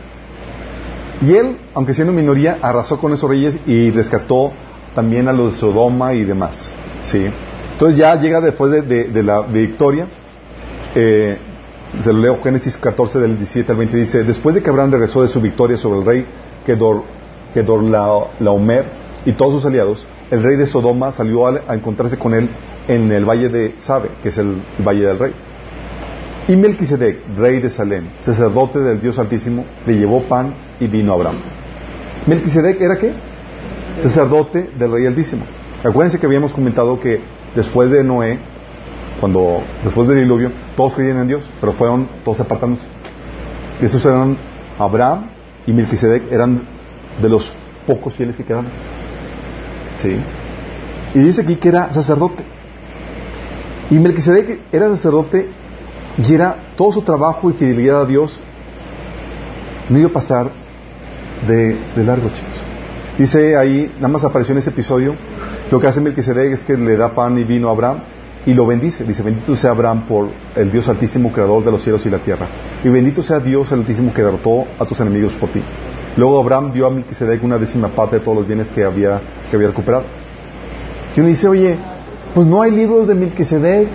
Y 1.22 1.36
él, 1.36 1.58
aunque 1.76 1.94
siendo 1.94 2.14
minoría, 2.14 2.58
arrasó 2.62 3.00
con 3.00 3.14
esos 3.14 3.30
reyes 3.30 3.60
y 3.68 3.92
rescató 3.92 4.52
también 4.96 5.28
a 5.28 5.34
los 5.34 5.54
de 5.54 5.60
Sodoma 5.60 6.14
y 6.14 6.26
demás. 6.26 6.72
Sí. 7.04 7.28
Entonces 7.82 7.98
ya 7.98 8.14
llega 8.14 8.40
después 8.42 8.88
de, 8.88 9.24
la 9.24 9.42
victoria. 9.42 10.06
Eh, 10.94 11.36
se 12.00 12.14
lo 12.14 12.20
leo 12.20 12.40
Génesis 12.44 12.78
14 12.78 13.18
del 13.18 13.38
17 13.38 13.72
al 13.72 13.78
20 13.80 13.98
dice, 13.98 14.24
después 14.24 14.54
de 14.54 14.62
que 14.62 14.70
Abraham 14.70 14.92
regresó 14.92 15.24
de 15.24 15.30
su 15.30 15.42
victoria 15.42 15.78
sobre 15.78 15.98
el 15.98 16.06
rey 16.06 16.26
Kedor, 16.64 17.04
Laomer 18.40 18.86
y 19.26 19.32
todos 19.32 19.54
sus 19.56 19.66
aliados, 19.66 20.06
el 20.30 20.44
rey 20.44 20.58
de 20.58 20.68
Sodoma 20.68 21.12
salió 21.12 21.48
a, 21.48 21.74
encontrarse 21.74 22.20
con 22.20 22.36
él 22.36 22.52
en 22.88 23.12
el 23.12 23.26
valle 23.26 23.50
de 23.50 23.74
Sabe, 23.80 24.10
que 24.22 24.30
es 24.30 24.38
el, 24.38 24.62
valle 24.86 25.08
del 25.08 25.18
rey. 25.18 25.34
Y 26.50 26.56
Melquisedec, 26.58 27.36
rey 27.36 27.62
de 27.62 27.72
Salem, 27.72 28.10
sacerdote 28.20 28.78
del 28.78 29.02
Dios 29.02 29.18
Altísimo, 29.18 29.66
le 29.88 29.96
llevó 29.96 30.22
pan 30.26 30.54
y 30.80 30.86
vino 30.86 31.14
a 31.14 31.16
Abraham. 31.16 31.38
Melquisedec 32.28 32.80
era 32.80 33.00
qué? 33.00 33.12
Sacerdote 34.04 34.70
del 34.78 34.92
Rey 34.92 35.08
Altísimo. 35.08 35.46
Acuérdense 35.84 36.20
que 36.20 36.28
habíamos 36.28 36.54
comentado 36.54 37.00
que 37.00 37.41
después 37.56 37.92
de 37.92 38.04
Noé, 38.04 38.40
cuando 39.20 39.62
después 39.84 40.08
del 40.08 40.20
diluvio, 40.20 40.52
todos 40.76 40.96
creían 40.96 41.18
en 41.18 41.28
Dios, 41.28 41.50
pero 41.60 41.74
fueron 41.74 42.08
todos 42.24 42.40
apartándose. 42.40 42.88
Y 43.82 43.86
esos 43.86 44.06
eran 44.06 44.38
Abraham 44.80 45.30
y 45.68 45.74
Melquisedec, 45.74 46.32
eran 46.32 46.62
de 47.22 47.30
los 47.30 47.54
pocos 47.86 48.14
fieles 48.14 48.36
que 48.36 48.44
quedaban. 48.44 48.68
¿Sí? 49.98 50.18
Y 51.14 51.20
dice 51.20 51.42
aquí 51.42 51.56
que 51.56 51.70
era 51.70 51.94
sacerdote. 51.94 52.44
Y 53.90 53.96
Melquisedec 53.96 54.62
era 54.72 54.88
sacerdote 54.90 55.50
y 56.18 56.34
era 56.34 56.74
todo 56.76 56.92
su 56.92 57.02
trabajo 57.02 57.50
y 57.50 57.54
fidelidad 57.54 58.02
a 58.02 58.06
Dios 58.06 58.40
no 59.92 60.00
iba 60.00 60.10
a 60.10 60.14
pasar 60.14 60.52
de, 61.48 61.78
de 61.96 62.04
largo, 62.04 62.30
chicos. 62.30 62.64
Dice 63.18 63.58
ahí, 63.58 63.92
nada 63.96 64.08
más 64.08 64.24
apareció 64.24 64.54
en 64.54 64.60
ese 64.60 64.70
episodio, 64.70 65.16
lo 65.72 65.80
que 65.80 65.88
hace 65.88 66.02
Melquisedec 66.02 66.52
es 66.52 66.64
que 66.66 66.76
le 66.76 66.98
da 66.98 67.16
pan 67.16 67.38
y 67.40 67.46
vino 67.46 67.70
a 67.70 67.72
Abraham 67.72 68.00
y 68.46 68.54
lo 68.54 68.66
bendice. 68.66 69.06
Dice, 69.06 69.24
bendito 69.24 69.56
sea 69.56 69.72
Abraham 69.72 70.06
por 70.06 70.30
el 70.54 70.70
Dios 70.70 70.90
altísimo, 70.90 71.32
creador 71.32 71.64
de 71.64 71.72
los 71.72 71.82
cielos 71.82 72.06
y 72.06 72.10
la 72.10 72.20
tierra. 72.20 72.48
Y 72.84 72.90
bendito 72.90 73.24
sea 73.24 73.40
Dios 73.40 73.72
altísimo 73.72 74.14
que 74.14 74.22
derrotó 74.22 74.66
a 74.78 74.86
tus 74.86 75.00
enemigos 75.00 75.34
por 75.36 75.50
ti. 75.50 75.64
Luego 76.18 76.42
Abraham 76.42 76.74
dio 76.74 76.88
a 76.88 76.90
Melquisedec 76.90 77.42
una 77.42 77.58
décima 77.58 77.88
parte 77.88 78.18
de 78.18 78.22
todos 78.22 78.40
los 78.40 78.48
bienes 78.48 78.70
que 78.70 78.84
había, 78.84 79.22
que 79.50 79.56
había 79.56 79.70
recuperado. 79.70 80.04
Y 81.16 81.22
uno 81.22 81.30
dice, 81.30 81.48
oye, 81.48 81.78
pues 82.36 82.46
no 82.46 82.62
hay 82.62 82.72
libros 82.72 83.08
de 83.08 83.16
Melquisedec, 83.16 83.88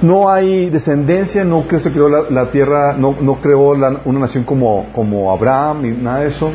no 0.00 0.30
hay 0.30 0.70
descendencia, 0.70 1.44
no 1.44 1.62
creo 1.62 1.80
se 1.80 1.90
creó 1.90 2.08
la, 2.08 2.50
tierra, 2.50 2.94
no, 2.96 3.14
no 3.20 3.34
creó 3.42 3.72
una 4.04 4.18
nación 4.18 4.44
como, 4.44 4.86
como 4.94 5.30
Abraham 5.30 5.84
y 5.84 5.90
nada 5.90 6.20
de 6.20 6.28
eso. 6.28 6.50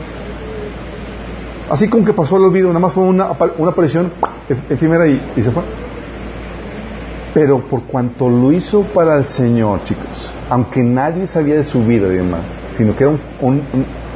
Así 1.70 1.88
como 1.90 2.06
que 2.06 2.14
pasó 2.14 2.38
el 2.38 2.46
olvido, 2.46 2.70
nada 2.70 2.80
más 2.80 2.94
fue 2.94 3.04
una, 3.04 3.28
una 3.58 3.72
aparición 3.72 4.12
efímera 4.70 5.08
y, 5.08 5.22
y, 5.36 5.44
se 5.44 5.52
fue. 5.52 5.64
Pero 7.34 7.68
por 7.68 7.84
cuanto 7.84 8.30
lo 8.30 8.52
hizo 8.52 8.84
para 8.84 9.18
el 9.18 9.26
Señor, 9.26 9.84
chicos, 9.84 10.34
aunque 10.50 10.84
nadie 10.84 11.26
sabía 11.26 11.56
de 11.56 11.64
su 11.64 11.84
vida 11.84 12.08
y 12.08 12.18
demás, 12.18 12.60
sino 12.78 12.96
que 12.96 13.06
era 13.06 13.14
un, 13.41 13.64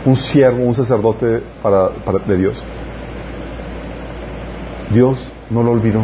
un, 0.05 0.15
siervo, 0.15 0.63
un 0.63 0.75
sacerdote 0.75 1.41
para, 1.63 1.89
de 2.27 2.37
Dios, 2.37 2.63
Dios 4.91 5.31
no 5.49 5.63
lo 5.63 5.71
olvidó. 5.71 6.01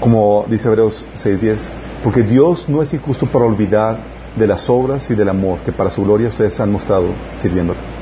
Como 0.00 0.46
dice 0.48 0.68
Hebreos 0.68 1.04
6:10, 1.14 1.70
porque 2.04 2.22
Dios 2.22 2.68
no 2.68 2.80
es 2.80 2.94
injusto 2.94 3.26
para 3.26 3.46
olvidar 3.46 3.98
de 4.36 4.46
las 4.46 4.70
obras 4.70 5.10
y 5.10 5.16
del 5.16 5.28
amor 5.28 5.58
que 5.60 5.72
para 5.72 5.90
su 5.90 6.04
gloria 6.04 6.28
ustedes 6.28 6.60
han 6.60 6.70
mostrado 6.70 7.08
sirviéndole. 7.36 7.97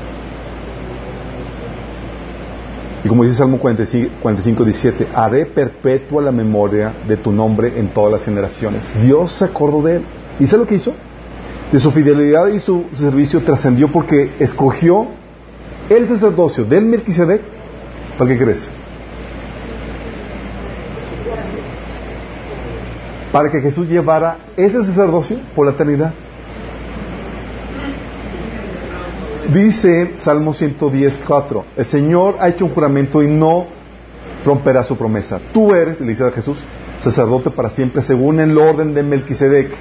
Y 3.07 3.09
como 3.09 3.23
dice 3.23 3.35
Salmo 3.35 3.57
45, 3.57 4.65
17, 4.65 5.07
haré 5.15 5.45
perpetua 5.45 6.21
la 6.21 6.33
memoria 6.33 6.93
de 7.07 7.15
tu 7.15 7.31
nombre 7.31 7.79
en 7.79 7.93
todas 7.93 8.11
las 8.11 8.25
generaciones. 8.25 8.93
Dios 9.01 9.31
se 9.31 9.45
acordó 9.45 9.81
de 9.81 9.95
él. 9.95 10.05
¿Y 10.41 10.45
sabe 10.45 10.63
lo 10.63 10.67
que 10.67 10.75
hizo? 10.75 10.93
De 11.71 11.79
su 11.79 11.89
fidelidad 11.91 12.47
y 12.47 12.59
su 12.59 12.83
servicio 12.91 13.41
trascendió 13.43 13.89
porque 13.89 14.35
escogió 14.39 15.07
el 15.89 16.05
sacerdocio 16.05 16.65
del 16.65 16.83
Melquisedec. 16.83 17.43
¿Para 18.17 18.29
qué 18.29 18.37
crees? 18.37 18.69
Para 23.31 23.49
que 23.49 23.61
Jesús 23.61 23.87
llevara 23.87 24.37
ese 24.57 24.83
sacerdocio 24.83 25.39
por 25.55 25.65
la 25.65 25.71
eternidad. 25.71 26.13
Dice 29.53 30.15
Salmo 30.17 30.53
110, 30.53 31.21
el 31.77 31.85
Señor 31.85 32.35
ha 32.39 32.49
hecho 32.49 32.65
un 32.65 32.71
juramento 32.71 33.23
y 33.23 33.27
no 33.27 33.67
romperá 34.43 34.83
su 34.83 34.97
promesa. 34.97 35.39
Tú 35.53 35.73
eres, 35.73 36.01
le 36.01 36.07
dice 36.07 36.25
a 36.25 36.31
Jesús, 36.31 36.63
sacerdote 36.99 37.49
para 37.49 37.69
siempre 37.69 38.01
según 38.01 38.41
el 38.41 38.57
orden 38.57 38.93
de 38.93 39.03
Melquisedec. 39.03 39.71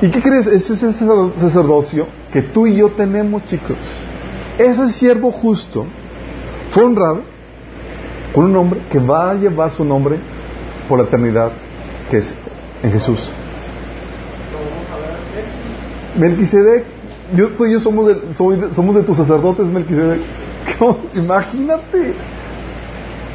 ¿Y 0.00 0.10
qué 0.10 0.22
crees? 0.22 0.46
Ese 0.46 0.74
es 0.74 0.82
el 0.84 0.94
sacerdocio 0.94 2.06
que 2.32 2.42
tú 2.42 2.68
y 2.68 2.76
yo 2.76 2.90
tenemos, 2.90 3.44
chicos. 3.46 3.78
Ese 4.58 4.90
siervo 4.90 5.32
justo 5.32 5.86
fue 6.70 6.84
honrado 6.84 7.22
con 8.32 8.44
un 8.44 8.56
hombre 8.56 8.80
que 8.90 9.00
va 9.00 9.30
a 9.30 9.34
llevar 9.34 9.72
su 9.72 9.84
nombre 9.84 10.20
por 10.88 10.98
la 10.98 11.04
eternidad, 11.04 11.50
que 12.10 12.18
es 12.18 12.32
en 12.82 12.92
Jesús. 12.92 13.30
Melquisedec, 16.16 16.84
yo, 17.34 17.50
tú 17.50 17.66
y 17.66 17.72
yo 17.72 17.80
somos 17.80 18.06
de, 18.06 18.34
somos 18.74 18.94
de 18.94 19.02
tus 19.02 19.16
sacerdotes, 19.16 19.66
Melquisedec. 19.66 20.20
Imagínate. 21.14 22.14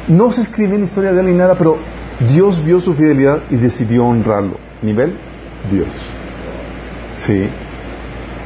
No 0.08 0.32
se 0.32 0.42
escribe 0.42 0.76
en 0.76 0.84
historia 0.84 1.12
de 1.12 1.22
ni 1.22 1.32
nada, 1.32 1.54
pero 1.56 1.76
Dios 2.28 2.64
vio 2.64 2.80
su 2.80 2.94
fidelidad 2.94 3.42
y 3.50 3.56
decidió 3.56 4.06
honrarlo. 4.06 4.56
Nivel, 4.82 5.14
Dios. 5.70 5.88
Sí. 7.14 7.48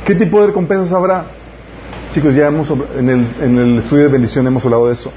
¿Qué 0.05 0.14
tipo 0.14 0.41
de 0.41 0.49
recompensas 0.49 0.93
habrá? 0.93 1.26
Chicos, 2.12 2.35
ya 2.35 2.49
hemos, 2.49 2.70
en 2.70 3.09
el, 3.09 3.26
en 3.41 3.59
el 3.59 3.78
estudio 3.78 4.05
de 4.05 4.09
bendición 4.11 4.47
hemos 4.47 4.64
hablado 4.64 4.89
de 4.89 4.93
eso. 4.93 5.11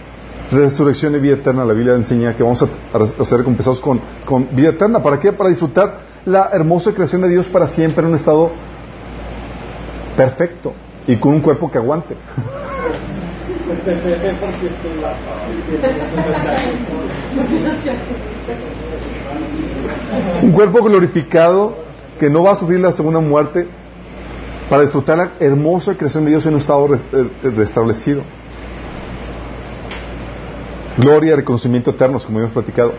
Resurrección 0.51 1.15
y 1.15 1.19
vida 1.19 1.35
eterna. 1.35 1.65
La 1.65 1.73
Biblia 1.73 1.95
enseña 1.95 2.35
que 2.35 2.43
vamos 2.43 2.63
a, 2.63 2.67
a 2.93 3.25
ser 3.25 3.39
recompensados 3.39 3.81
con, 3.81 3.99
con 4.25 4.55
vida 4.55 4.69
eterna. 4.69 5.01
¿Para 5.01 5.19
qué? 5.19 5.33
Para 5.33 5.49
disfrutar 5.49 5.99
la 6.25 6.49
hermosa 6.53 6.93
creación 6.93 7.21
de 7.21 7.29
Dios 7.29 7.47
para 7.47 7.67
siempre 7.67 8.03
en 8.03 8.09
un 8.09 8.15
estado 8.15 8.51
perfecto 10.17 10.73
y 11.07 11.15
con 11.15 11.35
un 11.35 11.39
cuerpo 11.39 11.71
que 11.71 11.77
aguante. 11.77 12.17
un 20.41 20.51
cuerpo 20.51 20.83
glorificado 20.83 21.77
que 22.19 22.29
no 22.29 22.43
va 22.43 22.51
a 22.51 22.55
sufrir 22.55 22.79
la 22.79 22.91
segunda 22.91 23.19
muerte 23.19 23.67
para 24.69 24.83
disfrutar 24.83 25.17
la 25.17 25.31
hermosa 25.39 25.95
creación 25.95 26.25
de 26.25 26.31
Dios 26.31 26.45
en 26.45 26.53
un 26.53 26.59
estado 26.59 26.87
eh, 26.93 27.29
restablecido. 27.43 28.23
Gloria 30.97 31.33
y 31.33 31.35
reconocimiento 31.35 31.91
eternos, 31.91 32.25
como 32.25 32.39
hemos 32.39 32.51
platicado. 32.51 32.93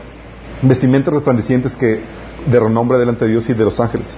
Vestimentas 0.62 1.12
resplandecientes 1.12 1.76
que 1.76 2.00
de 2.46 2.60
renombre 2.60 2.96
delante 2.96 3.24
de 3.24 3.32
Dios 3.32 3.50
y 3.50 3.54
de 3.54 3.64
los 3.64 3.80
ángeles. 3.80 4.16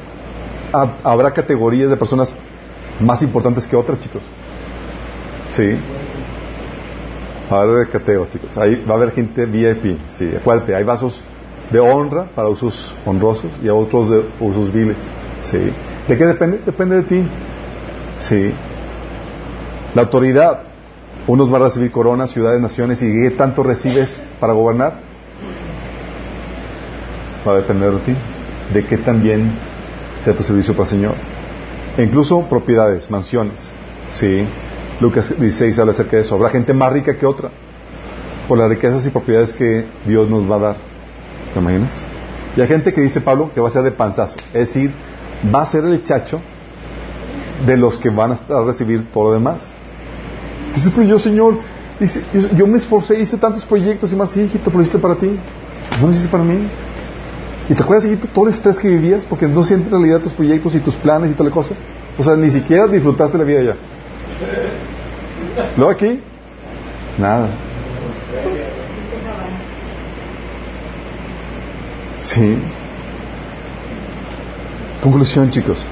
Habrá 1.02 1.32
categorías 1.32 1.90
de 1.90 1.96
personas 1.96 2.34
más 3.00 3.22
importantes 3.22 3.66
que 3.66 3.76
otras, 3.76 4.00
chicos. 4.00 4.22
Sí. 5.50 5.76
Va 7.50 7.58
a 7.58 7.62
haber 7.62 7.88
cateos, 7.88 8.30
chicos. 8.30 8.56
Ahí 8.56 8.84
va 8.88 8.94
a 8.94 8.96
haber 8.96 9.12
gente 9.12 9.46
VIP. 9.46 9.98
Sí, 10.08 10.30
acuérdate, 10.36 10.74
hay 10.74 10.84
vasos 10.84 11.22
de 11.70 11.80
honra 11.80 12.26
para 12.34 12.48
usos 12.48 12.94
honrosos 13.04 13.52
y 13.62 13.68
a 13.68 13.74
otros 13.74 14.10
de 14.10 14.24
usos 14.40 14.72
viles. 14.72 14.98
Sí. 15.40 15.72
¿De 16.08 16.18
qué 16.18 16.26
depende? 16.26 16.60
Depende 16.64 16.96
de 16.96 17.02
ti. 17.02 17.28
Sí. 18.18 18.52
La 19.94 20.02
autoridad. 20.02 20.64
Unos 21.26 21.50
van 21.50 21.62
a 21.62 21.64
recibir 21.66 21.90
coronas, 21.90 22.30
ciudades, 22.30 22.60
naciones. 22.60 23.02
¿Y 23.02 23.06
qué 23.12 23.30
tanto 23.30 23.62
recibes 23.62 24.20
para 24.40 24.52
gobernar? 24.52 25.00
Va 27.46 27.52
a 27.52 27.56
depender 27.56 27.92
de 27.92 27.98
ti. 28.00 28.16
De 28.72 28.84
qué 28.86 28.96
también 28.98 29.52
sea 30.20 30.34
tu 30.34 30.42
servicio 30.42 30.74
para 30.74 30.84
el 30.84 30.90
Señor. 30.90 31.14
E 32.00 32.02
incluso 32.02 32.40
propiedades, 32.48 33.10
mansiones. 33.10 33.70
Sí. 34.08 34.46
Lucas 35.02 35.34
16 35.38 35.78
habla 35.78 35.92
acerca 35.92 36.16
de 36.16 36.22
eso. 36.22 36.34
Habrá 36.34 36.48
gente 36.48 36.72
más 36.72 36.94
rica 36.94 37.14
que 37.14 37.26
otra 37.26 37.50
por 38.48 38.56
las 38.56 38.70
riquezas 38.70 39.06
y 39.06 39.10
propiedades 39.10 39.52
que 39.52 39.86
Dios 40.06 40.30
nos 40.30 40.50
va 40.50 40.56
a 40.56 40.58
dar. 40.60 40.76
¿Te 41.52 41.60
imaginas? 41.60 42.08
Y 42.56 42.60
hay 42.62 42.68
gente 42.68 42.94
que 42.94 43.02
dice 43.02 43.20
Pablo 43.20 43.50
que 43.54 43.60
va 43.60 43.68
a 43.68 43.70
ser 43.70 43.82
de 43.82 43.90
panzazo. 43.90 44.38
Es 44.54 44.68
decir, 44.68 44.94
va 45.54 45.60
a 45.60 45.66
ser 45.66 45.84
el 45.84 46.02
chacho 46.02 46.40
de 47.66 47.76
los 47.76 47.98
que 47.98 48.08
van 48.08 48.32
a 48.32 48.62
recibir 48.64 49.12
todo 49.12 49.24
lo 49.24 49.32
demás. 49.34 49.62
Dice, 50.74 50.90
pero 50.96 51.06
yo, 51.06 51.18
Señor, 51.18 51.58
yo, 52.56 52.66
me 52.66 52.78
esforcé, 52.78 53.20
hice 53.20 53.36
tantos 53.36 53.66
proyectos 53.66 54.10
y 54.10 54.16
más, 54.16 54.30
sí, 54.30 54.40
hijito, 54.40 54.64
pero 54.64 54.78
lo 54.78 54.84
hice 54.84 54.98
para 54.98 55.16
ti. 55.16 55.38
No 56.00 56.06
lo 56.06 56.12
hiciste 56.12 56.30
para 56.30 56.44
mí. 56.44 56.66
¿Y 57.70 57.74
te 57.74 57.84
acuerdas, 57.84 58.04
hijito, 58.04 58.26
todo 58.26 58.48
el 58.48 58.54
estrés 58.54 58.80
que 58.80 58.88
vivías? 58.88 59.24
Porque 59.24 59.46
no 59.46 59.62
sientes 59.62 59.92
en 59.92 59.92
realidad 59.92 60.20
tus 60.20 60.32
proyectos 60.32 60.74
y 60.74 60.80
tus 60.80 60.96
planes 60.96 61.30
y 61.30 61.34
toda 61.34 61.50
la 61.50 61.54
cosa. 61.54 61.76
O 62.18 62.22
sea, 62.22 62.34
ni 62.34 62.50
siquiera 62.50 62.88
disfrutaste 62.88 63.38
la 63.38 63.44
vida 63.44 63.62
ya. 63.62 63.76
Luego 65.76 65.92
aquí, 65.92 66.20
nada. 67.16 67.48
Sí. 72.18 72.58
Conclusión, 75.00 75.48
chicos. 75.50 75.86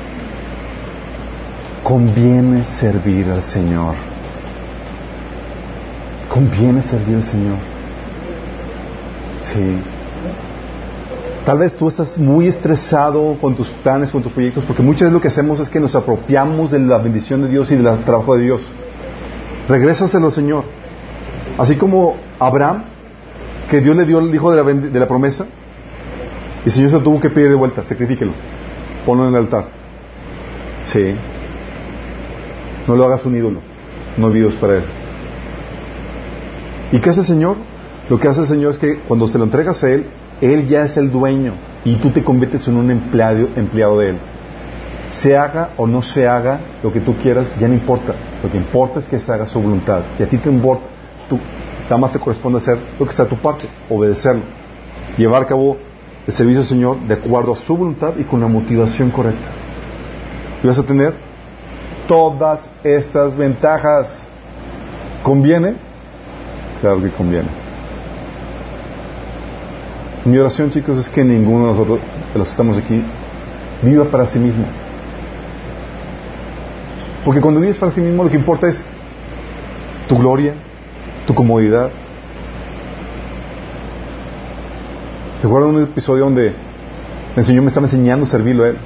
Conviene 1.85 2.65
servir 2.65 3.31
al 3.31 3.45
Señor. 3.45 3.95
Conviene 6.29 6.83
servir 6.83 7.19
al 7.19 7.25
Señor. 7.25 7.59
Sí. 9.45 9.81
Tal 11.49 11.57
vez 11.57 11.73
tú 11.73 11.89
estás 11.89 12.19
muy 12.19 12.47
estresado 12.47 13.39
con 13.41 13.55
tus 13.55 13.71
planes, 13.71 14.11
con 14.11 14.23
tus 14.23 14.33
proyectos, 14.33 14.65
porque 14.67 14.83
muchas 14.83 15.05
veces 15.05 15.15
lo 15.15 15.21
que 15.23 15.29
hacemos 15.29 15.59
es 15.61 15.71
que 15.71 15.81
nos 15.81 15.95
apropiamos 15.95 16.73
de 16.73 16.79
la 16.79 16.99
bendición 16.99 17.41
de 17.41 17.49
Dios 17.49 17.71
y 17.71 17.77
del 17.77 18.05
trabajo 18.05 18.37
de 18.37 18.43
Dios. 18.43 18.67
Regrésaselo 19.67 20.31
Señor. 20.31 20.65
Así 21.57 21.77
como 21.77 22.17
Abraham, 22.39 22.85
que 23.71 23.81
Dios 23.81 23.97
le 23.97 24.05
dio 24.05 24.19
el 24.19 24.35
hijo 24.35 24.51
de 24.51 24.63
la, 24.63 24.75
de 24.75 25.01
la 25.01 25.09
promesa, 25.09 25.47
y 26.67 26.69
el 26.69 26.71
Señor 26.71 26.91
se 26.91 26.99
tuvo 26.99 27.19
que 27.19 27.31
pedir 27.31 27.49
de 27.49 27.55
vuelta, 27.55 27.83
sacrifíquelo, 27.83 28.33
ponlo 29.07 29.27
en 29.27 29.31
el 29.31 29.37
altar. 29.37 29.71
Sí. 30.83 31.15
No 32.87 32.95
lo 32.95 33.07
hagas 33.07 33.25
un 33.25 33.35
ídolo, 33.35 33.61
no 34.19 34.27
olvides 34.27 34.55
para 34.57 34.75
Él. 34.75 34.85
¿Y 36.93 36.99
qué 36.99 37.09
hace 37.09 37.21
el 37.21 37.27
Señor? 37.27 37.57
Lo 38.11 38.19
que 38.19 38.29
hace 38.29 38.43
el 38.43 38.49
Señor 38.49 38.73
es 38.73 38.79
que 38.79 38.99
cuando 38.99 39.29
se 39.29 39.39
lo 39.39 39.45
entregas 39.45 39.83
a 39.83 39.89
Él, 39.89 40.09
él 40.41 40.67
ya 40.69 40.85
es 40.85 40.97
el 40.97 41.11
dueño 41.11 41.55
y 41.85 41.97
tú 41.97 42.11
te 42.11 42.23
conviertes 42.23 42.67
en 42.69 42.77
un 42.77 42.91
empleado, 42.91 43.49
empleado 43.57 43.99
de 43.99 44.11
Él. 44.11 44.19
Se 45.09 45.37
haga 45.37 45.71
o 45.77 45.87
no 45.87 46.03
se 46.03 46.29
haga 46.29 46.61
lo 46.83 46.93
que 46.93 47.01
tú 47.01 47.17
quieras, 47.17 47.53
ya 47.59 47.67
no 47.67 47.75
importa. 47.75 48.15
Lo 48.43 48.51
que 48.51 48.59
importa 48.59 49.01
es 49.01 49.07
que 49.07 49.19
se 49.19 49.33
haga 49.33 49.47
su 49.47 49.61
voluntad. 49.61 50.03
Y 50.19 50.23
a 50.23 50.29
ti 50.29 50.37
te 50.37 50.51
importa, 50.51 50.87
tú, 51.29 51.39
nada 51.89 52.13
te 52.13 52.19
corresponde 52.19 52.59
hacer 52.59 52.79
lo 52.99 53.07
que 53.07 53.11
está 53.11 53.23
a 53.23 53.29
tu 53.29 53.37
parte, 53.37 53.67
obedecerlo. 53.89 54.43
Llevar 55.17 55.43
a 55.43 55.47
cabo 55.47 55.79
el 56.27 56.33
servicio 56.33 56.61
al 56.61 56.67
Señor 56.67 57.01
de 57.01 57.15
acuerdo 57.15 57.55
a 57.55 57.57
su 57.57 57.77
voluntad 57.77 58.13
y 58.19 58.25
con 58.25 58.41
la 58.41 58.49
motivación 58.49 59.11
correcta. 59.11 59.49
Y 60.63 60.67
vas 60.67 60.79
a 60.79 60.85
tener 60.85 61.15
todas 62.07 62.69
estas 62.85 63.35
ventajas. 63.37 64.27
¿Conviene? 65.23 65.77
Claro 66.81 67.01
que 67.01 67.11
conviene. 67.11 67.68
Mi 70.29 70.37
oración, 70.37 70.71
chicos, 70.71 70.99
es 70.99 71.09
que 71.09 71.25
ninguno 71.25 71.69
de 71.69 71.73
nosotros, 71.73 72.01
de 72.35 72.39
los 72.39 72.49
que 72.49 72.51
estamos 72.51 72.77
aquí, 72.77 73.03
viva 73.81 74.05
para 74.05 74.27
sí 74.27 74.39
mismo. 74.39 74.67
Porque 77.25 77.41
cuando 77.41 77.61
vives 77.61 77.79
para 77.79 77.93
sí 77.93 78.03
mismo, 78.03 78.25
lo 78.25 78.31
que 78.31 78.37
importa 78.37 78.69
es 78.69 78.85
tu 80.07 80.19
gloria, 80.19 80.53
tu 81.27 81.35
comodidad. 81.35 81.91
¿Se 85.41 85.47
acuerdan 85.47 85.73
de 85.73 85.77
un 85.79 85.85
episodio 85.85 86.25
donde 86.25 86.53
el 87.35 87.45
Señor 87.47 87.63
me 87.63 87.69
estaba 87.69 87.87
enseñando 87.87 88.27
a 88.27 88.29
servirlo 88.29 88.65
a 88.65 88.69
Él? 88.69 88.77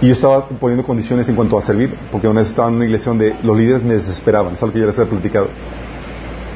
Y 0.00 0.06
yo 0.06 0.12
estaba 0.12 0.46
poniendo 0.46 0.86
condiciones 0.86 1.28
en 1.28 1.34
cuanto 1.34 1.58
a 1.58 1.62
servir, 1.62 1.92
porque 2.12 2.28
una 2.28 2.42
vez 2.42 2.50
estaba 2.50 2.68
en 2.68 2.74
una 2.76 2.84
iglesia 2.84 3.10
donde 3.10 3.34
los 3.42 3.58
líderes 3.58 3.82
me 3.82 3.94
desesperaban, 3.94 4.54
es 4.54 4.62
algo 4.62 4.74
que 4.74 4.78
ya 4.78 4.86
les 4.86 4.98
he 4.98 5.06
platicado. 5.06 5.48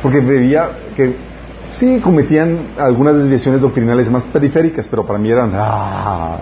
Porque 0.01 0.21
veía 0.21 0.71
que 0.95 1.36
sí 1.77 2.01
cometían 2.01 2.69
algunas 2.79 3.17
desviaciones 3.17 3.61
doctrinales 3.61 4.11
más 4.11 4.25
periféricas, 4.25 4.89
pero 4.89 5.07
para 5.07 5.19
mí 5.19 5.31
eran, 5.31 5.53
ah, 5.55 6.39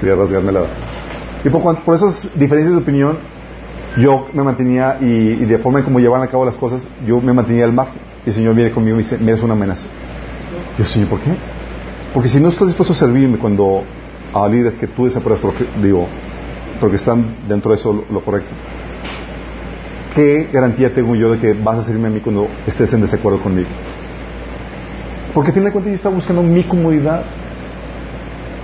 quería 0.00 0.16
rasgarme 0.16 0.52
la... 0.52 0.62
Y 1.44 1.50
por, 1.50 1.82
por 1.82 1.94
esas 1.94 2.30
diferencias 2.34 2.74
de 2.74 2.82
opinión, 2.82 3.18
yo 3.96 4.26
me 4.32 4.42
mantenía, 4.42 4.98
y, 5.00 5.44
de 5.44 5.58
forma 5.58 5.80
en 5.80 5.84
como 5.84 6.00
llevaban 6.00 6.26
a 6.26 6.30
cabo 6.30 6.44
las 6.44 6.56
cosas, 6.56 6.88
yo 7.06 7.20
me 7.20 7.32
mantenía 7.32 7.64
al 7.64 7.72
margen. 7.72 8.00
Y 8.24 8.30
el 8.30 8.34
Señor 8.34 8.54
viene 8.54 8.70
conmigo 8.70 8.94
y 8.94 8.98
me 8.98 9.02
dice, 9.02 9.18
me 9.18 9.32
es 9.32 9.42
una 9.42 9.54
amenaza. 9.54 9.86
yo, 10.78 10.84
Señor, 10.84 11.08
¿por 11.08 11.20
qué? 11.20 11.30
Porque 12.12 12.28
si 12.28 12.40
no 12.40 12.48
estás 12.48 12.68
dispuesto 12.68 12.92
a 12.92 12.96
servirme 12.96 13.38
cuando 13.38 13.84
a 14.32 14.48
líderes 14.48 14.76
que 14.76 14.86
tú 14.86 15.04
desapruebas, 15.04 15.42
digo, 15.82 16.06
porque 16.80 16.96
están 16.96 17.36
dentro 17.46 17.70
de 17.70 17.76
eso 17.76 18.04
lo, 18.10 18.24
correcto, 18.24 18.50
¿qué 20.14 20.48
garantía 20.52 20.92
tengo 20.92 21.14
yo 21.14 21.30
de 21.30 21.38
que 21.38 21.52
vas 21.52 21.78
a 21.78 21.82
servirme 21.82 22.08
a 22.08 22.10
mí 22.10 22.20
cuando 22.20 22.48
estés 22.66 22.92
en 22.92 23.02
desacuerdo 23.02 23.40
conmigo? 23.40 23.68
Porque 25.34 25.50
a 25.50 25.54
fin 25.54 25.64
de 25.64 25.72
cuentas 25.72 25.90
yo 25.90 25.96
estaba 25.96 26.14
buscando 26.14 26.42
mi 26.42 26.64
comodidad, 26.64 27.22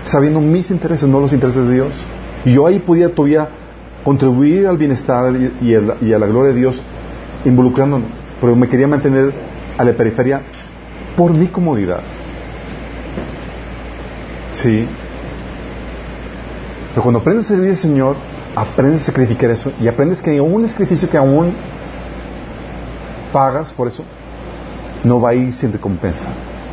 sabiendo 0.04 0.40
mis 0.40 0.70
intereses, 0.70 1.08
no 1.08 1.20
los 1.20 1.32
intereses 1.32 1.66
de 1.66 1.74
Dios. 1.74 2.04
Yo 2.44 2.66
ahí 2.66 2.78
podía 2.78 3.14
todavía 3.14 3.48
contribuir 4.02 4.66
al 4.66 4.78
bienestar 4.78 5.32
y, 5.60 5.74
a 5.74 6.18
la 6.18 6.26
gloria 6.26 6.52
de 6.52 6.60
Dios 6.60 6.82
involucrándome. 7.44 8.06
Pero 8.40 8.56
me 8.56 8.68
quería 8.68 8.88
mantener 8.88 9.32
a 9.76 9.84
la 9.84 9.92
periferia 9.92 10.42
por 11.16 11.32
mi 11.32 11.48
comodidad. 11.48 12.00
Sí. 14.50 14.86
Pero 16.90 17.02
cuando 17.02 17.20
aprendes 17.20 17.46
a 17.46 17.48
servir 17.48 17.70
al 17.70 17.76
Señor, 17.76 18.16
aprendes 18.56 19.02
a 19.02 19.04
sacrificar 19.06 19.50
eso 19.50 19.72
y 19.80 19.88
aprendes 19.88 20.22
que 20.22 20.40
un 20.40 20.66
sacrificio 20.68 21.10
que 21.10 21.16
aún 21.16 21.54
pagas 23.32 23.72
por 23.72 23.88
eso, 23.88 24.04
no 25.02 25.20
va 25.20 25.30
a 25.30 25.34
ir 25.34 25.52
sin 25.52 25.72
recompensa 25.72 26.28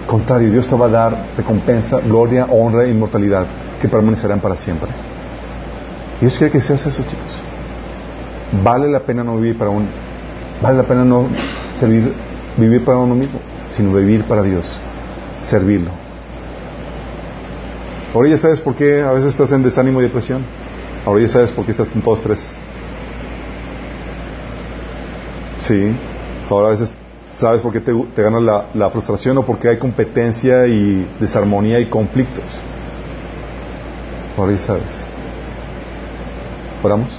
contrario, 0.07 0.51
Dios 0.51 0.67
te 0.67 0.75
va 0.75 0.85
a 0.85 0.89
dar 0.89 1.25
recompensa, 1.37 1.99
gloria, 1.99 2.45
honra 2.45 2.85
e 2.85 2.89
inmortalidad 2.91 3.45
que 3.79 3.87
permanecerán 3.87 4.39
para 4.39 4.55
siempre. 4.55 4.89
Dios 6.19 6.37
quiere 6.37 6.51
que 6.51 6.61
seas 6.61 6.85
eso, 6.85 7.03
chicos. 7.03 7.41
Vale 8.63 8.89
la 8.89 8.99
pena 8.99 9.23
no 9.23 9.37
vivir 9.37 9.57
para 9.57 9.71
uno. 9.71 9.87
Vale 10.61 10.77
la 10.77 10.83
pena 10.83 11.03
no 11.03 11.27
servir, 11.79 12.13
vivir 12.57 12.85
para 12.85 12.99
uno 12.99 13.15
mismo, 13.15 13.39
sino 13.71 13.93
vivir 13.93 14.23
para 14.25 14.43
Dios, 14.43 14.79
servirlo. 15.41 15.89
Ahora 18.13 18.29
ya 18.29 18.37
sabes 18.37 18.61
por 18.61 18.75
qué 18.75 19.01
a 19.01 19.11
veces 19.11 19.29
estás 19.29 19.51
en 19.53 19.63
desánimo 19.63 19.99
y 20.01 20.03
depresión. 20.03 20.43
Ahora 21.05 21.21
ya 21.21 21.27
sabes 21.29 21.51
por 21.51 21.65
qué 21.65 21.71
estás 21.71 21.93
en 21.95 22.01
todo 22.01 22.15
estrés. 22.15 22.45
Sí. 25.59 25.95
Ahora 26.49 26.67
a 26.67 26.71
veces 26.71 26.93
¿Sabes 27.33 27.61
por 27.61 27.71
qué 27.71 27.79
te, 27.79 27.93
gana 28.21 28.65
la, 28.73 28.89
frustración 28.89 29.37
o 29.37 29.45
porque 29.45 29.69
hay 29.69 29.77
competencia 29.77 30.67
y 30.67 31.07
desarmonía 31.19 31.79
y 31.79 31.89
conflictos? 31.89 32.43
Por 34.35 34.49
ahí 34.49 34.57
sabes. 34.57 35.03
Oramos. 36.83 37.17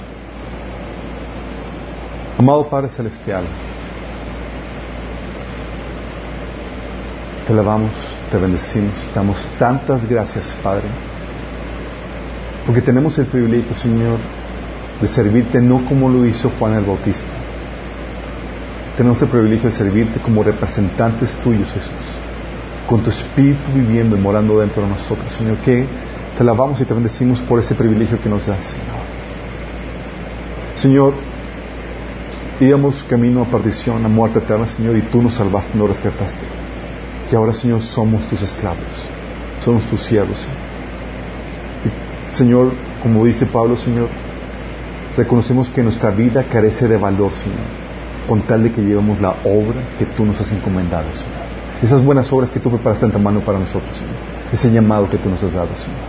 Amado 2.37 2.67
Padre 2.67 2.89
Celestial, 2.89 3.43
te 7.45 7.53
alabamos, 7.53 7.91
te 8.31 8.37
bendecimos, 8.37 9.07
te 9.07 9.15
damos 9.15 9.49
tantas 9.59 10.07
gracias, 10.09 10.57
Padre, 10.63 10.85
porque 12.65 12.81
tenemos 12.81 13.17
el 13.19 13.27
privilegio, 13.27 13.73
Señor, 13.75 14.17
de 14.99 15.07
servirte 15.07 15.61
no 15.61 15.85
como 15.85 16.09
lo 16.09 16.25
hizo 16.25 16.51
Juan 16.57 16.73
el 16.73 16.85
Bautista 16.85 17.42
tenemos 18.97 19.21
el 19.21 19.29
privilegio 19.29 19.69
de 19.69 19.75
servirte 19.75 20.19
como 20.19 20.43
representantes 20.43 21.33
tuyos, 21.35 21.71
Jesús, 21.73 21.91
con 22.87 23.01
tu 23.01 23.09
Espíritu 23.09 23.71
viviendo 23.73 24.15
y 24.15 24.19
morando 24.19 24.59
dentro 24.59 24.83
de 24.83 24.89
nosotros, 24.89 25.31
Señor, 25.33 25.57
que 25.57 25.85
te 26.35 26.41
alabamos 26.43 26.79
y 26.79 26.85
te 26.85 26.93
bendecimos 26.93 27.41
por 27.41 27.59
ese 27.59 27.73
privilegio 27.75 28.21
que 28.21 28.29
nos 28.29 28.45
das, 28.45 28.63
Señor. 28.63 29.03
Señor, 30.75 31.13
íbamos 32.59 33.03
camino 33.03 33.41
a 33.41 33.45
perdición, 33.45 34.05
a 34.05 34.07
muerte 34.07 34.39
eterna, 34.39 34.67
Señor, 34.67 34.95
y 34.95 35.01
tú 35.01 35.21
nos 35.23 35.35
salvaste, 35.35 35.77
nos 35.77 35.89
rescataste. 35.89 36.45
Y 37.31 37.35
ahora, 37.35 37.53
Señor, 37.53 37.81
somos 37.81 38.27
tus 38.27 38.43
esclavos, 38.43 39.09
somos 39.59 39.85
tus 39.85 40.01
siervos, 40.01 40.39
Señor. 40.39 40.57
Y, 41.85 42.35
Señor, 42.35 42.71
como 43.01 43.25
dice 43.25 43.47
Pablo, 43.47 43.75
Señor, 43.75 44.07
reconocemos 45.17 45.69
que 45.69 45.81
nuestra 45.81 46.11
vida 46.11 46.43
carece 46.43 46.87
de 46.87 46.97
valor, 46.97 47.31
Señor 47.33 47.92
con 48.27 48.41
tal 48.41 48.63
de 48.63 48.71
que 48.71 48.81
llevemos 48.81 49.19
la 49.19 49.35
obra 49.43 49.81
que 49.99 50.05
tú 50.05 50.25
nos 50.25 50.39
has 50.39 50.51
encomendado, 50.51 51.05
Señor. 51.13 51.43
Esas 51.81 52.03
buenas 52.03 52.31
obras 52.31 52.51
que 52.51 52.59
tú 52.59 52.69
preparaste 52.69 53.05
en 53.05 53.23
mano 53.23 53.41
para 53.41 53.59
nosotros, 53.59 53.95
Señor. 53.95 54.15
Ese 54.51 54.71
llamado 54.71 55.09
que 55.09 55.17
tú 55.17 55.29
nos 55.29 55.43
has 55.43 55.53
dado, 55.53 55.75
Señor. 55.75 55.99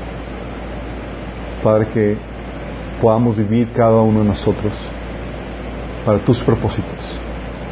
Padre, 1.62 1.89
que 1.89 2.16
podamos 3.01 3.36
vivir 3.36 3.70
cada 3.73 4.01
uno 4.01 4.20
de 4.20 4.27
nosotros 4.27 4.73
para 6.05 6.19
tus 6.19 6.43
propósitos, 6.43 7.19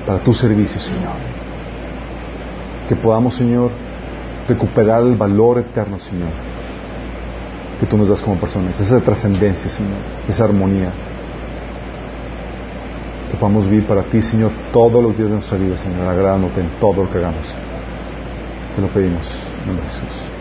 para 0.07 0.19
tu 0.19 0.33
servicio, 0.33 0.81
Señor. 0.81 1.13
Que 2.89 2.97
podamos, 2.97 3.35
Señor, 3.35 3.71
recuperar 4.49 5.03
el 5.03 5.15
valor 5.15 5.59
eterno, 5.59 5.99
Señor, 5.99 6.31
que 7.79 7.87
tú 7.87 7.97
nos 7.97 8.09
das 8.09 8.21
como 8.21 8.37
personas, 8.37 8.79
esa 8.81 9.01
trascendencia, 9.01 9.71
Señor, 9.71 9.99
esa 10.29 10.45
armonía, 10.45 10.91
que 13.33 13.39
podamos 13.39 13.67
vivir 13.67 13.87
para 13.87 14.03
ti, 14.03 14.21
Señor, 14.21 14.53
todos 14.75 15.03
los 15.03 15.17
días 15.17 15.31
de 15.31 15.37
nuestra 15.37 15.57
vida, 15.57 15.79
Señor, 15.79 16.07
agradándote 16.07 16.61
en 16.61 16.69
todo 16.79 17.05
lo 17.05 17.11
que 17.11 17.17
hagamos. 17.17 17.55
Te 18.77 18.83
lo 18.83 18.89
pedimos 18.89 19.27
nombre 19.67 19.85
Jesús. 19.87 20.32